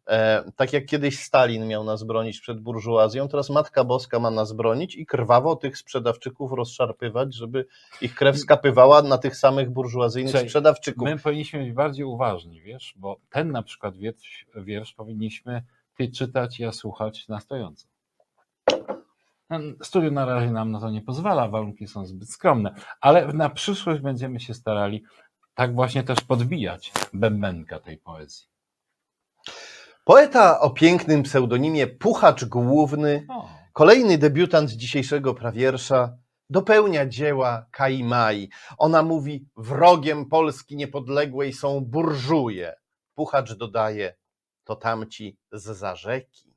E, 0.07 0.51
tak 0.57 0.73
jak 0.73 0.87
kiedyś 0.87 1.19
Stalin 1.19 1.67
miał 1.67 1.85
nas 1.85 2.05
bronić 2.05 2.41
przed 2.41 2.61
burżuazją, 2.61 3.29
teraz 3.29 3.51
Matka 3.51 3.85
Boska 3.85 4.19
ma 4.19 4.31
nas 4.31 4.53
bronić 4.53 4.95
i 4.97 5.07
krwawo 5.07 5.57
tych 5.57 5.79
sprzedawczyków 5.79 6.53
rozszarpywać, 6.53 7.35
żeby 7.35 7.67
ich 8.01 8.15
krew 8.15 8.39
skapywała 8.39 9.03
na 9.03 9.19
tych 9.19 9.37
samych 9.37 9.71
burżuazyjnych 9.71 10.31
Słuchaj, 10.31 10.49
sprzedawczyków. 10.49 11.05
My 11.05 11.19
powinniśmy 11.19 11.65
być 11.65 11.73
bardziej 11.73 12.05
uważni, 12.05 12.61
wiesz, 12.61 12.95
bo 12.97 13.17
ten 13.31 13.53
na 13.53 13.63
przykład 13.63 13.97
wiersz, 13.97 14.47
wiersz 14.57 14.95
powinniśmy 14.95 15.63
ty 15.97 16.09
czytać, 16.09 16.61
ja 16.61 16.73
słuchać 16.73 17.29
na 17.29 17.41
stojąco. 17.41 17.87
Studio 19.83 20.11
na 20.11 20.25
razie 20.25 20.51
nam 20.51 20.71
na 20.71 20.81
to 20.81 20.91
nie 20.91 21.03
pozwala, 21.03 21.49
warunki 21.49 21.87
są 21.87 22.07
zbyt 22.07 22.31
skromne, 22.31 22.75
ale 23.01 23.33
na 23.33 23.51
przyszłość 23.51 24.01
będziemy 24.01 24.41
się 24.41 24.55
starali 24.55 25.05
tak 25.55 25.75
właśnie 25.75 26.03
też 26.03 26.21
podbijać 26.21 26.93
bębenka 27.13 27.79
tej 27.79 27.99
poezji. 27.99 28.52
Poeta 30.05 30.61
o 30.61 30.71
pięknym 30.71 31.23
pseudonimie 31.23 31.87
Puchacz 31.87 32.45
Główny 32.45 33.27
Kolejny 33.73 34.19
debiutant 34.19 34.71
dzisiejszego 34.71 35.35
prawiersza 35.35 36.17
dopełnia 36.51 37.07
dzieła 37.07 37.67
Kai 37.71 38.05
Mai. 38.05 38.49
Ona 38.79 39.03
mówi: 39.03 39.49
Wrogiem 39.57 40.27
Polski 40.27 40.77
niepodległej 40.77 41.53
są 41.53 41.81
burżuje. 41.81 42.75
Puchacz 43.15 43.53
dodaje: 43.53 44.15
To 44.65 44.77
tamci 44.77 45.39
z 45.53 45.79
za 45.79 45.97
rzeki. 45.97 46.55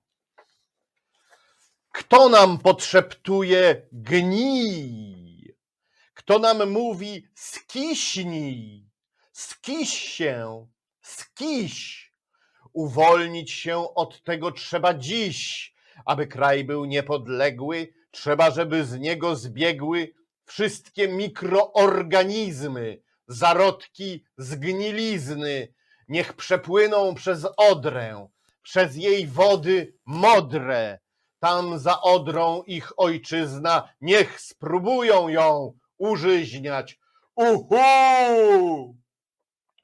Kto 1.91 2.29
nam 2.29 2.57
podszeptuje 2.57 3.87
gnij? 3.91 5.55
Kto 6.13 6.39
nam 6.39 6.71
mówi 6.71 7.27
skiśnij? 7.35 8.89
Skiś 9.33 9.93
się, 9.93 10.67
skiś. 11.01 12.04
Uwolnić 12.75 13.51
się 13.51 13.93
od 13.95 14.23
tego 14.23 14.51
trzeba 14.51 14.93
dziś 14.93 15.75
aby 16.05 16.27
kraj 16.27 16.63
był 16.63 16.85
niepodległy, 16.85 17.93
trzeba, 18.11 18.51
żeby 18.51 18.85
z 18.85 18.99
niego 18.99 19.35
zbiegły 19.35 20.13
wszystkie 20.45 21.07
mikroorganizmy, 21.07 23.01
zarodki 23.27 24.25
zgnilizny. 24.37 25.73
Niech 26.07 26.33
przepłyną 26.33 27.15
przez 27.15 27.47
Odrę, 27.57 28.27
przez 28.61 28.95
jej 28.95 29.27
wody 29.27 29.93
modre. 30.05 30.99
Tam 31.39 31.79
za 31.79 32.01
Odrą 32.01 32.63
ich 32.63 32.99
ojczyzna, 32.99 33.89
niech 34.01 34.41
spróbują 34.41 35.27
ją 35.27 35.73
użyźniać. 35.97 36.99
Uhu! 37.35 38.95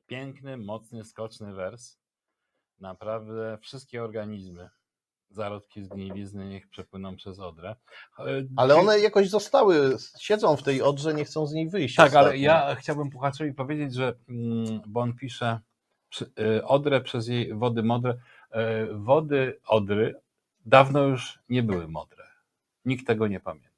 piękny, 0.07 0.57
mocny, 0.57 1.03
skoczny 1.03 1.53
wers. 1.53 2.00
Naprawdę 2.81 3.57
wszystkie 3.61 4.03
organizmy, 4.03 4.69
zarodki 5.29 5.83
zgnilizny 5.83 6.49
niech 6.49 6.69
przepłyną 6.69 7.15
przez 7.15 7.39
Odrę. 7.39 7.75
Ale 8.55 8.75
one 8.75 8.99
jakoś 8.99 9.29
zostały, 9.29 9.97
siedzą 10.19 10.55
w 10.55 10.63
tej 10.63 10.81
Odrze, 10.81 11.13
nie 11.13 11.25
chcą 11.25 11.47
z 11.47 11.53
niej 11.53 11.69
wyjść. 11.69 11.95
Tak, 11.95 12.13
ale 12.15 12.25
ostatnio. 12.27 12.45
ja 12.45 12.75
chciałbym 12.75 13.09
Puchaczowi 13.09 13.53
powiedzieć, 13.53 13.95
że, 13.95 14.13
mm, 14.29 14.81
bo 14.87 14.99
on 14.99 15.13
pisze 15.13 15.59
y, 16.21 16.65
Odrę 16.65 17.01
przez 17.01 17.27
jej 17.27 17.53
wody 17.53 17.83
modre. 17.83 18.17
E, 18.51 18.85
Wody 18.85 19.59
Odry 19.67 20.15
dawno 20.65 21.03
już 21.03 21.39
nie 21.49 21.63
były 21.63 21.87
modre. 21.87 22.23
Nikt 22.85 23.07
tego 23.07 23.27
nie 23.27 23.39
pamięta. 23.39 23.70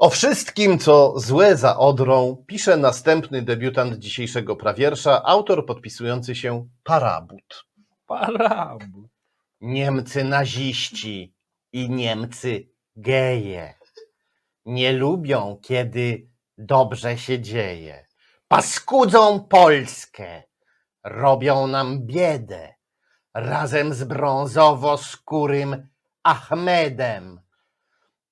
O 0.00 0.10
wszystkim, 0.10 0.78
co 0.78 1.18
złe 1.18 1.56
za 1.56 1.76
Odrą, 1.78 2.44
pisze 2.46 2.76
następny 2.76 3.42
debiutant 3.42 3.98
dzisiejszego 3.98 4.56
prawiersza, 4.56 5.22
autor 5.24 5.66
podpisujący 5.66 6.34
się 6.34 6.68
Parabut. 6.84 7.66
Parabu. 8.06 9.08
Niemcy 9.60 10.24
naziści 10.24 11.34
i 11.72 11.90
Niemcy 11.90 12.68
geje. 12.96 13.74
Nie 14.66 14.92
lubią, 14.92 15.58
kiedy 15.62 16.28
dobrze 16.58 17.18
się 17.18 17.40
dzieje. 17.40 18.06
Paskudzą 18.48 19.40
Polskę, 19.40 20.42
robią 21.04 21.66
nam 21.66 22.06
biedę. 22.06 22.74
Razem 23.34 23.94
z 23.94 24.04
brązowo-skórym 24.04 25.86
Ahmedem. 26.22 27.40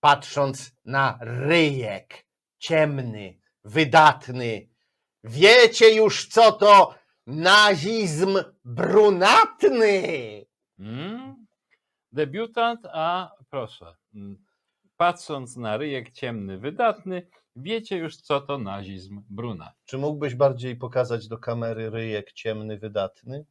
Patrząc 0.01 0.77
na 0.85 1.19
ryjek, 1.21 2.27
ciemny, 2.59 3.41
wydatny. 3.65 4.69
Wiecie 5.25 5.95
już, 5.95 6.29
co 6.29 6.53
to 6.53 6.95
nazizm 7.27 8.39
brunatny? 8.65 10.03
Mm? 10.79 11.47
Debiutant, 12.13 12.81
a 12.93 13.31
proszę, 13.51 13.97
mm, 14.15 14.37
patrząc 14.97 15.57
na 15.57 15.77
ryjek 15.77 16.11
ciemny, 16.11 16.59
wydatny, 16.59 17.27
wiecie 17.57 17.97
już 17.97 18.17
co 18.17 18.41
to 18.41 18.59
nazizm 18.59 19.23
Bruna. 19.31 19.73
Czy 19.85 19.99
mógłbyś 19.99 20.35
bardziej 20.35 20.77
pokazać 20.77 21.29
do 21.29 21.39
kamery 21.39 21.91
ryjek 21.91 22.33
ciemny, 22.33 22.79
wydatny? 22.79 23.45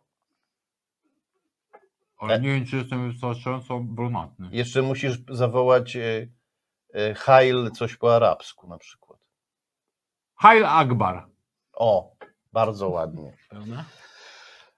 Ale 2.17 2.41
nie 2.41 2.49
wiem, 2.49 2.65
czy 2.65 2.77
jestem 2.77 3.11
wystarczająco 3.11 3.79
brunatny. 3.79 4.49
Jeszcze 4.51 4.81
musisz 4.81 5.17
zawołać 5.29 5.95
e, 5.95 6.27
Hail 7.15 7.71
coś 7.71 7.95
po 7.95 8.15
arabsku 8.15 8.67
na 8.67 8.77
przykład. 8.77 9.19
Hail 10.35 10.65
Akbar. 10.65 11.27
O, 11.73 12.11
bardzo 12.53 12.89
ładnie. 12.89 13.37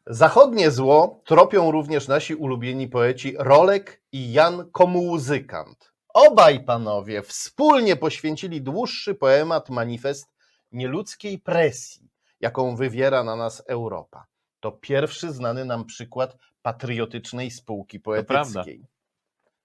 Zachodnie 0.08 0.72
zło 0.72 1.22
tropią 1.26 1.72
również 1.72 2.08
nasi 2.08 2.36
ulubieni 2.36 2.88
poeci 2.88 3.36
Rolek 3.38 4.02
i 4.12 4.32
Jan 4.32 4.72
Komułzykant. 4.72 5.94
Obaj 6.14 6.64
panowie 6.64 7.22
wspólnie 7.22 7.96
poświęcili 7.96 8.62
dłuższy 8.62 9.16
poemat 9.16 9.70
manifest 9.70 10.28
nieludzkiej 10.72 11.40
presji, 11.40 12.10
jaką 12.40 12.76
wywiera 12.76 13.24
na 13.24 13.36
nas 13.36 13.64
Europa. 13.68 14.26
To 14.60 14.72
pierwszy 14.72 15.32
znany 15.32 15.66
nam 15.66 15.86
przykład 15.86 16.38
patriotycznej 16.62 17.52
spółki 17.52 18.00
poetyckiej. 18.00 18.88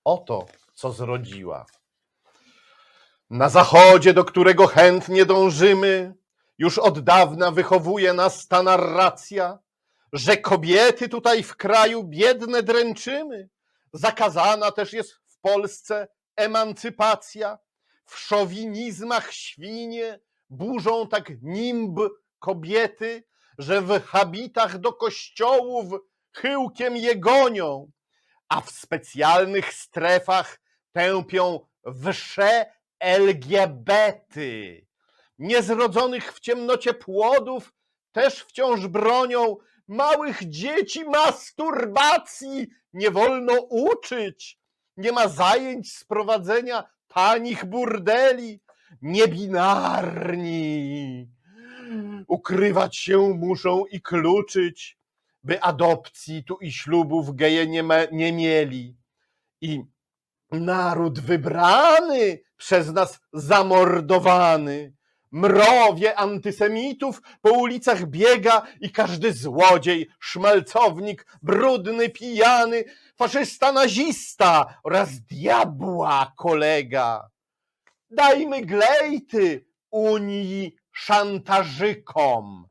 Oto, 0.05 0.47
co 0.75 0.93
zrodziła. 0.93 1.67
Na 3.35 3.49
zachodzie, 3.49 4.15
do 4.15 4.25
którego 4.25 4.67
chętnie 4.67 5.27
dążymy, 5.27 6.15
już 6.59 6.79
od 6.79 7.01
dawna 7.01 7.51
wychowuje 7.51 8.13
nas 8.13 8.49
ta 8.49 8.63
narracja, 8.63 9.59
że 10.13 10.37
kobiety 10.37 11.09
tutaj 11.09 11.43
w 11.43 11.57
kraju 11.57 12.05
biedne 12.05 12.63
dręczymy. 12.63 13.49
Zakazana 13.93 14.71
też 14.71 14.93
jest 14.93 15.13
w 15.13 15.39
Polsce 15.41 16.09
emancypacja. 16.37 17.59
W 18.07 18.19
szowinizmach 18.19 19.33
świnie 19.33 20.21
burzą 20.51 21.09
tak 21.09 21.43
nimb 21.43 22.01
kobiety, 22.39 23.25
że 23.59 23.83
w 23.83 24.01
habitach 24.01 24.79
do 24.79 24.93
kościołów 24.93 25.87
chyłkiem 26.33 26.97
je 26.97 27.17
gonią, 27.17 27.91
a 28.49 28.61
w 28.61 28.71
specjalnych 28.71 29.75
strefach 29.75 30.61
tępią 30.93 31.61
wsze 32.03 32.75
LGBT. 33.01 34.41
Niezrodzonych 35.39 36.33
w 36.33 36.41
ciemnocie 36.41 36.95
płodów 36.95 37.75
też 38.13 38.41
wciąż 38.41 38.87
bronią 38.87 39.57
małych 39.89 40.49
dzieci 40.49 41.05
masturbacji 41.05 42.67
nie 42.93 43.11
wolno 43.11 43.53
uczyć. 43.71 44.59
Nie 44.97 45.13
ma 45.13 45.29
zajęć 45.29 45.93
z 45.93 46.05
prowadzenia 46.05 46.85
tanich 47.09 47.65
burdeli. 47.65 48.61
Niebinarni 49.03 50.55
ukrywać 52.29 52.97
się 52.97 53.19
muszą 53.19 53.87
i 53.87 54.01
kluczyć, 54.01 54.99
by 55.45 55.63
adopcji 55.63 56.45
tu 56.45 56.57
i 56.57 56.73
ślubów 56.73 57.37
geje 57.37 57.67
nie, 57.67 57.85
nie 58.13 58.33
mieli. 58.33 58.97
I 59.61 59.83
naród 60.61 61.21
wybrany 61.21 62.41
przez 62.57 62.93
nas 62.93 63.21
zamordowany 63.33 64.95
mrowie 65.35 66.17
antysemitów 66.19 67.23
po 67.43 67.51
ulicach 67.51 68.07
biega 68.07 68.63
i 68.81 68.93
każdy 68.93 69.33
złodziej, 69.33 70.09
szmalcownik, 70.21 71.27
brudny, 71.43 72.09
pijany, 72.11 72.85
faszysta, 73.17 73.73
nazista 73.73 74.79
oraz 74.85 75.21
diabła 75.21 76.33
kolega. 76.37 77.31
Dajmy 78.11 78.63
glejty 78.63 79.67
Unii 79.91 80.77
szantażykom. 80.93 82.69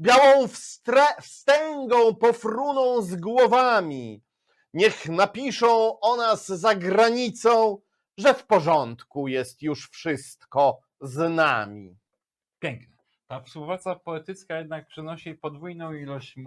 Białą 0.00 0.46
wstre- 0.46 1.22
wstęgą 1.22 2.14
pofruną 2.14 3.02
z 3.02 3.16
głowami. 3.16 4.22
Niech 4.74 5.08
napiszą 5.08 6.00
o 6.00 6.16
nas 6.16 6.48
za 6.48 6.74
granicą, 6.74 7.78
że 8.18 8.34
w 8.34 8.46
porządku 8.46 9.28
jest 9.28 9.62
już 9.62 9.90
wszystko 9.90 10.80
z 11.00 11.34
nami. 11.34 11.96
Piękne. 12.58 12.96
Ta 13.26 13.40
współpraca 13.40 13.94
poetycka 13.94 14.58
jednak 14.58 14.86
przynosi 14.86 15.34
podwójną 15.34 15.92
ilość 15.92 16.38
e, 16.38 16.42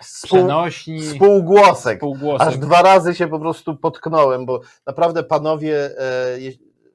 przenośni, 0.00 1.02
współgłosek. 1.02 2.00
półgłosek. 2.00 2.48
Aż 2.48 2.58
dwa 2.58 2.82
razy 2.82 3.14
się 3.14 3.28
po 3.28 3.38
prostu 3.38 3.76
potknąłem, 3.76 4.46
bo 4.46 4.60
naprawdę 4.86 5.22
panowie 5.22 5.98
e, 5.98 6.38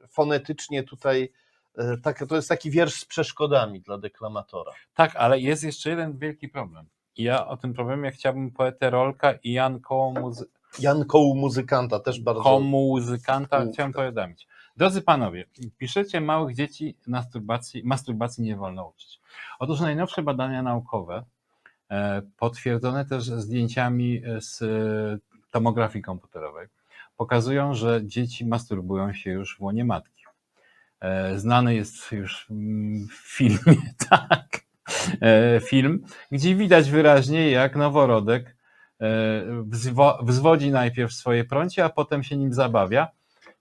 fonetycznie 0.09 0.83
tutaj 0.83 1.31
e, 1.77 1.97
tak, 1.97 2.25
to 2.29 2.35
jest 2.35 2.49
taki 2.49 2.71
wiersz 2.71 2.93
z 2.93 3.05
przeszkodami 3.05 3.81
dla 3.81 3.97
deklamatora. 3.97 4.71
Tak, 4.93 5.15
ale 5.15 5.39
jest 5.39 5.63
jeszcze 5.63 5.89
jeden 5.89 6.17
wielki 6.17 6.49
problem. 6.49 6.85
Ja 7.17 7.47
o 7.47 7.57
tym 7.57 7.73
problemie 7.73 8.11
chciałbym 8.11 8.51
poetę 8.51 8.89
Rolka 8.89 9.33
i 9.33 9.51
Jan 9.51 9.79
Komuzy- 9.79 10.45
Jan 10.79 11.05
Koł 11.05 11.35
muzykanta 11.35 11.99
też 11.99 12.21
bardzo. 12.21 12.43
Komuzykanta 12.43 13.57
Kołka. 13.57 13.73
chciałem 13.73 13.93
powiadomić. 13.93 14.47
Drodzy 14.77 15.01
panowie, 15.01 15.45
piszecie 15.77 16.21
małych 16.21 16.55
dzieci 16.55 16.97
masturbacji, 17.07 17.81
masturbacji 17.83 18.43
nie 18.43 18.55
wolno 18.55 18.87
uczyć. 18.87 19.21
Otóż 19.59 19.79
najnowsze 19.79 20.23
badania 20.23 20.61
naukowe, 20.63 21.23
e, 21.91 22.21
potwierdzone 22.37 23.05
też 23.05 23.23
zdjęciami 23.23 24.21
z 24.39 24.61
e, 24.61 24.65
tomografii 25.51 26.03
komputerowej, 26.03 26.67
pokazują, 27.17 27.73
że 27.73 28.01
dzieci 28.03 28.45
masturbują 28.45 29.13
się 29.13 29.31
już 29.31 29.57
w 29.57 29.61
łonie 29.61 29.85
matki. 29.85 30.23
E, 30.99 31.39
Znany 31.39 31.75
jest 31.75 32.11
już 32.11 32.47
mm, 32.51 33.07
w 33.07 33.37
filmie, 33.37 33.77
tak, 34.09 34.61
e, 35.21 35.59
film, 35.59 36.03
gdzie 36.31 36.55
widać 36.55 36.91
wyraźnie, 36.91 37.51
jak 37.51 37.75
noworodek 37.75 38.45
e, 38.49 38.54
wzwodzi 40.21 40.71
najpierw 40.71 41.13
swoje 41.13 41.43
prącie, 41.43 41.85
a 41.85 41.89
potem 41.89 42.23
się 42.23 42.37
nim 42.37 42.53
zabawia. 42.53 43.07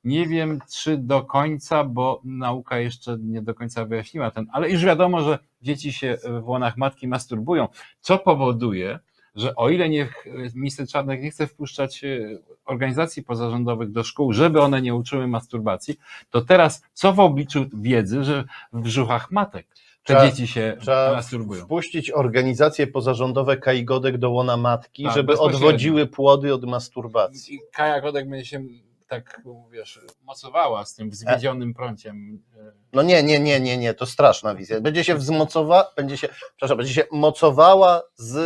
Nie 0.05 0.27
wiem, 0.27 0.59
czy 0.73 0.99
do 0.99 1.23
końca, 1.23 1.85
bo 1.85 2.21
nauka 2.25 2.79
jeszcze 2.79 3.17
nie 3.21 3.43
do 3.43 3.55
końca 3.55 3.85
wyjaśniła 3.85 4.31
ten, 4.31 4.47
ale 4.53 4.71
już 4.71 4.85
wiadomo, 4.85 5.23
że 5.23 5.39
dzieci 5.63 5.93
się 5.93 6.19
w 6.43 6.49
łonach 6.49 6.77
matki 6.77 7.09
masturbują, 7.09 7.69
co 8.01 8.19
powoduje, 8.19 8.99
że 9.35 9.55
o 9.55 9.69
ile 9.69 9.89
nie, 9.89 10.09
minister 10.55 10.89
Czarnek 10.89 11.23
nie 11.23 11.31
chce 11.31 11.47
wpuszczać 11.47 12.05
e, 12.05 12.39
organizacji 12.65 13.23
pozarządowych 13.23 13.93
do 13.93 14.05
szkół, 14.05 14.33
żeby 14.33 14.61
one 14.61 14.83
nie 14.83 14.95
uczyły 14.95 15.27
masturbacji, 15.27 15.97
to 16.31 16.41
teraz 16.41 16.83
co 16.93 17.13
w 17.13 17.21
obliczu 17.21 17.67
wiedzy, 17.75 18.25
że 18.25 18.45
w 18.73 18.81
brzuchach 18.81 19.31
matek 19.31 19.67
te 20.05 20.15
Trzeba- 20.15 20.31
dzieci 20.31 20.47
się 20.47 20.77
Trzeba 20.81 21.13
masturbują. 21.13 21.65
wpuścić 21.65 22.11
organizacje 22.11 22.87
pozarządowe 22.87 23.57
Kaigodek 23.57 24.19
do 24.19 24.31
łona 24.31 24.57
matki, 24.57 25.05
Tak, 25.05 25.15
żeby 25.15 25.39
odwodziły 25.39 26.07
płody 26.07 26.55
od 26.55 26.65
masturbacji. 26.65 27.55
I 27.55 27.61
Kaja 27.73 28.01
Godek 28.01 28.29
będzie 28.29 28.47
się 28.47 28.63
tak, 29.09 29.43
wiesz, 29.71 30.01
mocowała 30.23 30.85
z 30.85 30.95
tym 30.95 31.11
wzwiedzionym 31.11 31.75
prąciem. 31.75 32.43
e, 32.57 32.73
No 32.93 33.03
nie, 33.03 33.23
nie, 33.23 33.41
nie, 33.41 33.61
nie, 33.61 33.79
nie, 33.79 33.95
to 33.95 34.07
straszna 34.07 34.55
wizja. 34.55 34.81
Będzie 34.81 35.05
się 35.05 35.15
wzmocowała, 35.15 35.93
będzie 35.97 36.17
się, 36.17 36.29
przepraszam, 36.57 36.77
będzie 36.77 36.95
się 36.95 37.05
mocowała 37.13 38.03
z 38.17 38.37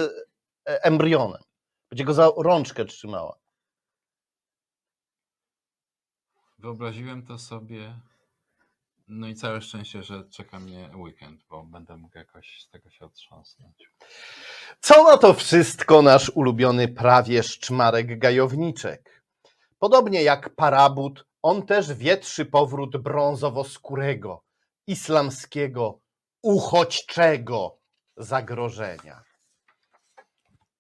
e, 0.69 0.85
embrionem. 0.85 1.43
Będzie 1.91 2.05
go 2.05 2.15
za 2.15 2.31
rączkę 2.37 2.85
trzymała. 2.85 3.39
Wyobraziłem 6.59 7.23
to 7.27 7.39
sobie. 7.39 7.95
No 9.09 9.29
i 9.29 9.35
całe 9.35 9.61
szczęście, 9.61 10.03
że 10.03 10.25
czeka 10.31 10.61
mnie 10.61 10.91
weekend, 10.97 11.45
bo 11.51 11.63
będę 11.63 11.97
mógł 11.97 12.19
jakoś 12.19 12.63
z 12.63 12.71
tego 12.71 12.91
się 12.91 13.05
otrząsnąć. 13.05 13.91
Co 14.81 15.05
na 15.05 15.19
to 15.19 15.35
wszystko 15.35 16.03
nasz 16.03 16.31
ulubiony 16.31 16.89
prawieszcz 16.89 17.71
Marek 17.71 18.19
Gajowniczek? 18.19 19.25
Podobnie 19.79 20.23
jak 20.23 20.55
Parabut, 20.55 21.27
on 21.43 21.67
też 21.67 21.95
wietrzy 21.95 22.47
powrót 22.47 22.97
brązowo-skórego, 22.97 24.39
islamskiego, 24.87 26.01
uchodźczego 26.43 27.79
zagrożenia. 28.17 29.25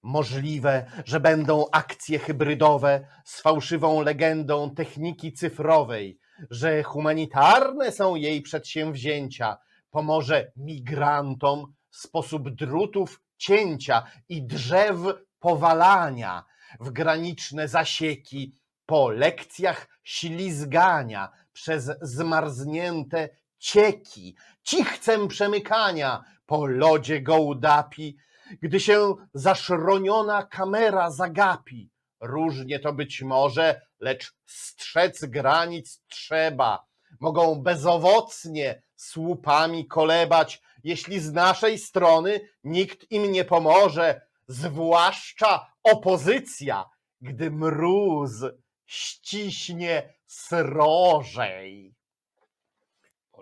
Możliwe, 0.03 0.91
że 1.05 1.21
będą 1.21 1.67
akcje 1.73 2.19
hybrydowe 2.19 3.07
z 3.25 3.41
fałszywą 3.41 4.01
legendą 4.01 4.75
techniki 4.75 5.33
cyfrowej, 5.33 6.19
że 6.51 6.83
humanitarne 6.83 7.93
są 7.93 8.15
jej 8.15 8.43
przedsięwzięcia, 8.43 9.57
pomoże 9.91 10.53
migrantom 10.57 11.73
sposób 11.91 12.51
drutów 12.51 13.23
cięcia 13.37 14.03
i 14.29 14.43
drzew 14.43 14.97
powalania 15.39 16.45
w 16.81 16.91
graniczne 16.91 17.69
zasieki 17.69 18.55
po 18.87 19.11
lekcjach 19.11 19.89
ślizgania 20.05 21.33
przez 21.53 21.91
zmarznięte 22.03 23.29
cieki, 23.59 24.37
cichcem 24.63 25.29
przemykania 25.29 26.25
po 26.47 26.67
lodzie 26.67 27.21
gołdapi, 27.23 28.17
gdy 28.63 28.81
się 28.81 29.15
zaszroniona 29.35 30.43
kamera 30.43 31.11
zagapi. 31.11 31.91
Różnie 32.21 32.79
to 32.79 32.93
być 32.93 33.23
może, 33.23 33.81
lecz 34.01 34.33
strzec 34.47 35.25
granic 35.25 36.03
trzeba. 36.09 36.87
Mogą 37.21 37.55
bezowocnie 37.63 38.83
słupami 38.97 39.87
kolebać, 39.87 40.63
jeśli 40.85 41.21
z 41.21 41.33
naszej 41.33 41.79
strony 41.79 42.41
nikt 42.65 43.11
im 43.11 43.33
nie 43.33 43.45
pomoże, 43.45 44.21
zwłaszcza 44.49 45.73
opozycja 45.83 46.85
gdy 47.21 47.51
mróz 47.51 48.45
ściśnie 48.87 50.15
srożej. 50.27 51.95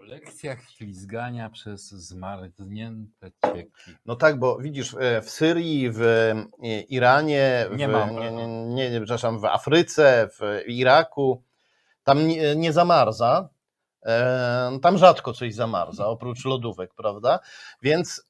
Lekcjach 0.06 0.70
ślizgania 0.70 1.50
przez 1.50 1.88
zmarznięte 1.88 3.30
cieki. 3.44 3.70
No 4.06 4.16
tak, 4.16 4.38
bo 4.38 4.58
widzisz, 4.58 4.94
e, 5.00 5.22
w 5.22 5.30
Syrii, 5.30 5.90
w 5.90 6.00
e, 6.02 6.34
Iranie, 6.80 7.66
w, 7.70 7.76
Nie 7.76 7.88
ma. 7.88 8.10
nie, 8.10 8.30
nie, 8.32 8.46
nie, 8.46 8.90
nie, 8.90 9.00
przepraszam, 9.00 9.40
w 9.40 9.44
Afryce, 9.44 10.28
w 10.32 10.68
Iraku, 10.68 11.42
tam 12.04 12.28
nie, 12.28 12.56
nie 12.56 12.72
zamarza. 12.72 13.48
E, 14.02 14.78
Tam 14.82 14.98
rzadko 14.98 15.32
coś 15.32 15.54
zamarza, 15.54 16.06
oprócz 16.06 16.44
lodówek, 16.44 16.94
prawda? 16.94 17.38
Więc 17.82 18.26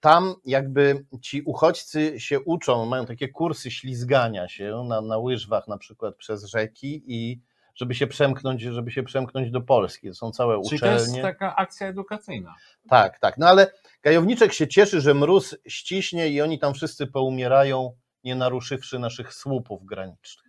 tam 0.00 0.34
jakby 0.44 1.04
ci 1.22 1.42
uchodźcy 1.42 2.20
się 2.20 2.40
uczą, 2.40 2.86
mają 2.86 3.06
takie 3.06 3.28
kursy 3.28 3.70
ślizgania 3.70 4.48
się 4.48 4.84
na, 4.88 5.00
na 5.00 5.18
łyżwach 5.18 5.68
na 5.68 5.78
przykład 5.78 6.16
przez 6.16 6.44
rzeki 6.44 7.02
i 7.06 7.40
żeby 7.76 7.94
się 7.94 8.06
przemknąć, 8.06 8.62
żeby 8.62 8.90
się 8.90 9.02
przemknąć 9.02 9.50
do 9.50 9.60
Polski. 9.60 10.08
To 10.08 10.14
są 10.14 10.30
całe 10.30 10.62
Czyli 10.68 10.80
to 10.80 10.86
jest 10.86 11.04
uczelnie. 11.04 11.22
taka 11.22 11.56
akcja 11.56 11.86
edukacyjna. 11.86 12.54
Tak, 12.88 13.18
tak. 13.18 13.38
No 13.38 13.48
ale 13.48 13.72
Gajowniczek 14.02 14.52
się 14.52 14.68
cieszy, 14.68 15.00
że 15.00 15.14
mróz 15.14 15.56
ściśnie 15.68 16.28
i 16.28 16.40
oni 16.42 16.58
tam 16.58 16.74
wszyscy 16.74 17.06
poumierają, 17.06 17.92
nie 18.24 18.34
naruszywszy 18.34 18.98
naszych 18.98 19.34
słupów 19.34 19.84
granicznych. 19.84 20.46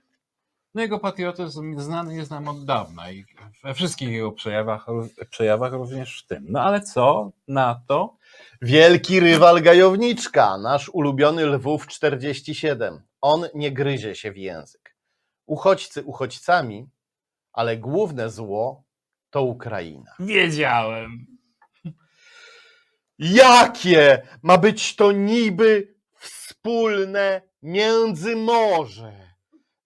No 0.73 0.81
jego 0.81 0.99
patriotyzm 0.99 1.79
znany 1.79 2.15
jest 2.15 2.31
nam 2.31 2.47
od 2.47 2.65
dawna 2.65 3.11
i 3.11 3.25
we 3.63 3.73
wszystkich 3.73 4.09
jego 4.09 4.31
przejawach, 4.31 4.85
przejawach 5.29 5.73
również 5.73 6.21
w 6.23 6.27
tym. 6.27 6.45
No 6.49 6.61
ale 6.61 6.81
co 6.81 7.31
na 7.47 7.81
to? 7.87 8.15
Wielki 8.61 9.19
rywal 9.19 9.61
Gajowniczka, 9.61 10.57
nasz 10.57 10.89
ulubiony 10.89 11.45
Lwów 11.45 11.87
47. 11.87 13.01
On 13.21 13.47
nie 13.55 13.71
gryzie 13.71 14.15
się 14.15 14.31
w 14.31 14.37
język. 14.37 14.95
Uchodźcy 15.45 16.03
uchodźcami, 16.03 16.89
ale 17.57 17.77
główne 17.77 18.29
zło 18.29 18.83
to 19.29 19.43
Ukraina. 19.43 20.11
Wiedziałem. 20.19 21.25
Jakie 23.19 24.27
ma 24.43 24.57
być 24.57 24.95
to 24.95 25.11
niby 25.11 25.95
wspólne 26.19 27.41
międzymorze 27.61 29.35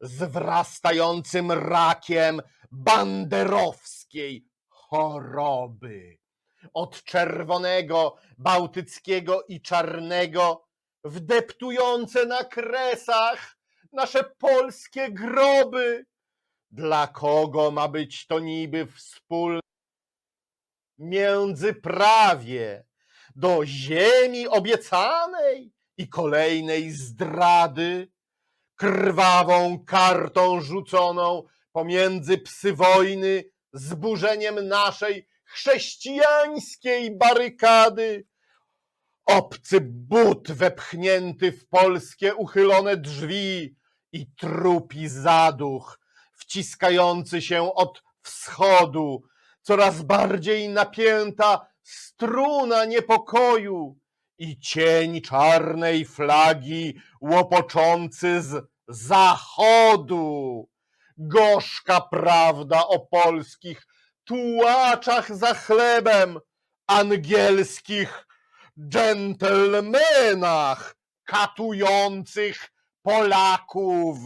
z 0.02 0.32
wrastającym 0.32 1.52
rakiem 1.52 2.42
banderowskiej 2.72 4.48
choroby? 4.70 6.18
Od 6.74 7.04
czerwonego, 7.04 8.16
bałtyckiego 8.38 9.44
i 9.48 9.62
czarnego, 9.62 10.68
wdeptujące 11.04 12.26
na 12.26 12.44
kresach 12.44 13.58
nasze 13.94 14.24
polskie 14.24 15.12
groby. 15.12 16.06
Dla 16.72 17.08
kogo 17.08 17.72
ma 17.72 17.88
być 17.88 18.28
to 18.28 18.40
niby 18.40 18.86
wspólne 18.86 19.60
międzyprawie? 20.98 22.92
do 23.36 23.66
ziemi 23.66 24.48
obiecanej 24.48 25.74
i 25.98 26.08
kolejnej 26.08 26.92
zdrady, 26.92 28.12
krwawą 28.76 29.86
kartą 29.86 30.62
rzuconą 30.62 31.44
pomiędzy 31.72 32.38
psy 32.38 32.74
wojny, 32.74 33.44
zburzeniem 33.74 34.68
naszej 34.68 35.28
chrześcijańskiej 35.44 37.18
barykady. 37.18 38.26
Obcy 39.26 39.82
but 39.82 40.52
wepchnięty 40.52 41.52
w 41.52 41.68
polskie 41.68 42.36
uchylone 42.36 42.98
drzwi 42.98 43.76
i 44.12 44.28
trupi 44.40 45.08
zaduch, 45.08 46.00
wciskający 46.52 47.42
się 47.42 47.76
od 47.76 48.04
wschodu, 48.22 49.24
coraz 49.62 50.02
bardziej 50.02 50.70
napięta 50.70 51.68
struna 51.84 52.86
niepokoju 52.86 54.00
i 54.38 54.60
cień 54.60 55.22
czarnej 55.22 56.06
flagi 56.06 57.02
łopoczący 57.22 58.42
z 58.42 58.66
zachodu. 58.88 60.70
Gorzka 61.18 62.02
prawda 62.02 62.88
o 62.88 63.00
polskich 63.00 63.88
tułaczach 64.24 65.36
za 65.36 65.54
chlebem, 65.54 66.40
angielskich 66.88 68.28
dżentelmenach 68.80 70.96
katujących 71.24 72.72
Polaków, 73.02 74.18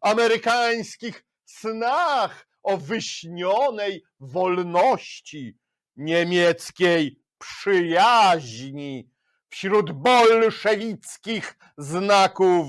amerykańskich 0.00 1.24
snach 1.60 2.46
o 2.62 2.76
wyśnionej 2.76 4.02
wolności, 4.20 5.58
niemieckiej 5.96 7.20
przyjaźni 7.38 9.10
wśród 9.48 9.92
bolszewickich 9.92 11.56
znaków. 11.78 12.66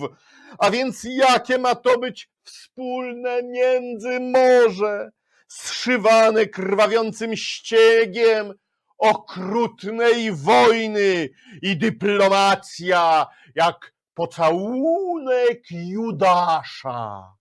A 0.58 0.72
więc 0.72 1.04
jakie 1.04 1.58
ma 1.58 1.76
to 1.76 2.00
być 2.00 2.30
wspólne 2.44 3.44
międzymorze, 3.44 5.12
zszywane 5.48 6.46
krwawiącym 6.46 7.36
ściegiem 7.36 8.54
okrutnej 8.98 10.32
wojny 10.32 11.30
i 11.62 11.78
dyplomacja 11.78 13.28
jak 13.56 13.94
pocałunek 14.14 15.62
Judasza. 15.72 17.36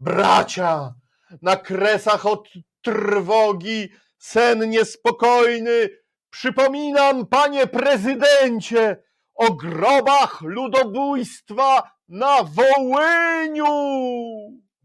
Bracia, 0.00 0.94
na 1.42 1.56
kresach 1.56 2.26
od 2.26 2.48
trwogi 2.82 3.88
sen 4.18 4.70
niespokojny. 4.70 5.88
Przypominam, 6.30 7.26
panie 7.26 7.66
prezydencie, 7.66 9.02
o 9.34 9.52
grobach 9.54 10.40
ludobójstwa 10.40 11.90
na 12.08 12.42
Wołyniu. 12.42 13.64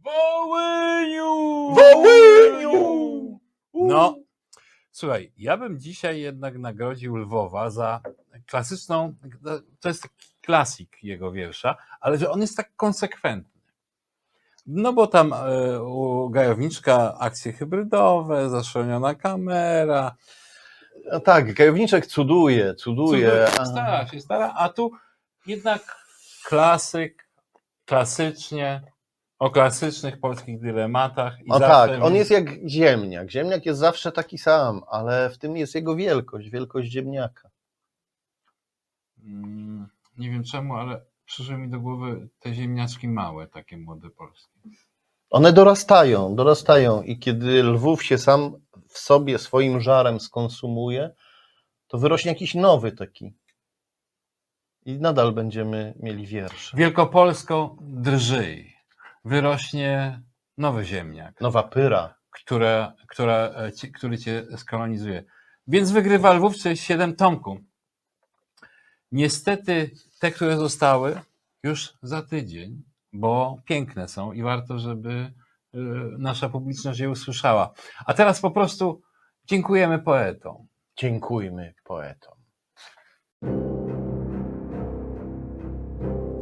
Wołyniu! 0.03 1.73
Wołyniu! 1.75 3.39
No, 3.73 4.15
słuchaj, 4.91 5.33
ja 5.37 5.57
bym 5.57 5.79
dzisiaj 5.79 6.21
jednak 6.21 6.57
nagrodził 6.57 7.15
Lwowa 7.15 7.69
za 7.69 8.01
klasyczną, 8.47 9.15
to 9.79 9.87
jest 9.87 10.01
taki 10.01 10.27
klasik 10.41 11.03
jego 11.03 11.31
wiersza, 11.31 11.75
ale 11.99 12.17
że 12.17 12.31
on 12.31 12.41
jest 12.41 12.57
tak 12.57 12.75
konsekwentny. 12.75 13.54
No 14.65 14.93
bo 14.93 15.07
tam 15.07 15.33
e, 15.33 15.83
u 15.83 16.29
Gajowniczka 16.29 17.17
akcje 17.19 17.53
hybrydowe, 17.53 18.49
zaszczelniona 18.49 19.15
kamera, 19.15 20.15
No 21.11 21.19
tak, 21.19 21.53
Gajowniczek 21.53 22.05
cuduje, 22.07 22.75
cuduje. 22.75 23.29
Cudownie, 23.29 23.65
Stara 23.71 24.07
się, 24.07 24.19
stara, 24.19 24.53
a 24.57 24.69
tu 24.69 24.91
jednak 25.45 25.95
klasyk, 26.45 27.29
klasycznie, 27.85 28.81
o 29.39 29.49
klasycznych 29.49 30.19
polskich 30.19 30.59
dylematach. 30.59 31.41
I 31.45 31.49
O 31.49 31.59
tak, 31.59 31.91
on 32.01 32.15
jest 32.15 32.31
jak 32.31 32.69
ziemniak. 32.69 33.29
Ziemniak 33.31 33.65
jest 33.65 33.79
zawsze 33.79 34.11
taki 34.11 34.37
sam, 34.37 34.81
ale 34.87 35.29
w 35.29 35.37
tym 35.37 35.57
jest 35.57 35.75
jego 35.75 35.95
wielkość, 35.95 36.49
wielkość 36.49 36.91
ziemniaka. 36.91 37.49
Mm, 39.23 39.87
Nie 40.17 40.29
wiem 40.29 40.43
czemu, 40.43 40.75
ale 40.75 41.01
przyszły 41.25 41.57
mi 41.57 41.69
do 41.69 41.79
głowy 41.79 42.29
te 42.39 42.53
ziemniaczki 42.53 43.07
małe, 43.07 43.47
takie 43.47 43.77
młode 43.77 44.09
polskie. 44.09 44.59
One 45.29 45.53
dorastają, 45.53 46.35
dorastają 46.35 47.01
i 47.01 47.19
kiedy 47.19 47.63
Lwów 47.63 48.03
się 48.03 48.17
sam 48.17 48.53
w 48.89 48.97
sobie 48.99 49.39
swoim 49.39 49.81
żarem 49.81 50.19
skonsumuje, 50.19 51.11
to 51.87 51.97
wyrośnie 51.97 52.31
jakiś 52.31 52.55
nowy 52.55 52.91
taki. 52.91 53.33
I 54.85 54.99
nadal 54.99 55.31
będziemy 55.31 55.93
mieli 55.99 56.25
wiersze. 56.27 56.77
Wielkopolsko 56.77 57.75
drżyj, 57.81 58.75
wyrośnie 59.25 60.21
nowy 60.57 60.85
ziemniak, 60.85 61.41
Nowa 61.41 61.63
pyra. 61.63 62.15
które, 62.31 62.91
które, 63.07 63.53
e, 63.57 63.73
ci, 63.73 63.91
który 63.91 64.17
cię 64.17 64.45
skolonizuje. 64.57 65.23
Więc 65.67 65.91
wygrywa 65.91 66.33
Lwów 66.33 66.55
47 66.55 67.15
Tomku. 67.15 67.59
Niestety 69.11 69.91
te, 70.25 70.31
które 70.31 70.57
zostały, 70.57 71.21
już 71.63 71.93
za 72.01 72.21
tydzień, 72.21 72.83
bo 73.13 73.57
piękne 73.65 74.07
są 74.07 74.31
i 74.31 74.43
warto, 74.43 74.79
żeby 74.79 75.09
y, 75.09 75.77
nasza 76.17 76.49
publiczność 76.49 76.99
je 76.99 77.09
usłyszała. 77.09 77.73
A 78.05 78.13
teraz 78.13 78.41
po 78.41 78.51
prostu 78.51 79.01
dziękujemy 79.47 79.99
poetom. 79.99 80.67
Dziękujmy 80.97 81.73
poetom. 81.83 82.33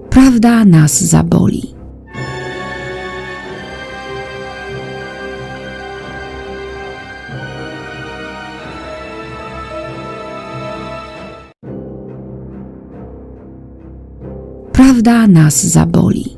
Prawda 0.10 0.66
nas 0.66 1.04
zaboli. 1.04 1.83
prawda 15.04 15.28
nas 15.28 15.66
zaboli. 15.66 16.38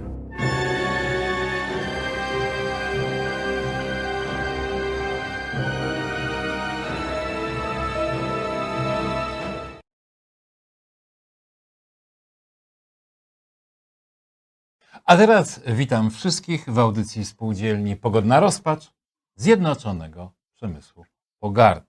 A 15.05 15.17
teraz 15.17 15.61
witam 15.67 16.11
wszystkich 16.11 16.69
w 16.69 16.79
audycji 16.79 17.25
spółdzielni 17.25 17.95
Pogodna 17.95 18.39
Rozpacz 18.39 18.93
Zjednoczonego 19.35 20.31
Przemysłu 20.53 21.05
Pogardy. 21.39 21.87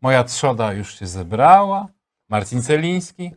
Moja 0.00 0.24
trzoda 0.24 0.72
już 0.72 0.98
się 0.98 1.06
zebrała. 1.06 1.88
Marcin 2.28 2.62
Celiński, 2.62 3.30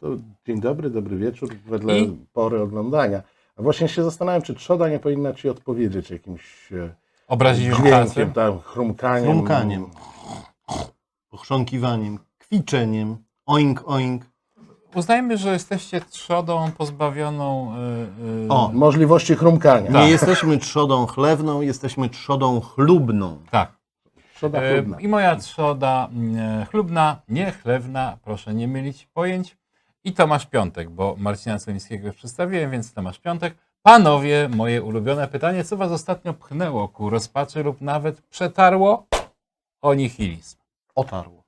to 0.00 0.08
dzień 0.46 0.60
dobry, 0.60 0.90
dobry 0.90 1.16
wieczór, 1.16 1.54
wedle 1.66 1.98
I? 1.98 2.26
pory 2.32 2.60
oglądania. 2.60 3.22
A 3.56 3.62
właśnie 3.62 3.88
się 3.88 4.04
zastanawiam, 4.04 4.42
czy 4.42 4.54
trzoda 4.54 4.88
nie 4.88 4.98
powinna 4.98 5.32
ci 5.32 5.48
odpowiedzieć 5.48 6.10
jakimś 6.10 6.72
e, 6.72 6.94
Obraziłem 7.28 7.78
dźwiękiem, 7.78 8.32
tam, 8.32 8.60
chrumkaniem. 8.60 9.24
Chrumkaniem. 9.24 9.86
Pochrząkiwaniem, 11.30 12.18
kwiczeniem, 12.38 13.16
oink, 13.46 13.82
oink. 13.86 14.24
Uznajmy, 14.94 15.36
że 15.38 15.52
jesteście 15.52 16.00
trzodą 16.00 16.70
pozbawioną. 16.78 17.74
Yy, 18.18 18.42
yy, 18.42 18.48
O. 18.48 18.70
Możliwości 18.74 19.34
chrumkania. 19.34 19.92
Tak. 19.92 19.94
Nie 19.94 20.10
jesteśmy 20.10 20.58
trzodą 20.58 21.06
chlewną, 21.06 21.60
jesteśmy 21.60 22.08
trzodą 22.08 22.60
chlubną. 22.60 23.38
Tak. 23.50 23.72
Trzoda 24.34 24.60
chlubna. 24.60 25.00
I 25.00 25.08
moja 25.08 25.36
trzoda 25.36 26.08
chlubna, 26.70 27.16
nie 27.28 27.52
chlewna, 27.52 28.18
proszę 28.24 28.54
nie 28.54 28.68
mylić 28.68 29.08
pojęć. 29.14 29.58
I 30.04 30.12
Tomasz 30.12 30.46
Piątek, 30.46 30.90
bo 30.90 31.14
Marcina 31.18 31.58
Celińskiego 31.58 32.06
już 32.06 32.16
przedstawiłem, 32.16 32.70
więc 32.70 32.92
Tomasz 32.92 33.18
Piątek. 33.18 33.54
Panowie, 33.82 34.48
moje 34.48 34.82
ulubione 34.82 35.28
pytanie, 35.28 35.64
co 35.64 35.76
was 35.76 35.92
ostatnio 35.92 36.34
pchnęło 36.34 36.88
ku 36.88 37.10
rozpaczy 37.10 37.62
lub 37.62 37.80
nawet 37.80 38.20
przetarło 38.20 39.06
o 39.82 39.94
nihilizm? 39.94 40.56
Otarło. 40.94 41.44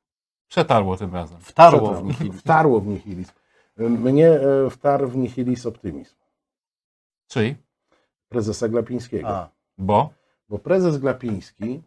Przetarło 0.48 0.96
tym 0.96 1.14
razem. 1.14 1.40
Wtarło 1.40 1.94
w 1.94 2.05
nich. 2.05 2.34
Wtarło 2.34 2.80
w 2.80 2.86
nihilizm. 2.86 3.32
Mnie 3.76 4.30
e, 4.30 4.70
wtarł 4.70 5.09
w 5.09 5.16
nihilizm 5.16 5.68
optymizm. 5.68 6.14
Czyli? 7.28 7.57
Prezesa 8.28 8.68
Glapińskiego. 8.68 9.28
A, 9.28 9.48
Bo? 9.78 10.11
Bo 10.48 10.59
prezes 10.59 10.98
Glapiński, 10.98 11.82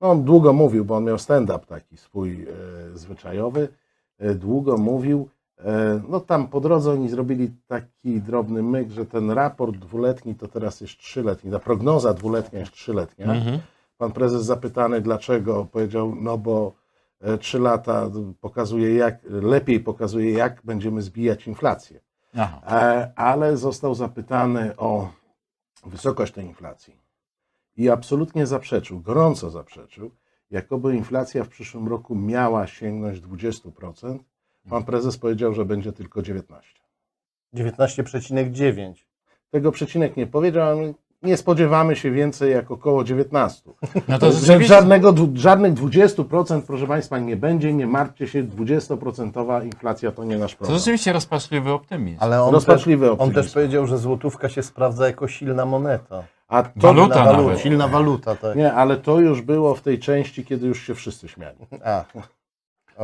no 0.00 0.10
on 0.10 0.24
długo 0.24 0.52
mówił, 0.52 0.84
bo 0.84 0.96
on 0.96 1.04
miał 1.04 1.18
stand-up 1.18 1.66
taki 1.66 1.96
swój 1.96 2.42
e, 2.42 2.46
zwyczajowy, 2.98 3.68
e, 4.18 4.34
długo 4.34 4.76
mówił, 4.78 5.28
no 6.08 6.20
tam 6.20 6.48
po 6.48 6.60
drodze 6.60 6.92
oni 6.92 7.08
zrobili 7.08 7.50
taki 7.66 8.20
drobny 8.20 8.62
myk, 8.62 8.90
że 8.90 9.06
ten 9.06 9.30
raport 9.30 9.76
dwuletni 9.76 10.34
to 10.34 10.48
teraz 10.48 10.80
jest 10.80 10.98
trzyletni, 10.98 11.50
ta 11.50 11.58
prognoza 11.58 12.14
dwuletnia 12.14 12.60
jest 12.60 12.72
trzyletnia. 12.72 13.26
Mhm. 13.26 13.60
Pan 13.98 14.12
prezes 14.12 14.44
zapytany 14.44 15.00
dlaczego, 15.00 15.66
powiedział, 15.72 16.14
no 16.20 16.38
bo 16.38 16.72
e, 17.20 17.38
trzy 17.38 17.58
lata 17.58 18.10
pokazuje 18.40 18.94
jak, 18.94 19.18
lepiej 19.24 19.80
pokazuje 19.80 20.32
jak 20.32 20.60
będziemy 20.64 21.02
zbijać 21.02 21.46
inflację. 21.46 22.00
Aha. 22.36 22.60
E, 22.70 23.12
ale 23.16 23.56
został 23.56 23.94
zapytany 23.94 24.76
o 24.76 25.08
wysokość 25.86 26.32
tej 26.32 26.46
inflacji 26.46 26.96
i 27.76 27.90
absolutnie 27.90 28.46
zaprzeczył, 28.46 29.00
gorąco 29.00 29.50
zaprzeczył, 29.50 30.10
jakoby 30.50 30.96
inflacja 30.96 31.44
w 31.44 31.48
przyszłym 31.48 31.88
roku 31.88 32.14
miała 32.14 32.66
sięgnąć 32.66 33.20
20%. 33.20 34.18
Pan 34.70 34.84
prezes 34.84 35.18
powiedział, 35.18 35.54
że 35.54 35.64
będzie 35.64 35.92
tylko 35.92 36.20
19%. 36.20 36.42
19,9. 37.54 38.92
Tego 39.50 39.72
przecinek 39.72 40.16
nie 40.16 40.26
powiedział, 40.26 40.68
ale 40.68 40.92
nie 41.22 41.36
spodziewamy 41.36 41.96
się 41.96 42.10
więcej 42.10 42.52
jak 42.52 42.70
około 42.70 43.02
19%. 43.02 43.50
No 44.08 44.18
to 44.18 44.26
Że 44.32 44.38
rzeczywiście. 44.40 44.74
żadnego, 44.74 45.14
żadnych 45.34 45.74
20%, 45.74 46.62
proszę 46.66 46.86
Państwa, 46.86 47.18
nie 47.18 47.36
będzie, 47.36 47.72
nie 47.74 47.86
martwcie 47.86 48.28
się, 48.28 48.44
20% 48.44 49.64
inflacja 49.64 50.12
to 50.12 50.24
nie 50.24 50.38
nasz 50.38 50.52
To 50.52 50.58
problem. 50.58 50.78
rzeczywiście 50.78 51.12
rozpaczliwy 51.12 51.70
optymizm. 51.72 52.18
Ale 52.20 52.42
on 52.42 52.46
też, 52.48 52.54
Rozpaczliwy 52.54 53.06
on 53.06 53.12
optymizm. 53.12 53.34
też 53.42 53.52
powiedział, 53.52 53.86
że 53.86 53.98
złotówka 53.98 54.48
się 54.48 54.62
sprawdza 54.62 55.06
jako 55.06 55.28
silna 55.28 55.66
moneta. 55.66 56.22
A 56.48 56.62
to, 56.62 56.70
Waluta 56.76 57.14
silna 57.14 57.32
waluta, 57.32 57.58
silna 57.58 57.88
waluta, 57.88 58.36
tak. 58.36 58.56
Nie, 58.56 58.72
ale 58.72 58.96
to 58.96 59.18
już 59.20 59.42
było 59.42 59.74
w 59.74 59.80
tej 59.80 59.98
części, 59.98 60.44
kiedy 60.44 60.66
już 60.66 60.86
się 60.86 60.94
wszyscy 60.94 61.28
śmiali. 61.28 61.58
A. 61.84 62.04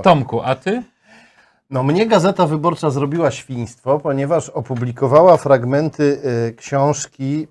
Tomku, 0.03 0.41
a 0.43 0.55
ty? 0.55 0.83
No 1.73 1.83
mnie 1.83 2.07
Gazeta 2.07 2.47
Wyborcza 2.47 2.91
zrobiła 2.91 3.31
świństwo, 3.31 3.99
ponieważ 3.99 4.49
opublikowała 4.49 5.37
fragmenty 5.37 6.21
y, 6.49 6.55
książki 6.55 7.49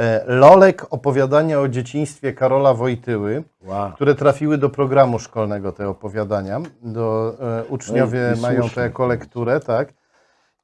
y, 0.00 0.02
Lolek 0.26 0.86
opowiadania 0.90 1.60
o 1.60 1.68
dzieciństwie 1.68 2.32
Karola 2.32 2.74
Wojtyły, 2.74 3.44
Wow. 3.64 3.92
które 3.92 4.14
trafiły 4.14 4.58
do 4.58 4.70
programu 4.70 5.18
szkolnego 5.18 5.72
te 5.72 5.88
opowiadania. 5.88 6.60
Do, 6.82 7.34
e, 7.60 7.64
uczniowie 7.64 8.32
No 8.36 8.42
mają 8.42 8.60
słusznie. 8.62 8.82
tę 8.82 8.90
kolekturę, 8.90 9.60
tak. 9.60 9.92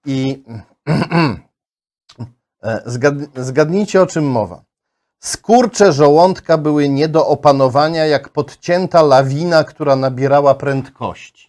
I 0.07 0.43
e, 2.63 2.83
zgad, 2.87 3.15
zgadnijcie 3.37 4.03
o 4.03 4.07
czym 4.07 4.25
mowa. 4.31 4.63
Skurcze 5.21 5.93
żołądka 5.93 6.59
były 6.59 6.89
nie 6.89 7.09
do 7.09 7.27
opanowania, 7.27 8.07
jak 8.07 8.29
podcięta 8.29 9.03
lawina, 9.03 9.65
która 9.65 9.97
nabierała 9.97 10.55
prędkości. 10.55 11.48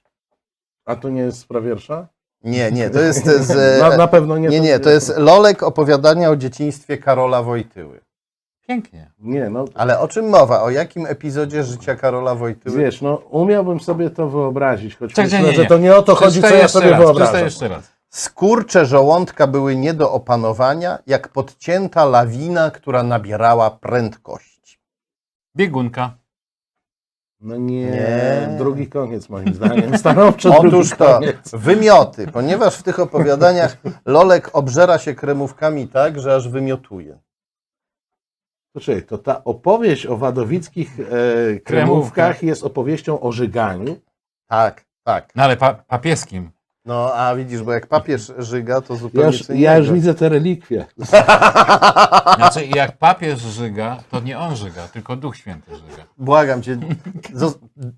A 0.90 0.96
to 0.96 1.10
nie 1.10 1.22
jest 1.22 1.40
sprawiersza? 1.40 2.08
Nie, 2.44 2.72
nie, 2.72 2.90
to 2.90 3.00
jest 3.00 3.26
z. 3.26 3.80
Na, 3.82 3.98
na 3.98 4.08
pewno 4.08 4.38
nie. 4.38 4.50
Nie, 4.50 4.60
nie, 4.60 4.80
to 4.80 4.90
jest 4.90 5.18
Lolek 5.18 5.64
opowiadania 5.64 6.30
o 6.30 6.36
dzieciństwie 6.36 6.98
Karola 6.98 7.44
Wojtyły. 7.44 8.00
Pięknie. 8.68 9.12
Nie, 9.20 9.50
no 9.50 9.66
Ale 9.76 10.00
o 10.00 10.08
czym 10.08 10.30
mowa? 10.30 10.62
O 10.62 10.70
jakim 10.70 11.06
epizodzie 11.06 11.64
życia 11.64 11.96
Karola 11.96 12.36
Wojtyły? 12.36 12.78
wiesz, 12.78 13.02
no 13.02 13.16
umiałbym 13.16 13.80
sobie 13.80 14.10
to 14.10 14.30
wyobrazić, 14.30 14.96
choć 14.96 15.14
Czekaj, 15.14 15.26
myślę, 15.26 15.40
nie, 15.42 15.48
nie, 15.48 15.56
że 15.56 15.66
to 15.66 15.78
nie 15.78 15.96
o 15.96 16.02
to 16.04 16.16
chodzi, 16.16 16.42
co 16.42 16.56
ja 16.56 16.68
sobie 16.68 16.90
raz, 16.90 17.00
wyobrażam. 17.00 17.44
jeszcze 17.44 17.68
raz. 17.68 17.92
Skurcze 18.10 18.86
żołądka 18.86 19.48
były 19.48 19.76
nie 19.76 19.94
do 19.94 20.12
opanowania, 20.12 21.00
jak 21.08 21.28
podcięta 21.28 22.06
lawina, 22.06 22.72
która 22.72 23.04
nabierała 23.04 23.72
prędkości. 23.72 24.80
Biegunka. 25.56 26.19
No 27.42 27.56
nie, 27.58 27.86
Nie. 27.86 28.56
drugi 28.58 28.88
koniec 28.88 29.30
moim 29.30 29.54
zdaniem. 29.54 29.98
Stanowczo 29.98 30.56
Otóż 30.60 30.90
to 30.90 31.06
koniec. 31.20 31.52
wymioty, 31.54 32.28
ponieważ 32.28 32.78
w 32.78 32.84
tych 32.84 33.00
opowiadaniach 33.00 33.78
Lolek 34.06 34.50
obżera 34.54 34.98
się 35.00 35.16
kremówkami 35.16 35.88
tak, 35.88 36.20
że 36.20 36.36
aż 36.36 36.50
wymiotuje. 36.50 37.20
Poczekaj, 38.74 39.04
to 39.04 39.18
ta 39.18 39.44
opowieść 39.44 40.06
o 40.06 40.18
wadowickich 40.18 41.00
e, 41.00 41.04
kremówkach 41.04 41.64
Kremówkach. 41.64 42.44
jest 42.44 42.64
opowieścią 42.64 43.20
o 43.22 43.32
żyganiu. 43.32 43.96
Tak, 44.48 44.86
tak. 45.04 45.36
No 45.36 45.44
ale 45.44 45.58
pa 45.58 45.74
papieskim. 45.74 46.52
No 46.86 47.14
a 47.14 47.36
widzisz, 47.36 47.64
bo 47.64 47.72
jak 47.74 47.88
papież 47.88 48.32
żyga, 48.38 48.82
to 48.82 48.96
zupełnie 48.96 49.26
Ja 49.26 49.32
już, 49.38 49.48
co 49.48 49.54
ja 49.54 49.78
już 49.78 49.92
widzę 49.92 50.14
te 50.14 50.30
relikwie. 50.30 50.86
Znaczy, 52.36 52.66
jak 52.76 52.98
papież 52.98 53.40
żyga, 53.42 53.98
to 54.12 54.20
nie 54.20 54.40
on 54.40 54.56
żyga, 54.56 54.88
tylko 54.94 55.16
Duch 55.16 55.36
Święty 55.38 55.76
żyga. 55.76 56.04
Błagam 56.18 56.62
cię, 56.62 56.78
zos- 57.36 57.58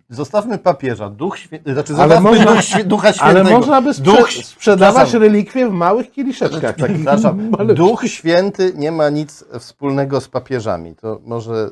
zostawmy 0.10 0.58
papieża, 0.58 1.10
duch 1.10 1.38
święty, 1.40 1.74
znaczy 1.74 1.94
Ale 1.98 2.16
zostawmy 2.16 2.30
można- 2.30 2.46
duch 2.54 2.62
świe- 2.64 2.84
ducha 2.84 3.08
Ale 3.08 3.14
świętego. 3.14 3.50
można 3.60 3.82
by 3.82 3.94
sprze 3.94 4.12
Duch- 4.12 4.44
sprzedawać 4.46 4.94
przepraszam. 5.08 5.22
relikwie 5.22 5.70
w 5.70 5.72
małych 5.74 6.12
kieliszeczkach. 6.12 6.76
Takich 6.76 6.96
Przepraszam. 7.06 7.52
Duch 7.76 8.04
Święty 8.08 8.74
nie 8.76 8.92
ma 8.92 9.10
nic 9.10 9.46
wspólnego 9.60 10.22
z 10.22 10.28
papieżami. 10.28 10.96
To 10.96 11.20
może 11.26 11.54
e, 11.54 11.68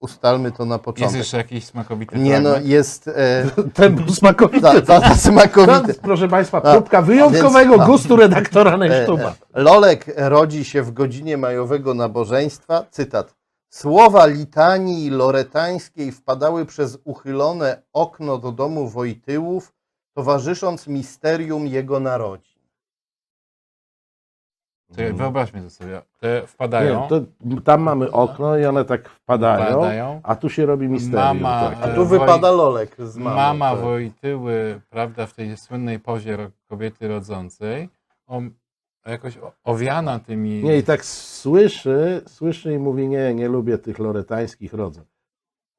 ustalmy 0.00 0.52
to 0.52 0.64
na 0.64 0.74
Jest 0.74 0.84
początek. 0.84 1.16
jeszcze 1.18 1.36
jakiś 1.36 1.64
smakowity 1.64 2.18
Nie 2.18 2.40
no, 2.40 2.50
jest 2.62 3.08
e, 3.08 3.44
Ten 3.74 3.94
był 3.94 4.14
smakowity. 4.14 4.60
ta, 4.60 4.80
ta, 4.80 5.00
ta 5.00 5.08
To, 5.08 5.14
smakowity. 5.14 5.94
proszę 6.02 6.28
Państwa, 6.28 6.60
próbka 6.60 7.02
wyjątkowego 7.02 7.74
więc- 7.76 7.86
gustu 7.90 8.16
redaktora 8.16 8.74
E, 8.74 8.76
Nesztuba. 8.78 9.34
e, 9.54 9.62
Lolek 9.62 10.04
rodzi 10.16 10.64
się 10.64 10.82
w 10.82 10.92
godzinie 10.92 11.36
majowego 11.36 11.94
nabożeństwa. 11.94 12.84
Cytat. 12.90 13.34
Słowa 13.70 14.26
litanii 14.26 15.10
loretańskiej 15.10 16.12
wpadały 16.12 16.66
przez 16.66 16.98
uchylone 17.04 17.82
okno 17.92 18.38
do 18.38 18.52
domu 18.52 18.88
Wojtyłów, 18.88 19.72
towarzysząc 20.14 20.86
misterium 20.86 21.66
jego 21.66 22.00
narodzin. 22.00 22.49
Czekaj, 24.96 25.12
wyobraźmy 25.12 25.62
to 25.62 25.70
sobie. 25.70 26.02
Te 26.20 26.46
wpadają. 26.46 27.02
Nie, 27.02 27.08
to, 27.08 27.20
tam 27.64 27.80
mamy 27.82 28.10
okno 28.10 28.58
i 28.58 28.64
one 28.64 28.84
tak 28.84 29.08
wpadają, 29.08 29.64
Wpadają. 29.76 30.20
a 30.22 30.36
tu 30.36 30.48
się 30.50 30.66
robi 30.66 30.88
misterium. 30.88 31.40
Mama, 31.40 31.70
tak. 31.70 31.78
A 31.82 31.86
e, 31.86 31.94
tu 31.94 32.04
Woj- 32.04 32.08
wypada 32.08 32.50
Lolek 32.50 32.96
z 32.98 33.16
mamą. 33.16 33.36
Mama 33.36 33.70
tak. 33.70 33.80
Wojtyły, 33.80 34.80
prawda, 34.90 35.26
w 35.26 35.34
tej 35.34 35.56
słynnej 35.56 35.98
pozie 36.00 36.36
ro- 36.36 36.50
kobiety 36.68 37.08
rodzącej, 37.08 37.88
o, 38.26 38.40
jakoś 39.06 39.38
o- 39.38 39.52
owiana 39.64 40.18
tymi... 40.18 40.62
Nie, 40.62 40.76
i 40.78 40.82
tak 40.82 41.04
słyszy, 41.04 42.22
słyszy 42.26 42.72
i 42.72 42.78
mówi, 42.78 43.08
nie, 43.08 43.34
nie 43.34 43.48
lubię 43.48 43.78
tych 43.78 43.98
loretańskich 43.98 44.72
rodzeń. 44.74 45.04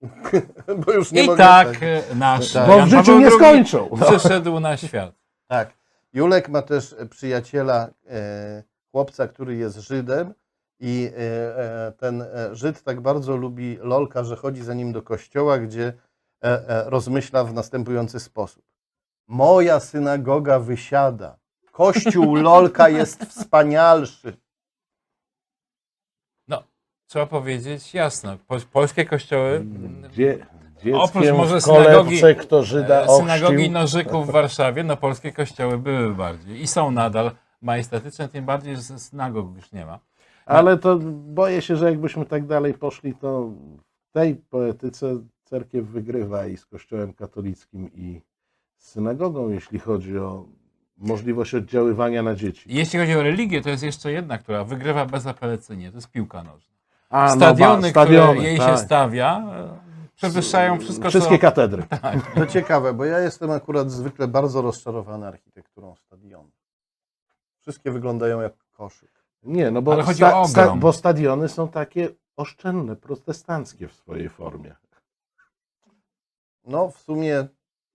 Bo 0.85 0.91
już 0.91 1.11
nie 1.11 1.23
I 1.23 1.27
mogę 1.27 1.37
tak 1.37 1.67
tak. 1.71 1.83
e, 1.83 2.15
nasz 2.15 2.53
Tak. 2.53 2.67
Bo 2.67 2.75
Jan 2.77 2.87
w 2.87 2.89
życiu 2.89 3.03
Paweł 3.05 3.19
nie 3.19 3.25
II 3.27 3.35
skończą. 3.35 3.89
przyszedł 4.07 4.59
na 4.59 4.77
świat. 4.77 5.13
Tak. 5.47 5.73
Julek 6.13 6.49
ma 6.49 6.61
też 6.61 6.95
przyjaciela, 7.09 7.87
e, 8.09 8.63
chłopca, 8.91 9.27
który 9.27 9.55
jest 9.55 9.77
Żydem 9.77 10.33
i 10.79 11.11
e, 11.17 11.87
e, 11.87 11.91
ten 11.91 12.21
e, 12.21 12.55
Żyd 12.55 12.83
tak 12.83 13.01
bardzo 13.01 13.37
lubi 13.37 13.77
Lolka, 13.81 14.23
że 14.23 14.35
chodzi 14.35 14.63
za 14.63 14.73
nim 14.73 14.91
do 14.91 15.01
kościoła, 15.01 15.57
gdzie 15.57 15.93
rozmyśla 16.85 17.43
w 17.43 17.53
następujący 17.53 18.19
sposób. 18.19 18.63
Moja 19.27 19.79
synagoga 19.79 20.59
wysiada. 20.59 21.37
Kościół 21.71 22.35
Lolka 22.49 22.89
jest 22.89 23.23
wspanialszy. 23.23 24.37
trzeba 27.07 27.25
powiedzieć 27.25 27.93
jasno, 27.93 28.37
po, 28.47 28.57
polskie 28.71 29.05
kościoły, 29.05 29.65
Dzie, 30.13 30.45
Oprócz 30.93 31.23
dzieckiem 31.23 31.35
może 31.35 31.57
synagogi- 31.57 32.35
kto 32.35 32.63
Żyda 32.63 33.07
synagogi 33.07 33.69
nożyków 33.69 34.27
w 34.27 34.31
Warszawie, 34.31 34.83
no 34.83 34.97
polskie 34.97 35.31
kościoły 35.31 35.77
były 35.77 36.15
bardziej 36.15 36.61
i 36.61 36.67
są 36.67 36.91
nadal 36.91 37.31
majestatyczne, 37.61 38.29
tym 38.29 38.45
bardziej, 38.45 38.75
że 38.75 38.81
synagog 38.81 39.55
już 39.55 39.71
nie 39.71 39.85
ma. 39.85 39.99
Ale 40.45 40.77
to 40.77 40.99
boję 41.11 41.61
się, 41.61 41.75
że 41.75 41.85
jakbyśmy 41.85 42.25
tak 42.25 42.45
dalej 42.45 42.73
poszli, 42.73 43.13
to 43.15 43.49
w 44.09 44.11
tej 44.13 44.35
poetyce 44.35 45.19
cerkiew 45.43 45.87
wygrywa 45.87 46.45
i 46.45 46.57
z 46.57 46.65
kościołem 46.65 47.13
katolickim 47.13 47.89
i 47.93 48.21
z 48.77 48.89
synagogą, 48.89 49.49
jeśli 49.49 49.79
chodzi 49.79 50.17
o 50.17 50.45
możliwość 50.97 51.55
oddziaływania 51.55 52.23
na 52.23 52.35
dzieci. 52.35 52.69
Jeśli 52.73 52.99
chodzi 52.99 53.15
o 53.15 53.23
religię, 53.23 53.61
to 53.61 53.69
jest 53.69 53.83
jeszcze 53.83 54.11
jedna, 54.11 54.37
która 54.37 54.63
wygrywa 54.63 55.05
bezapelacyjnie, 55.05 55.91
to 55.91 55.97
jest 55.97 56.11
piłka 56.11 56.43
nożna. 56.43 56.71
A, 57.09 57.27
no 57.27 57.35
Stadiony, 57.35 57.81
ba, 57.81 57.89
stadiony, 57.89 58.33
które 58.33 58.47
jej 58.47 58.57
tak. 58.57 58.69
się 58.69 58.85
stawia, 58.85 59.43
e, 59.55 59.91
przewyższają 60.15 60.79
wszystko, 60.79 61.09
Wszystkie 61.09 61.35
co... 61.35 61.41
katedry. 61.41 61.83
To 62.35 62.45
ciekawe, 62.45 62.93
bo 62.93 63.05
ja 63.05 63.19
jestem 63.19 63.51
akurat 63.51 63.91
zwykle 63.91 64.27
bardzo 64.27 64.61
rozczarowany 64.61 65.27
architekturą 65.27 65.95
stadionu. 65.95 66.49
Wszystkie 67.61 67.91
wyglądają 67.91 68.41
jak 68.41 68.53
koszyk. 68.71 69.11
Nie, 69.43 69.71
no 69.71 69.81
bo, 69.81 69.93
Ale 69.93 70.03
chodzi 70.03 70.23
o 70.23 70.41
ogrom. 70.41 70.79
bo 70.79 70.93
stadiony 70.93 71.49
są 71.49 71.67
takie 71.67 72.09
oszczędne, 72.35 72.95
protestanckie 72.95 73.87
w 73.87 73.93
swojej 73.93 74.29
formie. 74.29 74.75
No 76.63 76.91
w 76.91 76.97
sumie 76.97 77.47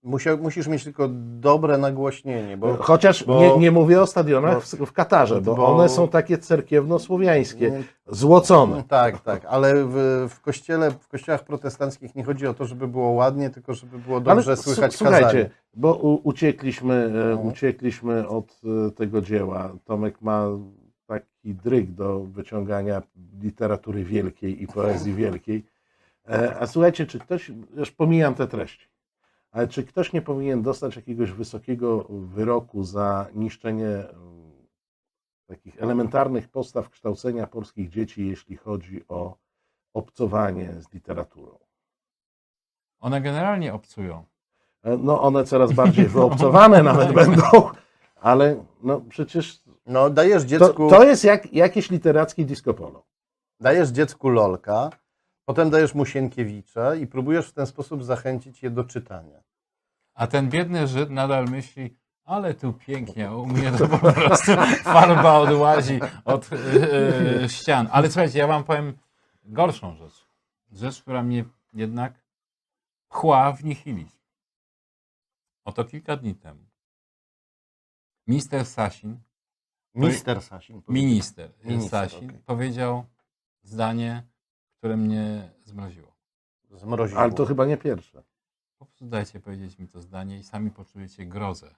musia, 0.02 0.36
musisz 0.36 0.66
mieć 0.68 0.84
tylko 0.84 1.08
dobre 1.40 1.78
nagłośnienie, 1.78 2.56
bo 2.56 2.76
Chociaż 2.76 3.24
bo- 3.24 3.40
nie, 3.40 3.58
nie 3.58 3.70
mówię 3.70 4.02
o 4.02 4.06
stadionach 4.06 4.62
bo- 4.78 4.86
w, 4.86 4.92
Katarze, 4.92 5.40
bo, 5.40 5.54
bo- 5.54 5.66
one 5.76 5.88
są 5.88 6.08
takie 6.08 6.38
cerkiewno-słowiańskie, 6.38 7.66
Mm, 7.68 7.84
złocone. 8.06 8.84
Tak, 8.88 9.20
tak, 9.20 9.44
ale 9.44 9.84
w, 9.84 10.26
w 10.30 10.40
kościele, 10.40 10.90
w 10.90 11.08
kościołach 11.08 11.44
protestanckich 11.44 12.14
nie 12.14 12.24
chodzi 12.24 12.46
o 12.46 12.54
to, 12.54 12.64
żeby 12.64 12.88
było 12.88 13.10
ładnie, 13.10 13.50
tylko 13.50 13.74
żeby 13.74 13.98
było 13.98 14.20
dobrze 14.20 14.50
Ale 14.50 14.56
słychać 14.56 14.94
słuchajcie, 14.94 15.24
kazanie. 15.26 15.50
bo 15.74 15.94
u, 15.94 16.20
uciekliśmy, 16.28 17.10
No. 17.34 17.40
uciekliśmy 17.40 18.28
od 18.28 18.60
e, 18.86 18.90
tego 18.90 19.20
dzieła. 19.20 19.72
Tomek 19.84 20.22
ma 20.22 20.46
taki 21.06 21.54
dryg 21.54 21.90
do 21.90 22.20
wyciągania 22.20 23.02
literatury 23.42 24.04
wielkiej 24.04 24.62
i 24.62 24.66
poezji 24.66 25.14
wielkiej. 25.14 25.64
E, 26.28 26.56
A 26.60 26.66
słuchajcie, 26.66 27.06
czy 27.06 27.18
ktoś, 27.18 27.52
już 27.76 27.90
pomijam 27.90 28.34
te 28.34 28.46
treści, 28.46 28.86
ale 29.56 29.68
czy 29.68 29.84
ktoś 29.84 30.12
nie 30.12 30.22
powinien 30.22 30.62
dostać 30.62 30.96
jakiegoś 30.96 31.32
wysokiego 31.32 32.06
wyroku 32.08 32.84
za 32.84 33.26
niszczenie 33.34 33.86
e, 33.88 34.14
takich 35.46 35.82
elementarnych 35.82 36.48
podstaw 36.48 36.90
kształcenia 36.90 37.46
polskich 37.46 37.88
dzieci, 37.90 38.26
jeśli 38.26 38.56
chodzi 38.56 39.04
o 39.08 39.36
obcowanie 39.94 40.72
z 40.80 40.92
literaturą? 40.92 41.58
One 43.00 43.20
generalnie 43.20 43.74
obcują. 43.74 44.24
E, 44.82 44.96
No 44.96 45.22
one 45.22 45.44
coraz 45.44 45.72
bardziej 45.72 46.06
wyobcowane 46.06 46.82
nawet 46.92 47.12
będą, 47.12 47.42
ale 48.16 48.64
no 48.82 49.00
przecież 49.00 49.62
No 49.86 50.10
dajesz 50.10 50.42
to, 50.42 50.48
dziecku, 50.48 50.90
to 50.90 51.04
jest 51.04 51.24
jak 51.24 51.52
jakieś 51.52 51.90
literackie 51.90 52.44
disco 52.44 52.74
polo. 52.74 53.06
dajesz 53.60 53.88
dziecku 53.88 54.28
lolka, 54.28 54.90
potem 55.44 55.70
dajesz 55.70 55.94
mu 55.94 56.06
Sienkiewicza 56.06 56.94
i 56.94 57.06
próbujesz 57.06 57.48
w 57.48 57.52
ten 57.52 57.66
sposób 57.66 58.04
zachęcić 58.04 58.62
je 58.62 58.70
do 58.70 58.84
czytania. 58.84 59.45
A 60.16 60.26
ten 60.26 60.50
biedny 60.50 60.86
Żyd 60.86 61.10
nadal 61.10 61.44
myśli, 61.44 61.96
ale 62.24 62.54
tu 62.54 62.72
pięknie, 62.72 63.32
u 63.32 63.46
mnie 63.46 63.72
to 63.72 63.88
po 63.98 63.98
prostu 63.98 64.52
farba 64.82 65.38
odłazi 65.38 66.00
od 66.24 66.50
e, 66.52 67.48
ścian. 67.48 67.88
Ale 67.92 68.10
słuchajcie, 68.10 68.38
ja 68.38 68.46
wam 68.46 68.64
powiem 68.64 68.98
gorszą 69.44 69.96
rzecz. 69.96 70.26
Rzecz, 70.72 71.02
która 71.02 71.22
mnie 71.22 71.44
jednak 71.74 72.14
pchła 73.08 73.52
w 73.52 73.64
nihilizm. 73.64 74.18
Oto 75.64 75.84
kilka 75.84 76.16
dni 76.16 76.34
temu 76.34 76.66
minister 78.26 78.66
Sasin, 78.66 79.20
Mister 79.94 80.42
Sasin. 80.42 80.82
minister, 80.88 81.50
Minister, 81.64 82.10
Sasin 82.10 82.28
okej. 82.28 82.40
powiedział 82.46 83.04
zdanie, 83.62 84.22
które 84.78 84.96
mnie 84.96 85.50
zmroziło. 85.64 86.16
Zmroziło. 86.70 87.20
Ale 87.20 87.32
to 87.32 87.46
chyba 87.46 87.66
nie 87.66 87.76
pierwsze. 87.76 88.22
Dajcie 89.00 89.40
powiedzieć 89.40 89.78
mi 89.78 89.88
to 89.88 90.00
zdanie 90.02 90.38
i 90.38 90.42
sami 90.42 90.70
poczujecie 90.70 91.26
grozę. 91.26 91.70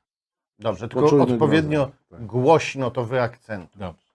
Dobrze, 0.58 0.88
tylko 0.88 1.02
Poczujmy 1.02 1.24
odpowiednio 1.24 1.86
grozę, 1.86 1.98
tak. 2.10 2.26
głośno 2.26 2.90
to 2.90 3.04
wyakcentuj. 3.04 3.80
Dobrze. 3.80 4.12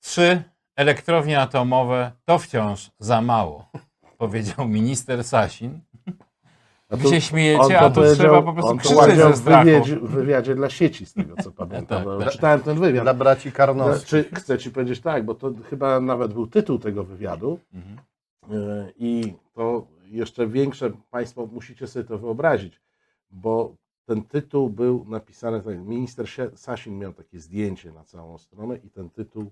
Trzy 0.00 0.42
elektrownie 0.76 1.40
atomowe 1.40 2.12
to 2.24 2.38
wciąż 2.38 2.90
za 2.98 3.20
mało, 3.20 3.68
powiedział 4.18 4.68
minister 4.68 5.24
Sasin. 5.24 5.80
A 6.88 6.96
Wy 6.96 7.08
się 7.08 7.20
śmiejecie, 7.20 7.80
a 7.80 7.90
tu 7.90 8.00
trzeba 8.14 8.42
po 8.42 8.52
prostu 8.52 8.76
krzyczeć 8.76 9.16
ze 9.16 9.30
w 9.30 9.36
strachu. 9.36 9.64
wywiadzie, 9.64 9.96
w 9.96 10.10
wywiadzie 10.10 10.54
dla 10.54 10.70
sieci, 10.70 11.06
z 11.06 11.12
tego 11.14 11.36
co 11.42 11.52
pamiętam. 11.66 12.04
Tak, 12.04 12.18
tak. 12.20 12.32
Czytałem 12.32 12.60
ten 12.60 12.80
wywiad. 12.80 13.04
Dla 13.04 13.14
braci 13.14 13.52
Karnowskich. 13.52 14.08
Czy 14.08 14.24
chcę 14.34 14.58
ci 14.58 14.70
powiedzieć 14.70 15.00
tak, 15.00 15.24
bo 15.24 15.34
to 15.34 15.52
chyba 15.70 16.00
nawet 16.00 16.32
był 16.32 16.46
tytuł 16.46 16.78
tego 16.78 17.04
wywiadu. 17.04 17.58
Mhm. 17.74 17.98
E, 18.52 18.90
I 18.98 19.34
to 19.54 19.86
jeszcze 20.04 20.46
większe, 20.46 20.90
Państwo 21.10 21.46
musicie 21.46 21.86
sobie 21.86 22.04
to 22.04 22.18
wyobrazić, 22.18 22.80
bo 23.30 23.76
ten 24.04 24.22
tytuł 24.22 24.70
był 24.70 25.04
napisany, 25.08 25.62
tak, 25.62 25.78
minister 25.78 26.26
Sasin 26.54 26.98
miał 26.98 27.12
takie 27.12 27.40
zdjęcie 27.40 27.92
na 27.92 28.04
całą 28.04 28.38
stronę 28.38 28.76
i 28.76 28.90
ten 28.90 29.10
tytuł 29.10 29.50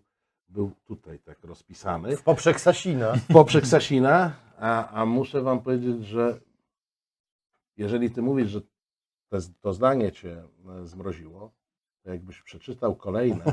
był 0.49 0.71
tutaj 0.85 1.19
tak 1.19 1.45
rozpisany. 1.45 2.17
W 2.17 2.23
poprzek 2.23 2.61
Sasina. 2.61 3.13
Poprzek 3.33 3.67
Sasina, 3.67 4.33
a, 4.59 4.89
a 4.89 5.07
muszę 5.07 5.43
Wam 5.43 5.61
powiedzieć, 5.61 6.07
że 6.07 6.41
jeżeli 7.77 8.11
Ty 8.11 8.23
mówisz, 8.23 8.49
że 8.49 8.61
te, 9.29 9.39
to 9.61 9.73
zdanie 9.73 10.13
Cię 10.13 10.43
e, 10.69 10.87
zmroziło, 10.87 11.53
to 12.03 12.11
jakbyś 12.11 12.43
przeczytał 12.43 12.97
kolejne, 12.97 13.45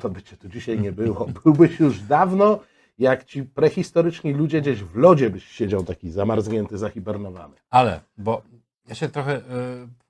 to 0.00 0.10
by 0.10 0.22
Cię 0.22 0.36
tu 0.36 0.48
dzisiaj 0.48 0.80
nie 0.80 0.92
było. 0.92 1.26
Byłbyś 1.44 1.80
już 1.80 2.00
dawno, 2.00 2.60
jak 3.00 3.24
ci 3.24 3.42
prehistoryczni 3.42 4.32
ludzie 4.32 4.60
gdzieś 4.60 4.82
w 4.82 4.96
lodzie 4.96 5.30
byś 5.30 5.44
siedział 5.48 5.84
taki 5.84 6.10
zamarznięty, 6.10 6.78
zahibernowany. 6.78 7.54
Ale, 7.70 8.00
bo 8.18 8.42
ja 8.88 8.94
się 8.94 9.08
trochę 9.08 9.36
y, 9.36 9.42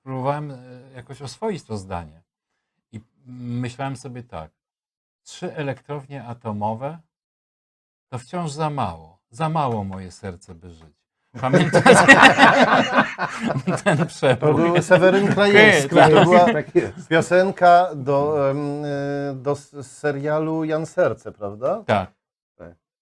próbowałem 0.03 0.51
y, 0.51 0.57
jakoś 0.95 1.21
oswoić 1.21 1.63
to 1.63 1.77
zdanie 1.77 2.21
i 2.91 3.01
myślałem 3.37 3.95
sobie 3.95 4.23
tak, 4.23 4.51
trzy 5.23 5.55
elektrownie 5.55 6.23
atomowe 6.23 6.97
to 8.09 8.17
wciąż 8.19 8.51
za 8.51 8.69
mało. 8.69 9.17
Za 9.29 9.49
mało 9.49 9.83
moje 9.83 10.11
serce 10.11 10.55
by 10.55 10.69
żyć. 10.71 11.01
Pamiętacie 11.41 11.95
ten 13.83 13.97
To 13.97 14.05
przebój? 14.05 14.53
był 14.53 14.81
Seweryn 14.81 15.27
Krajewski. 15.27 15.95
Tak. 15.95 16.13
To 16.13 16.23
była 16.23 16.53
Tak 16.53 16.75
jest. 16.75 17.07
piosenka 17.07 17.89
do, 17.95 18.49
e, 18.51 18.55
do 19.35 19.55
serialu 19.83 20.63
Jan 20.63 20.85
Serce, 20.85 21.31
prawda? 21.31 21.83
Tak. 21.85 22.11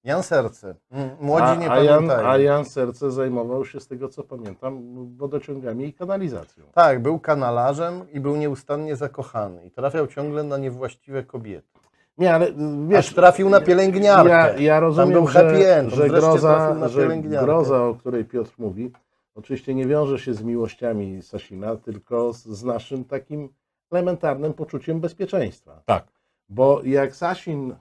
Jan 0.03 0.23
Serce. 0.23 0.75
Młodzi 1.19 1.43
A, 1.43 1.55
nie 1.55 1.71
a, 1.71 1.83
Jan, 1.83 1.95
pamiętają. 1.95 2.27
a 2.27 2.37
Jan 2.37 2.65
Serce 2.65 3.11
zajmował 3.11 3.65
się, 3.65 3.79
z 3.79 3.87
tego 3.87 4.09
co 4.09 4.23
pamiętam, 4.23 4.83
wodociągami 5.17 5.85
i 5.85 5.93
kanalizacją. 5.93 6.65
Tak, 6.73 7.01
był 7.01 7.19
kanalarzem 7.19 8.11
i 8.11 8.19
był 8.19 8.35
nieustannie 8.35 8.95
zakochany. 8.95 9.65
I 9.65 9.71
trafiał 9.71 10.07
ciągle 10.07 10.43
na 10.43 10.57
niewłaściwe 10.57 11.23
kobiety. 11.23 11.79
Nie, 12.17 12.33
ale 12.33 12.47
wiesz, 12.87 12.99
Aż 13.07 13.13
trafił 13.13 13.49
na 13.49 13.61
pielęgniarkę. 13.61 14.29
Ja, 14.29 14.57
ja 14.57 14.79
rozumiem, 14.79 15.11
był 15.11 15.25
happy 15.25 15.57
że, 15.57 15.77
end, 15.77 15.93
że, 15.93 16.07
groza, 16.07 16.87
że 16.87 17.17
groza, 17.17 17.83
o 17.83 17.95
której 17.95 18.25
Piotr 18.25 18.51
mówi, 18.57 18.91
oczywiście 19.35 19.75
nie 19.75 19.85
wiąże 19.85 20.19
się 20.19 20.33
z 20.33 20.43
miłościami 20.43 21.21
Sasina, 21.21 21.75
tylko 21.75 22.33
z, 22.33 22.45
z 22.45 22.63
naszym 22.63 23.05
takim 23.05 23.49
elementarnym 23.91 24.53
poczuciem 24.53 24.99
bezpieczeństwa. 24.99 25.81
Tak. 25.85 26.07
Bo 26.49 26.81
jak 26.83 27.15
Sasin 27.15 27.75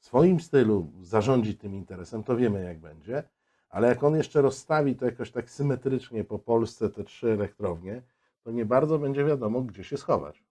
w 0.00 0.04
swoim 0.04 0.40
stylu 0.40 0.92
zarządzi 1.02 1.56
tym 1.56 1.74
interesem, 1.74 2.24
to 2.24 2.36
wiemy 2.36 2.64
jak 2.64 2.78
będzie, 2.78 3.22
ale 3.70 3.88
jak 3.88 4.04
on 4.04 4.16
jeszcze 4.16 4.42
rozstawi 4.42 4.96
to 4.96 5.04
jakoś 5.04 5.30
tak 5.30 5.50
symetrycznie 5.50 6.24
po 6.24 6.38
Polsce 6.38 6.90
te 6.90 7.04
trzy 7.04 7.32
elektrownie, 7.32 8.02
to 8.44 8.50
nie 8.50 8.66
bardzo 8.66 8.98
będzie 8.98 9.24
wiadomo, 9.24 9.62
gdzie 9.62 9.84
się 9.84 9.96
schować. 9.96 10.42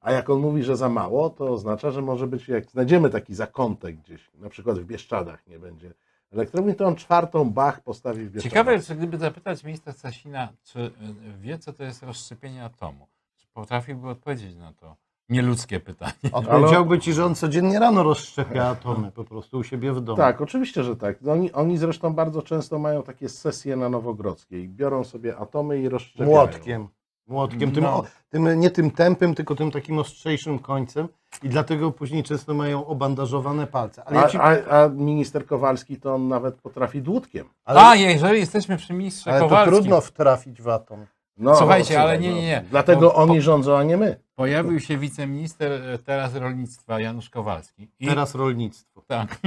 A 0.00 0.12
jak 0.12 0.30
on 0.30 0.40
mówi, 0.40 0.62
że 0.62 0.76
za 0.76 0.88
mało, 0.88 1.30
to 1.30 1.52
oznacza, 1.52 1.90
że 1.90 2.02
może 2.02 2.26
być, 2.26 2.48
jak 2.48 2.70
znajdziemy 2.70 3.10
taki 3.10 3.34
zakątek 3.34 3.96
gdzieś, 3.96 4.30
na 4.34 4.48
przykład 4.48 4.78
w 4.78 4.84
Bieszczadach 4.84 5.46
nie 5.46 5.58
będzie 5.58 5.94
elektrowni, 6.32 6.74
to 6.74 6.86
on 6.86 6.96
czwartą 6.96 7.50
Bach 7.50 7.82
postawi 7.82 8.24
w 8.24 8.32
Bieszczadach. 8.32 8.52
Ciekawe, 8.52 8.82
czy 8.82 8.94
gdyby 8.94 9.18
zapytać 9.18 9.64
ministra 9.64 9.92
Sasina, 9.92 10.52
czy 10.62 10.78
y, 10.78 10.92
wie, 11.40 11.58
co 11.58 11.72
to 11.72 11.84
jest 11.84 12.02
rozszczepienie 12.02 12.64
atomu, 12.64 13.06
czy 13.36 13.46
potrafiłby 13.54 14.08
odpowiedzieć 14.08 14.56
na 14.56 14.72
to 14.72 14.96
nieludzkie 15.30 15.80
pytanie. 15.80 16.12
Odpowiedziałby 16.32 16.98
ci, 16.98 17.12
że 17.12 17.24
on 17.24 17.34
codziennie 17.34 17.78
rano 17.78 18.02
rozszczepia 18.02 18.66
atomy 18.68 19.10
po 19.12 19.24
prostu 19.24 19.58
u 19.58 19.64
siebie 19.64 19.92
w 19.92 20.00
domu. 20.00 20.16
Tak, 20.16 20.40
oczywiście, 20.40 20.84
że 20.84 20.96
tak. 20.96 21.16
Oni, 21.28 21.52
oni 21.52 21.78
zresztą 21.78 22.14
bardzo 22.14 22.42
często 22.42 22.78
mają 22.78 23.02
takie 23.02 23.28
sesje 23.28 23.76
na 23.76 23.88
Nowogrodzkiej. 23.88 24.68
Biorą 24.68 25.04
sobie 25.04 25.36
atomy 25.36 25.78
i 25.78 25.88
rozszczepiają. 25.88 26.30
Młotkiem. 26.30 26.88
Młotkiem, 27.26 27.72
tym, 27.72 27.84
No. 27.84 27.96
o, 27.96 28.04
tym, 28.30 28.60
nie 28.60 28.70
tym 28.70 28.90
tępym, 28.90 29.34
tylko 29.34 29.54
tym 29.54 29.70
takim 29.70 29.98
ostrzejszym 29.98 30.58
końcem 30.58 31.08
i 31.42 31.48
dlatego 31.48 31.90
później 31.90 32.22
często 32.22 32.54
mają 32.54 32.86
obandażowane 32.86 33.66
palce. 33.66 34.04
Ale, 34.04 34.18
A, 34.18 34.22
ja 34.22 34.28
ci, 34.28 34.38
a, 34.38 34.42
a 34.82 34.88
minister 34.88 35.46
Kowalski 35.46 35.96
to 35.96 36.14
on 36.14 36.28
nawet 36.28 36.54
potrafi 36.54 37.02
dłutkiem. 37.02 37.46
ale, 37.64 37.80
A, 37.80 37.94
jeżeli 37.94 38.40
jesteśmy 38.40 38.76
przy 38.76 38.92
ministrze 38.92 39.30
ale 39.30 39.40
to 39.40 39.44
Kowalskim, 39.48 39.74
trudno 39.74 40.00
wtrafić 40.00 40.62
watą. 40.62 41.06
No, 41.40 41.56
Słuchajcie, 41.56 42.00
ale 42.00 42.18
nie, 42.18 42.34
nie, 42.34 42.42
nie. 42.42 42.64
Dlatego 42.70 43.00
Bo- 43.00 43.14
oni 43.14 43.40
rządzą, 43.40 43.76
a 43.78 43.82
nie 43.82 43.96
my. 43.96 44.20
pojawił 44.34 44.80
się 44.80 44.98
wiceminister 44.98 45.72
e, 45.72 45.98
teraz 45.98 46.34
rolnictwa 46.34 47.00
Janusz 47.00 47.30
Kowalski. 47.30 47.90
I, 47.98 48.06
Teraz 48.06 48.34
rolnictwo. 48.34 49.02
Tak. 49.06 49.38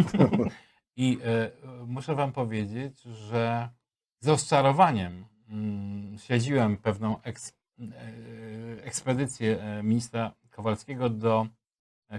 I 0.95 1.19
e, 1.25 1.51
muszę 1.87 2.15
wam 2.15 2.31
powiedzieć, 2.31 3.01
że 3.01 3.69
z 4.19 4.27
rozczarowaniem 4.27 5.25
mm, 5.49 6.17
śledziłem 6.17 6.77
pewną 6.77 7.21
eks, 7.21 7.53
e, 7.79 7.83
ekspedycję 8.83 9.63
ministra 9.83 10.31
Kowalskiego 10.49 11.09
do 11.09 11.47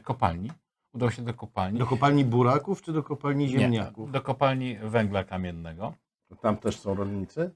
kopalni. 0.03 0.51
Udał 0.93 1.11
się 1.11 1.23
do 1.23 1.35
kopalni. 1.35 1.79
Do 1.79 1.87
kopalni 1.87 2.25
buraków 2.25 2.83
czy 2.83 2.93
do 2.93 3.03
kopalni 3.03 3.45
Nie, 3.45 3.51
ziemniaków? 3.51 4.11
do 4.13 4.21
kopalni 4.21 4.77
węgla 4.83 5.25
kamiennego. 5.25 5.95
Tam 6.41 6.57
też 6.57 6.81
są 6.81 6.95
rolnicy. 6.95 7.51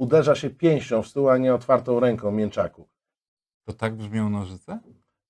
Uderza 0.00 0.34
się 0.34 0.50
pięścią 0.50 1.02
w 1.02 1.08
stół, 1.08 1.28
a 1.30 1.38
nie 1.38 1.54
otwartą 1.54 2.00
ręką 2.00 2.30
mięczaku. 2.30 2.88
To 3.64 3.72
tak 3.72 3.94
brzmią 3.94 4.30
nożyce? 4.30 4.78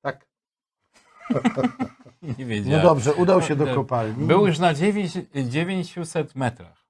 Tak. 0.00 0.26
Nie 2.22 2.34
No 2.38 2.46
wiedziałem. 2.46 2.82
dobrze, 2.82 3.14
udał 3.14 3.42
się 3.42 3.56
do 3.56 3.70
E, 3.70 3.74
kopalni. 3.74 4.26
Był 4.26 4.46
już 4.46 4.58
na 4.58 4.74
9, 4.74 5.12
900 5.48 6.34
metrach. 6.34 6.86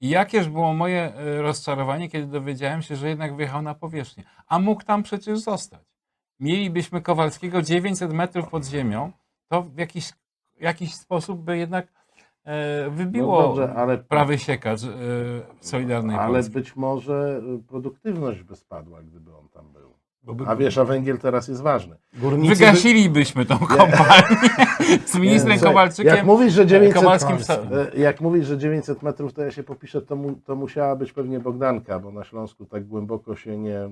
I 0.00 0.08
jakież 0.08 0.48
było 0.48 0.74
moje 0.74 1.14
e, 1.14 1.42
rozczarowanie, 1.42 2.08
kiedy 2.10 2.26
dowiedziałem 2.26 2.82
się, 2.82 2.96
że 2.96 3.08
jednak 3.08 3.36
wyjechał 3.36 3.62
na 3.62 3.74
powierzchnię. 3.74 4.24
A 4.46 4.58
mógł 4.58 4.82
tam 4.84 5.02
przecież 5.02 5.38
zostać. 5.38 5.82
Mielibyśmy 6.40 7.02
Kowalskiego 7.02 7.62
900 7.62 8.12
metrów 8.12 8.48
pod 8.48 8.64
ziemią, 8.66 9.12
to 9.48 9.62
w 9.62 9.78
jakiś, 9.78 10.12
jakiś 10.60 10.94
sposób 10.94 11.40
by 11.40 11.58
jednak 11.58 11.92
wybiło 12.90 13.42
No 13.42 13.48
dobrze, 13.48 13.74
ale, 13.74 13.98
prawy 13.98 14.38
siekacz 14.38 14.84
e, 14.84 14.88
Solidarnej 15.60 16.16
ale 16.16 16.32
Polski. 16.32 16.52
być 16.54 16.76
może 16.76 17.40
y, 17.58 17.62
produktywność 17.68 18.42
by 18.42 18.56
spadła, 18.56 19.02
gdyby 19.02 19.36
on 19.36 19.48
tam 19.48 19.72
był. 19.72 19.88
A 20.46 20.56
wiesz, 20.56 20.78
a 20.78 20.84
węgiel 20.84 21.18
teraz 21.18 21.48
jest 21.48 21.62
ważny. 21.62 21.96
górnicy 22.14 22.48
by- 22.48 22.54
Wygasilibyśmy 22.54 23.44
tą 23.44 23.58
kopalnię 23.58 24.36
z 25.06 25.18
ministrem 25.18 25.56
Nie, 25.56 25.62
Kowalczykiem. 25.62 26.16
Jak 26.16 26.24
mówisz, 26.26 26.52
że 26.52 26.66
900, 26.66 27.02
Kowalskim 27.02 27.36
e, 27.94 27.98
jak 28.00 28.20
mówisz, 28.20 28.46
że 28.46 28.58
900 28.58 29.02
metrów, 29.02 29.32
to 29.32 29.42
ja 29.42 29.50
się 29.50 29.62
popiszę, 29.62 30.02
to, 30.02 30.16
mu, 30.16 30.32
to 30.44 30.56
musiała 30.56 30.96
być 30.96 31.12
pewnie 31.12 31.40
Bogdanka, 31.40 31.98
bo 32.00 32.10
na 32.10 32.24
Śląsku 32.24 32.64
tak 32.66 32.86
głęboko 32.86 33.36
się 33.36 33.58
nie 33.58 33.78
e, 33.78 33.90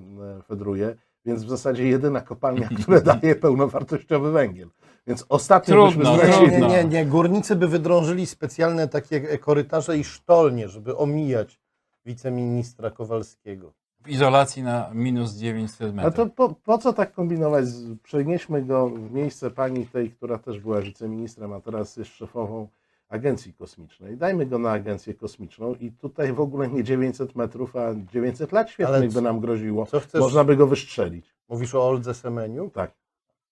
fedruje, 0.49 0.97
więc 1.27 1.45
w 1.45 1.49
zasadzie 1.49 1.89
jedyna 1.89 2.21
kopalnia, 2.21 2.69
która 2.83 3.01
daje 3.01 3.35
pełnowartościowy 3.35 4.33
węgiel. 4.33 4.69
Więc 5.07 5.27
ostatnio 5.29 5.75
Trudno, 5.75 6.11
byśmy 6.13 6.27
Nie, 6.29 6.33
stracili. 6.35 6.63
nie, 6.63 6.69
nie, 6.69 6.85
nie. 6.85 7.07
Górnicy 7.07 7.57
by 7.57 7.69
wydrążyli 7.69 8.27
specjalne 8.27 8.89
takie 8.89 9.39
korytarze 9.39 9.99
i 9.99 10.05
sztolnie, 10.05 10.69
żeby 10.69 10.97
omijać 10.97 11.61
wiceministra 12.07 12.91
Kowalskiego. 12.91 13.73
w 14.05 14.09
izolacji 14.09 14.63
na 14.63 14.91
minus 14.95 15.35
900 15.35 15.91
A 15.91 15.93
metrów. 15.93 16.15
to 16.15 16.27
po, 16.27 16.55
po 16.65 16.79
co 16.79 16.93
tak 16.93 17.13
kombinować? 17.13 17.65
Przenieśmy 18.03 18.63
go 18.63 18.89
w 18.89 19.13
miejsce 19.13 19.51
pani 19.51 19.87
tej, 19.87 20.11
która 20.11 20.39
też 20.39 20.61
była 20.61 20.81
wiceministrem, 20.81 21.53
a 21.53 21.61
teraz 21.61 21.97
jest 21.97 22.11
szefową 22.11 22.69
Agencji 23.09 23.55
Kosmicznej. 23.55 24.17
Dajmy 24.17 24.47
go 24.47 24.59
na 24.59 24.71
Agencję 24.71 25.15
Kosmiczną 25.15 25.75
i 25.75 25.93
tutaj 25.93 26.33
w 26.33 26.41
ogóle 26.41 26.69
nie 26.69 26.85
900 26.85 27.35
metrów, 27.35 27.77
a 27.77 27.95
900 28.13 28.53
lat 28.53 28.71
świetnych 28.71 29.13
by 29.13 29.21
nam 29.23 29.41
groziło. 29.41 29.87
Co 29.87 30.01
chcesz? 30.01 30.21
Można 30.21 30.45
by 30.45 30.57
go 30.57 30.67
wystrzelić. 30.67 31.35
Mówisz 31.49 31.75
o 31.75 31.89
Oldze 31.89 32.15
Semeniuk? 32.15 32.75
Tak. 32.75 32.91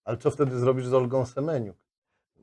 Ale 0.04 0.16
co 0.16 0.30
wtedy 0.30 0.58
zrobisz 0.58 0.86
z 0.86 0.94
Olgą 0.94 1.26
Semeniuk? 1.26 1.76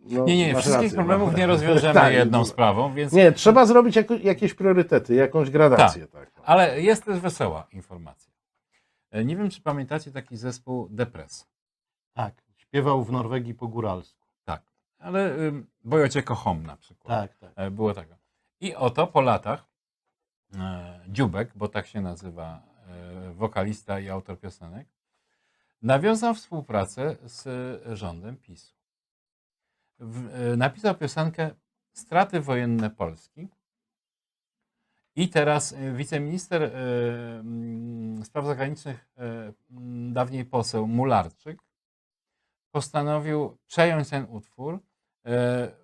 No, 0.04 0.26
Nie, 0.26 0.38
nie, 0.38 0.54
wszystkich 0.56 0.74
rację, 0.84 0.96
problemów 0.96 1.32
no. 1.32 1.38
nie 1.38 1.48
rozwiążemy 1.48 1.94
Tak, 2.02 2.14
jedną 2.14 2.46
sprawą, 2.46 2.94
więc. 2.94 3.14
Nie, 3.14 3.32
trzeba 3.32 3.66
zrobić 3.66 3.96
jako, 3.96 4.14
jakieś 4.14 4.54
priorytety, 4.54 5.16
jakąś 5.16 5.50
gradację. 5.50 6.08
Tak. 6.08 6.32
Ale 6.44 6.82
jest 6.82 7.06
też 7.06 7.20
wesoła 7.20 7.68
informacja. 7.72 8.34
E, 9.12 9.26
Nie 9.26 9.36
wiem, 9.38 9.50
czy 9.50 9.62
pamiętacie 9.62 10.12
taki 10.12 10.38
zespół 10.38 10.88
Depres. 10.92 11.48
Tak. 12.14 12.34
Śpiewał 12.58 13.04
w 13.04 13.12
Norwegii 13.12 13.54
po 13.54 13.68
góralsku. 13.68 14.21
Ale 15.02 15.36
ym, 15.38 15.68
Bojo 15.84 16.10
cię 16.10 16.24
kocham 16.24 16.66
na 16.66 16.78
przykład. 16.78 17.08
Tak, 17.08 17.38
tak. 17.38 17.52
E, 17.56 17.72
Było 17.72 17.94
tego. 17.94 18.16
I 18.60 18.76
oto 18.76 19.08
po 19.08 19.22
latach 19.22 19.66
e, 20.56 21.00
Dziubek, 21.08 21.52
bo 21.56 21.68
tak 21.68 21.88
się 21.88 22.02
nazywa 22.02 22.62
e, 22.88 23.34
wokalista 23.34 24.00
i 24.00 24.10
autor 24.10 24.40
piosenek, 24.40 24.88
nawiązał 25.82 26.34
współpracę 26.34 27.16
z 27.24 27.98
rządem 27.98 28.38
PiSu. 28.38 28.76
Napisał 30.58 30.96
piosenkę 30.96 31.52
Straty 31.94 32.42
wojenne 32.42 32.90
Polski. 32.90 33.48
I 35.16 35.30
teraz 35.30 35.76
wiceminister 35.94 36.64
mm, 36.64 38.26
spraw 38.26 38.46
zagranicznych, 38.46 39.10
mm, 39.18 40.14
dawniej 40.14 40.46
poseł 40.46 40.88
Mularczyk, 40.88 41.64
postanowił 42.72 43.58
przejąć 43.68 44.10
ten 44.10 44.26
utwór, 44.30 44.80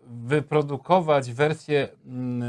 wyprodukować 0.08 1.34
wersję 1.34 1.90
mm, 2.06 2.44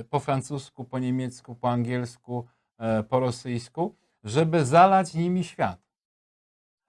e, 0.00 0.04
po 0.04 0.20
francusku, 0.20 0.84
po 0.84 0.98
niemiecku, 0.98 1.54
po 1.54 1.70
angielsku, 1.70 2.46
e, 2.78 3.02
po 3.02 3.20
rosyjsku, 3.20 3.94
żeby 4.24 4.64
zalać 4.64 5.14
nimi 5.14 5.44
świat. 5.44 5.78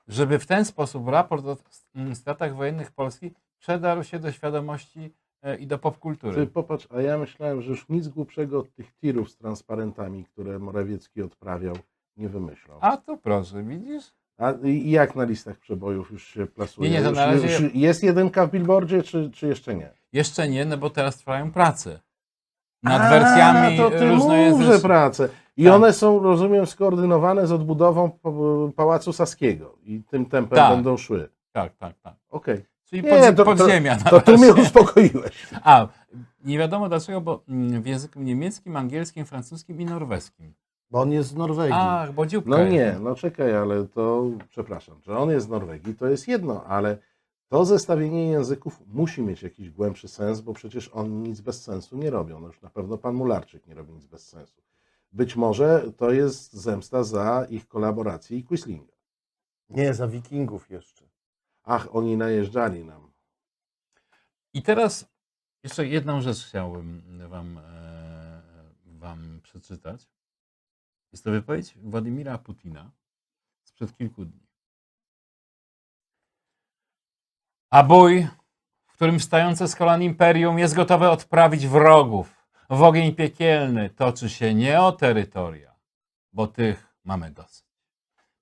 Żeby 0.07 0.39
w 0.39 0.45
ten 0.45 0.65
sposób 0.65 1.07
raport 1.07 1.45
o 1.45 1.57
mm, 1.95 2.15
stratach 2.15 2.55
wojennych 2.55 2.91
Polski 2.91 3.31
przedarł 3.59 4.03
się 4.03 4.19
do 4.19 4.31
świadomości 4.31 5.13
e, 5.41 5.57
i 5.57 5.67
do 5.67 5.77
Ty 5.77 5.81
popkultury. 5.81 6.47
popatrz, 6.47 6.87
a 6.91 7.01
ja 7.01 7.17
myślałem, 7.17 7.61
że 7.61 7.69
już 7.69 7.89
nic 7.89 8.07
głupszego 8.07 8.59
od 8.59 8.73
tych 8.73 8.95
tirów 8.95 9.31
z 9.31 9.37
transparentami, 9.37 10.25
które 10.25 10.59
Morawiecki 10.59 11.21
odprawiał, 11.21 11.75
nie 12.17 12.29
wymyślą. 12.29 12.77
A 12.81 12.97
tu 12.97 13.17
proszę, 13.17 13.63
widzisz? 13.63 14.13
A 14.37 14.51
i 14.63 14.89
jak 14.89 15.15
na 15.15 15.23
listach 15.23 15.57
przebojów 15.57 16.11
już 16.11 16.27
się 16.27 16.45
plasuje? 16.47 16.89
Nie, 16.89 16.97
nie, 16.97 17.03
to 17.03 17.11
na 17.11 17.25
razie- 17.25 17.63
już 17.63 17.73
jest 17.75 18.03
jedynka 18.03 18.47
w 18.47 18.51
billboardzie, 18.51 19.03
czy, 19.03 19.31
czy 19.33 19.47
jeszcze 19.47 19.75
nie? 19.75 19.89
Jeszcze 20.13 20.47
nie, 20.49 20.65
no 20.65 20.77
bo 20.77 20.89
teraz 20.89 21.17
trwają 21.17 21.51
prace 21.51 21.99
nad 22.83 23.01
A, 23.01 23.09
wersjami 23.09 23.77
to 23.77 23.89
ty 23.91 24.05
różnojęzycznymi. 24.09 24.81
prace. 24.81 25.29
I 25.57 25.63
Tak. 25.63 25.73
one 25.73 25.93
są, 25.93 26.19
rozumiem, 26.23 26.65
skoordynowane 26.65 27.47
z 27.47 27.51
odbudową 27.51 28.11
pa- 28.11 28.29
Pałacu 28.75 29.13
Saskiego 29.13 29.77
i 29.83 30.03
tym 30.03 30.25
tempem 30.25 30.57
Tak. 30.57 30.71
będą 30.75 30.97
szły. 30.97 31.29
Tak, 31.51 31.75
tak, 31.77 31.95
tak. 32.01 32.15
Okej. 32.29 32.65
Czyli 32.89 33.01
Nie, 33.03 33.09
pod, 33.09 33.19
to- 33.35 33.45
to- 33.45 33.55
podziemia. 33.55 33.95
To 33.95 34.21
tu 34.21 34.37
mnie 34.37 34.53
uspokoiłeś. 34.53 35.47
A, 35.63 35.87
nie 36.43 36.57
wiadomo 36.57 36.89
dlaczego, 36.89 37.21
bo 37.21 37.43
mm, 37.49 37.81
w 37.81 37.85
języku 37.85 38.19
niemieckim, 38.21 38.75
angielskim, 38.75 39.25
francuskim 39.25 39.81
i 39.81 39.85
norweskim. 39.85 40.53
Bo 40.95 41.01
on 41.01 41.11
jest 41.11 41.29
z 41.29 41.35
Norwegii. 41.35 41.75
Ach, 41.79 42.13
bo 42.13 42.25
dzióbka 42.25 42.49
No 42.49 42.57
jest. 42.59 42.71
nie, 42.73 42.99
no 42.99 43.15
czekaj, 43.15 43.55
ale 43.55 43.85
to, 43.87 44.23
przepraszam, 44.49 45.01
że 45.01 45.17
on 45.17 45.29
jest 45.29 45.45
z 45.45 45.49
Norwegii, 45.49 45.95
to 45.95 46.07
jest 46.07 46.27
jedno, 46.27 46.63
ale 46.63 46.97
to 47.47 47.65
zestawienie 47.65 48.31
języków 48.31 48.81
musi 48.87 49.21
mieć 49.21 49.43
jakiś 49.43 49.69
głębszy 49.69 50.07
sens, 50.07 50.41
bo 50.41 50.53
przecież 50.53 50.87
oni 50.87 51.15
nic 51.29 51.41
bez 51.41 51.63
sensu 51.63 51.97
nie 51.97 52.09
robią. 52.09 52.39
No 52.39 52.47
już 52.47 52.61
na 52.61 52.69
pewno 52.69 52.97
pan 52.97 53.15
Mularczyk 53.15 53.67
nie 53.67 53.73
robi 53.73 53.93
nic 53.93 54.05
bez 54.05 54.27
sensu. 54.29 54.61
Być 55.11 55.35
może 55.35 55.91
to 55.97 56.11
jest 56.11 56.53
zemsta 56.53 57.03
za 57.03 57.45
ich 57.49 57.67
kolaborację 57.67 58.37
i 58.37 58.43
Quislinga. 58.43 58.93
Nie, 59.69 59.93
za 59.93 60.07
wikingów 60.07 60.69
jeszcze. 60.69 61.05
Ach, 61.63 61.95
oni 61.95 62.17
najeżdżali 62.17 62.85
nam. 62.85 63.11
I 64.53 64.61
teraz 64.61 65.05
jeszcze 65.63 65.87
jedną 65.87 66.21
rzecz 66.21 66.45
chciałbym 66.45 67.01
wam, 67.29 67.57
e, 67.57 68.41
wam 68.85 69.39
przeczytać. 69.43 70.14
Jest 71.15 71.23
to 71.23 71.31
wypowiedź 71.31 71.77
Władimira 71.77 72.37
Putina 72.37 72.91
sprzed 73.63 73.97
kilku 73.97 74.25
dni. 74.25 74.47
A 77.69 77.83
bój, 77.83 78.27
w 78.85 78.93
którym 78.93 79.19
stające 79.19 79.67
z 79.67 79.75
kolan 79.75 80.03
imperium 80.03 80.59
jest 80.59 80.75
gotowe 80.75 81.11
odprawić 81.11 81.67
wrogów 81.67 82.45
w 82.69 82.81
ogień 82.81 83.15
piekielny, 83.15 83.89
toczy 83.89 84.29
się 84.29 84.53
nie 84.53 84.81
o 84.81 84.91
terytoria, 84.91 85.75
bo 86.33 86.47
tych 86.47 86.95
mamy 87.03 87.31
dosyć. 87.31 87.65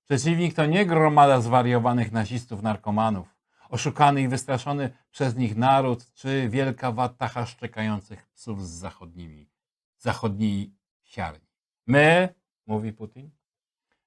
Przeciwnik 0.04 0.54
to 0.54 0.66
nie 0.66 0.86
gromada 0.86 1.40
zwariowanych 1.40 2.12
nazistów, 2.12 2.62
narkomanów, 2.62 3.36
oszukany 3.68 4.22
i 4.22 4.28
wystraszony 4.28 4.90
przez 5.10 5.36
nich 5.36 5.56
naród, 5.56 6.12
czy 6.14 6.48
wielka 6.48 6.92
watacha 6.92 7.46
szczekających 7.46 8.26
psów 8.26 8.66
z 8.66 8.70
zachodnimi, 8.70 9.50
zachodniej 9.98 10.74
siarni. 11.02 11.46
My, 11.86 12.34
mówi 12.66 12.92
Putin, 12.92 13.30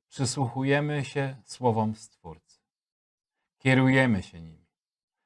przysłuchujemy 0.07 1.05
się 1.05 1.35
słowom 1.45 1.95
Stwórcy. 1.95 2.59
Kierujemy 3.57 4.23
się 4.23 4.41
nimi. 4.41 4.67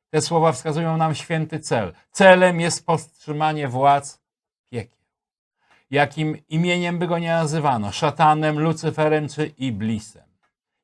Te 0.10 0.22
słowa 0.22 0.52
wskazują 0.52 0.98
nam 0.98 1.16
święty 1.16 1.60
cel. 1.60 1.94
Celem 2.12 2.60
jest 2.60 2.86
powstrzymanie 2.86 3.68
władz 3.68 4.22
piekieł. 4.70 5.02
jakim 5.90 6.38
imieniem 6.50 7.00
by 7.00 7.08
go 7.08 7.20
nie 7.20 7.30
nazywano, 7.30 7.92
szatanem, 7.92 8.60
Lucyferem 8.60 9.30
czy 9.30 9.48
Iblisem. 9.48 10.30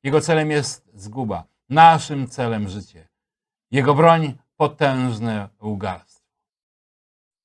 Jego 0.02 0.20
celem 0.20 0.50
jest 0.50 0.90
zguba, 0.94 1.44
naszym 1.68 2.28
celem 2.28 2.68
życie. 2.68 3.08
Jego 3.70 3.94
broń 3.94 4.38
potężne 4.56 5.48
łgarstwo. 5.62 6.28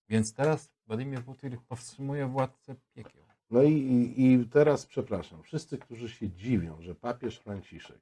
Więc 0.09 0.33
teraz 0.33 0.73
Władimir 0.87 1.23
Putin 1.23 1.57
powstrzymuje 1.67 2.27
władcę 2.27 2.75
piekieł. 2.93 3.22
No 3.53 3.63
i, 3.63 3.71
i, 3.71 4.23
i 4.23 4.45
teraz 4.45 4.85
przepraszam, 4.85 5.43
wszyscy, 5.43 5.77
którzy 5.77 6.09
się 6.09 6.29
dziwią, 6.29 6.81
że 6.81 6.95
papież 6.95 7.37
Franciszek 7.39 8.01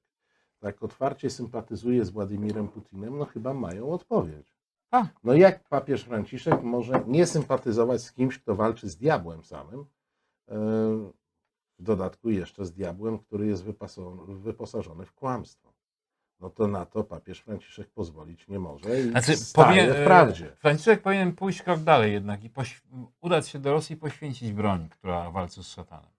tak 0.60 0.84
otwarcie 0.84 1.30
sympatyzuje 1.30 2.06
z 2.06 2.10
Władimirem 2.10 2.68
Putinem, 2.68 3.18
no 3.18 3.26
chyba 3.26 3.54
mają 3.54 3.92
odpowiedź. 3.92 4.56
Tak. 4.90 5.08
No 5.24 5.34
jak 5.34 5.70
papież 5.70 6.04
Franciszek 6.04 6.64
może 6.64 7.04
nie 7.08 7.26
sympatyzować 7.26 8.02
z 8.02 8.14
kimś, 8.14 8.40
kto 8.40 8.56
walczy 8.56 8.90
z 8.90 8.98
diabłem 8.98 9.44
samym, 9.44 9.80
e, 9.80 9.86
w 11.80 11.84
dodatku 11.84 12.30
jeszcze 12.30 12.66
z 12.66 12.72
diabłem, 12.72 13.20
który 13.20 13.48
jest 13.48 13.64
wyposażony 14.28 15.06
w 15.06 15.14
kłamstwo. 15.14 15.71
No 16.42 16.50
to 16.50 16.68
na 16.68 16.86
to 16.86 17.04
papież 17.04 17.40
Franciszek 17.40 17.90
pozwolić 17.90 18.48
nie 18.48 18.60
może 18.60 19.00
i 19.00 19.10
Znaczy, 19.10 19.34
powinien, 19.54 19.94
w 19.94 20.04
prawdzie. 20.04 20.52
e, 20.52 20.56
Franciszek 20.56 21.02
powinien 21.02 21.34
pójść 21.34 21.62
krok 21.62 21.80
dalej 21.80 22.14
jednak 22.14 22.44
i 22.44 22.50
udać 23.22 23.48
się 23.48 23.60
do 23.60 23.72
Rosji 23.72 23.94
i 23.94 23.98
poświęcić 24.00 24.54
broń, 24.54 24.90
która 24.90 25.32
walczy 25.32 25.64
z 25.64 25.68
szatanem. 25.68 26.10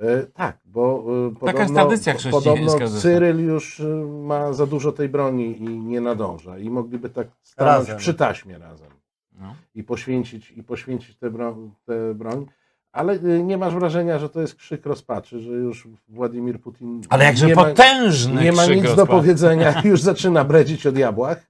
E, 0.00 0.22
tak, 0.22 0.58
bo 0.64 1.04
e, 1.32 1.34
Taka 1.34 1.46
jest 1.46 1.58
podobno, 1.58 1.74
tradycja 1.74 2.14
chrześcijańska 2.14 2.78
Podobno. 2.78 3.00
Cyryl 3.00 3.44
już 3.44 3.80
e, 3.80 3.84
ma 4.06 4.52
za 4.52 4.66
dużo 4.66 4.92
tej 4.92 5.08
broni 5.08 5.58
i 5.62 5.62
nie 5.68 6.00
nadąża. 6.00 6.58
I 6.58 6.70
mogliby 6.70 7.10
tak 7.10 7.28
stanąć 7.42 7.78
Razem. 7.78 7.98
przy 7.98 8.14
taśmie 8.14 8.58
razem 8.58 8.90
No. 9.32 9.54
i 9.74 9.84
poświęcić, 9.84 10.50
i 10.50 10.62
poświęcić 10.62 11.16
tę 11.16 11.30
broń, 11.30 11.70
tę 11.84 12.14
broń. 12.14 12.46
Ale 12.92 13.12
e, 13.12 13.42
nie 13.42 13.58
masz 13.58 13.74
wrażenia, 13.74 14.18
że 14.18 14.28
to 14.28 14.40
jest 14.40 14.54
krzyk 14.54 14.86
rozpaczy, 14.86 15.40
że 15.40 15.50
już 15.52 15.88
Władimir 16.08 16.60
Putin 16.60 17.00
Ale 17.08 17.24
jakże 17.24 17.46
nie 17.46 17.54
ma, 17.54 17.64
potężny 17.64 18.42
nie 18.44 18.52
ma 18.52 18.62
krzyk 18.62 18.74
nic 18.76 18.84
do 18.84 18.88
rozpaczy. 18.88 19.10
powiedzenia, 19.10 19.80
już 19.84 20.00
zaczyna 20.02 20.44
bredzić 20.44 20.86
o 20.86 20.92
diabłach? 20.92 21.46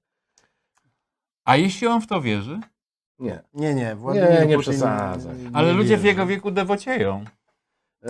A 1.44 1.56
jeśli 1.56 1.86
on 1.86 2.00
w 2.00 2.06
to 2.06 2.20
wierzy? 2.20 2.60
Nie. 3.18 3.42
Nie, 3.54 3.74
nie, 3.74 3.94
Władimir 3.96 4.30
Nie, 4.30 4.46
nie 4.46 4.56
Putin 4.56 4.60
przesadzaj. 4.72 5.36
nie 5.36 5.50
Ale 5.52 5.72
ludzie 5.72 5.96
w 5.96 6.00
wierzy. 6.00 6.06
jego 6.06 6.26
wieku 6.26 6.50
dewocieją. 6.50 7.24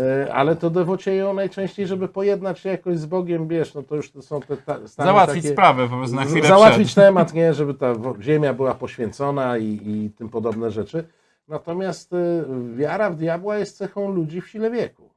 E, 0.00 0.34
Ale 0.34 0.56
to 0.56 0.70
dewocieją 0.70 1.34
najczęściej, 1.34 1.86
żeby 1.86 2.08
pojednać 2.08 2.58
się 2.58 2.68
jakoś 2.68 2.98
z 2.98 3.06
Bogiem, 3.06 3.48
wiesz, 3.48 3.74
no 3.74 3.82
to 3.82 3.96
już 3.96 4.10
to 4.10 4.22
są 4.22 4.40
te 4.40 4.56
ta, 4.56 4.74
stany 4.88 5.06
Załatwić 5.06 5.42
takie... 5.42 5.54
sprawę 5.54 5.88
po 5.88 5.96
prostu 5.96 6.16
na 6.16 6.24
chwilę 6.24 6.48
załatwić 6.48 6.86
przed. 6.88 7.04
temat, 7.04 7.34
nie, 7.34 7.54
żeby 7.54 7.74
ta 7.74 7.94
ziemia 8.20 8.54
była 8.54 8.74
poświęcona 8.74 9.58
i, 9.58 9.64
i 9.84 10.10
tym 10.18 10.28
podobne 10.28 10.70
rzeczy. 10.70 11.04
Natomiast 11.52 12.12
y, 12.12 12.44
wiara 12.76 13.10
w 13.10 13.16
diabła 13.16 13.58
jest 13.58 13.76
cechą 13.76 14.12
ludzi 14.12 14.40
w 14.40 14.48
sile 14.48 14.70
wieku. 14.70 15.10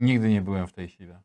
Nigdy 0.00 0.28
nie 0.28 0.42
byłem 0.42 0.66
w 0.66 0.72
tej 0.72 0.88
sile. 0.88 1.22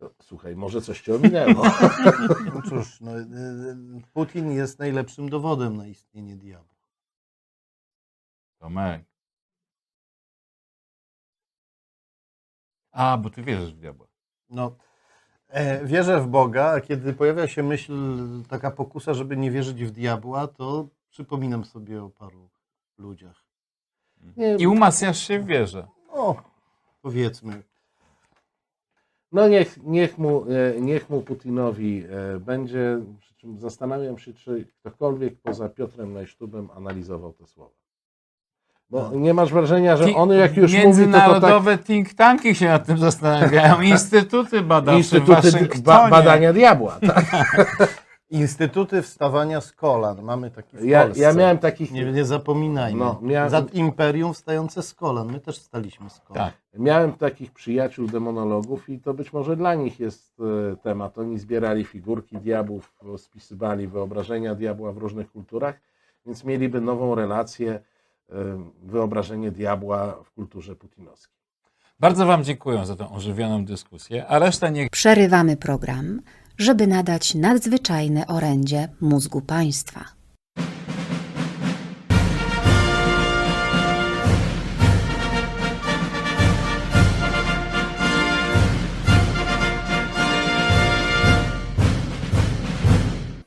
No, 0.00 0.10
Słuchaj, 0.22 0.56
może 0.56 0.80
coś 0.82 1.00
cię 1.00 1.14
ominęło. 1.14 1.64
No 2.54 2.62
cóż, 2.68 3.00
no, 3.00 3.18
y, 3.18 3.22
y, 3.22 4.02
Putin 4.12 4.52
jest 4.52 4.78
najlepszym 4.78 5.28
dowodem 5.28 5.76
na 5.76 5.86
istnienie 5.86 6.36
diabła. 6.36 6.76
Tomek. 8.58 9.04
A, 12.92 13.18
bo 13.18 13.30
ty 13.30 13.42
wierzysz 13.42 13.74
w 13.74 13.78
diabła. 13.78 14.06
No, 14.50 14.76
e, 15.48 15.84
wierzę 15.84 16.20
w 16.20 16.26
Boga, 16.26 16.64
a 16.64 16.80
kiedy 16.80 17.12
pojawia 17.12 17.48
się 17.48 17.62
myśl, 17.62 17.92
taka 18.48 18.70
pokusa, 18.70 19.14
żeby 19.14 19.36
nie 19.36 19.50
wierzyć 19.50 19.84
w 19.84 19.90
diabła, 19.90 20.48
to 20.48 20.88
przypominam 21.10 21.64
sobie 21.64 22.02
o 22.02 22.10
paru 22.10 22.55
ludziach. 22.98 23.44
Nie, 24.36 24.56
I 24.56 24.66
umacniasz 24.66 25.18
się 25.18 25.38
w 25.38 25.46
wierze. 25.46 25.86
No, 26.16 26.36
powiedzmy. 27.02 27.62
no 29.32 29.48
niech, 29.48 29.82
niech, 29.82 30.18
mu, 30.18 30.44
e, 30.76 30.80
niech 30.80 31.10
mu 31.10 31.20
Putinowi 31.22 32.04
e, 32.34 32.40
będzie, 32.40 33.00
przy 33.20 33.34
czym 33.34 33.60
zastanawiam 33.60 34.18
się, 34.18 34.34
czy 34.34 34.66
ktokolwiek 34.80 35.34
poza 35.42 35.68
Piotrem 35.68 36.12
Najsztubem 36.12 36.68
analizował 36.76 37.32
te 37.32 37.46
słowa. 37.46 37.74
Bo 38.90 39.02
No. 39.02 39.18
nie 39.18 39.34
masz 39.34 39.52
wrażenia, 39.52 39.96
że 39.96 40.14
on 40.14 40.30
jak 40.30 40.56
już 40.56 40.72
mówi, 40.72 40.76
to, 40.76 40.82
to 40.82 40.84
tak 40.84 40.84
Międzynarodowe 40.84 41.78
think 41.78 42.14
tanki 42.14 42.54
się 42.54 42.66
nad 42.66 42.86
tym 42.86 42.98
zastanawiają. 42.98 43.80
Instytuty 43.92 44.62
badawcze 44.62 44.98
instytuty 44.98 45.82
ba, 45.82 46.10
badania 46.10 46.52
diabła. 46.52 46.98
Tak? 47.06 47.24
Instytuty 48.30 49.02
wstawania 49.02 49.60
z 49.60 49.72
kolan. 49.72 50.22
Mamy 50.22 50.50
taki 50.50 50.76
w 50.76 50.84
Ja, 50.84 51.02
Polsce. 51.04 51.22
ja 51.22 51.32
miałem 51.32 51.58
takich 51.58 51.92
Nie, 51.92 52.12
nie 52.12 52.24
zapominajmy. 52.24 52.98
No, 52.98 53.18
miałem- 53.22 53.50
Za 53.50 53.64
imperium 53.72 54.34
wstające 54.34 54.82
z 54.82 54.94
kolan. 54.94 55.32
My 55.32 55.40
też 55.40 55.58
wstaliśmy 55.58 56.10
z 56.10 56.20
kolan. 56.20 56.44
Tak. 56.44 56.54
Miałem 56.78 57.12
takich 57.12 57.52
przyjaciół 57.52 58.06
demonologów 58.08 58.88
i 58.88 58.98
to 59.00 59.14
być 59.14 59.32
może 59.32 59.56
dla 59.56 59.74
nich 59.74 60.00
jest 60.00 60.36
e, 60.72 60.76
temat. 60.76 61.18
Oni 61.18 61.38
zbierali 61.38 61.84
figurki 61.84 62.36
diabłów, 62.36 62.94
spisywali 63.16 63.88
wyobrażenia 63.88 64.54
diabła 64.54 64.92
w 64.92 64.96
różnych 64.96 65.30
kulturach, 65.32 65.80
więc 66.26 66.44
mieliby 66.44 66.80
nową 66.80 67.14
relację, 67.14 67.80
e, 68.30 68.34
wyobrażenie 68.82 69.50
diabła 69.50 70.16
w 70.24 70.30
kulturze 70.30 70.76
putinowskiej. 70.76 71.36
Bardzo 72.00 72.26
Wam 72.26 72.44
dziękuję 72.44 72.86
za 72.86 72.96
tę 72.96 73.10
ożywioną 73.10 73.64
dyskusję, 73.64 74.26
a 74.26 74.38
resztę 74.38 74.70
niech 74.70 74.90
Przerywamy 74.90 75.56
program, 75.56 76.20
żeby 76.58 76.86
nadać 76.86 77.34
nadzwyczajne 77.34 78.26
orędzie 78.26 78.88
mózgu 79.00 79.40
państwa. 79.40 80.04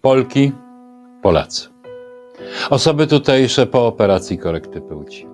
Polki, 0.02 0.52
Polacy. 1.22 1.69
Osoby 2.69 3.07
tutejsze 3.07 3.65
po 3.65 3.88
operacji 3.88 4.38
korekty 4.38 4.81
płci. 4.81 5.27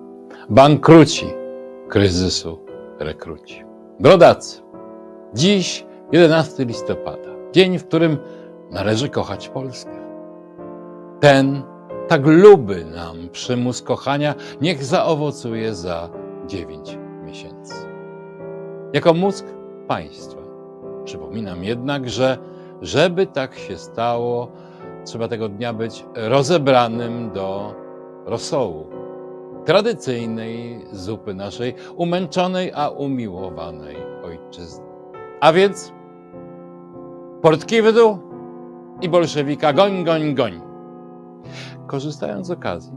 Bankruci 0.50 1.26
kryzysu 1.88 2.58
rekruci. 2.98 3.64
Brodacy. 4.00 4.62
Dziś 5.34 5.86
11 6.12 6.64
listopada. 6.64 7.35
Dzień, 7.56 7.78
w 7.78 7.86
którym 7.86 8.18
należy 8.70 9.08
kochać 9.08 9.48
Polskę. 9.48 9.96
Ten 11.20 11.62
tak 12.08 12.26
luby 12.26 12.84
nam 12.84 13.28
przymus 13.32 13.82
kochania, 13.82 14.34
niech 14.60 14.84
zaowocuje 14.84 15.74
za 15.74 16.10
9 16.46 16.98
miesięcy. 17.24 17.74
Jako 18.92 19.14
mózg 19.14 19.46
państwa 19.88 20.40
przypominam 21.04 21.64
jednak, 21.64 22.10
że 22.10 22.38
żeby 22.82 23.26
tak 23.26 23.54
się 23.54 23.78
stało, 23.78 24.48
trzeba 25.04 25.28
tego 25.28 25.48
dnia 25.48 25.72
być 25.72 26.04
rozebranym 26.14 27.30
do 27.30 27.74
rosołu. 28.26 28.86
Tradycyjnej 29.64 30.84
zupy 30.92 31.34
naszej 31.34 31.74
umęczonej, 31.96 32.72
a 32.74 32.88
umiłowanej 32.88 33.96
ojczyzny. 34.24 34.84
A 35.40 35.52
więc 35.52 35.95
portki 37.42 37.82
w 37.82 37.92
dół 37.92 38.18
i 39.02 39.08
bolszewika 39.08 39.72
goń, 39.72 40.04
goń, 40.04 40.34
goń. 40.34 40.60
Korzystając 41.86 42.46
z 42.46 42.50
okazji, 42.50 42.92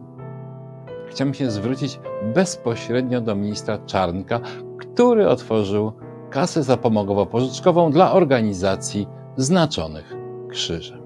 chciałbym 1.07 1.33
się 1.33 1.51
zwrócić 1.51 1.99
bezpośrednio 2.33 3.21
do 3.21 3.35
ministra 3.35 3.77
Czarnka, 3.77 4.39
który 4.79 5.27
otworzył 5.27 5.91
kasę 6.29 6.61
zapomogowo-pożyczkową 6.61 7.91
dla 7.91 8.11
organizacji 8.11 9.07
znaczonych 9.37 10.15
krzyżem. 10.49 11.01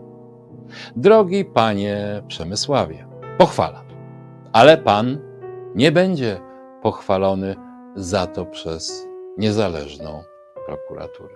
Drogi 0.95 1.45
panie 1.45 2.23
Przemysławie, 2.27 3.07
pochwalam, 3.37 3.85
ale 4.53 4.77
pan 4.77 5.17
nie 5.75 5.91
będzie 5.91 6.39
pochwalony 6.81 7.55
za 7.95 8.27
to 8.27 8.45
przez 8.45 9.07
niezależną 9.37 10.23
prokuraturę. 10.65 11.35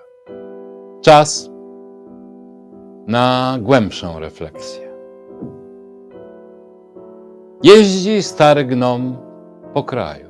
Czas 1.01 1.49
na 3.07 3.57
głębszą 3.61 4.19
refleksję. 4.19 4.88
Jeździ 7.63 8.23
stary 8.23 8.65
gnom 8.65 9.17
po 9.73 9.84
kraju. 9.84 10.29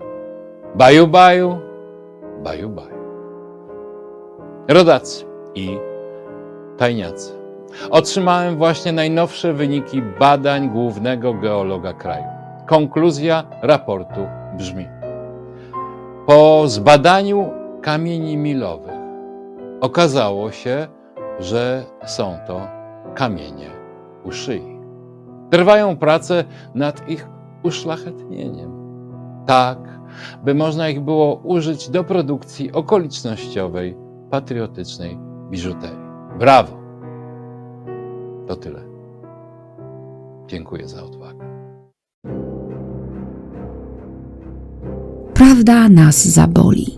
Baju, 0.76 1.08
baju, 1.08 1.58
baju, 2.44 2.70
baju. 2.70 2.98
Rodacy 4.68 5.26
i 5.56 5.78
tajniacy. 6.78 7.34
Otrzymałem 7.90 8.58
właśnie 8.58 8.92
najnowsze 8.92 9.54
wyniki 9.54 10.02
badań 10.20 10.70
głównego 10.70 11.34
geologa 11.34 11.94
kraju. 11.94 12.26
Konkluzja 12.66 13.44
raportu 13.62 14.28
brzmi: 14.58 14.88
Po 16.26 16.64
zbadaniu 16.68 17.50
kamieni 17.82 18.38
milowych 18.38 18.98
okazało 19.82 20.52
się, 20.52 20.88
że 21.40 21.84
są 22.06 22.38
to 22.48 22.68
kamienie 23.16 23.70
u 24.24 24.32
szyi. 24.32 24.78
Trwają 25.50 25.98
prace 25.98 26.44
nad 26.76 27.10
ich 27.10 27.28
uszlachetnieniem. 27.64 28.78
tak, 29.48 30.00
by 30.44 30.56
można 30.56 30.90
ich 30.90 31.02
było 31.02 31.36
użyć 31.36 31.90
do 31.90 32.04
produkcji 32.04 32.72
okolicznościowej, 32.72 33.96
patriotycznej 34.30 35.18
biżuterii. 35.50 36.08
Brawo! 36.40 36.78
To 38.48 38.56
tyle. 38.56 38.80
Dziękuję 40.48 40.88
za 40.88 41.04
odwagę. 41.04 41.48
Prawda 45.34 45.90
nas 45.90 46.28
zaboli. 46.28 46.97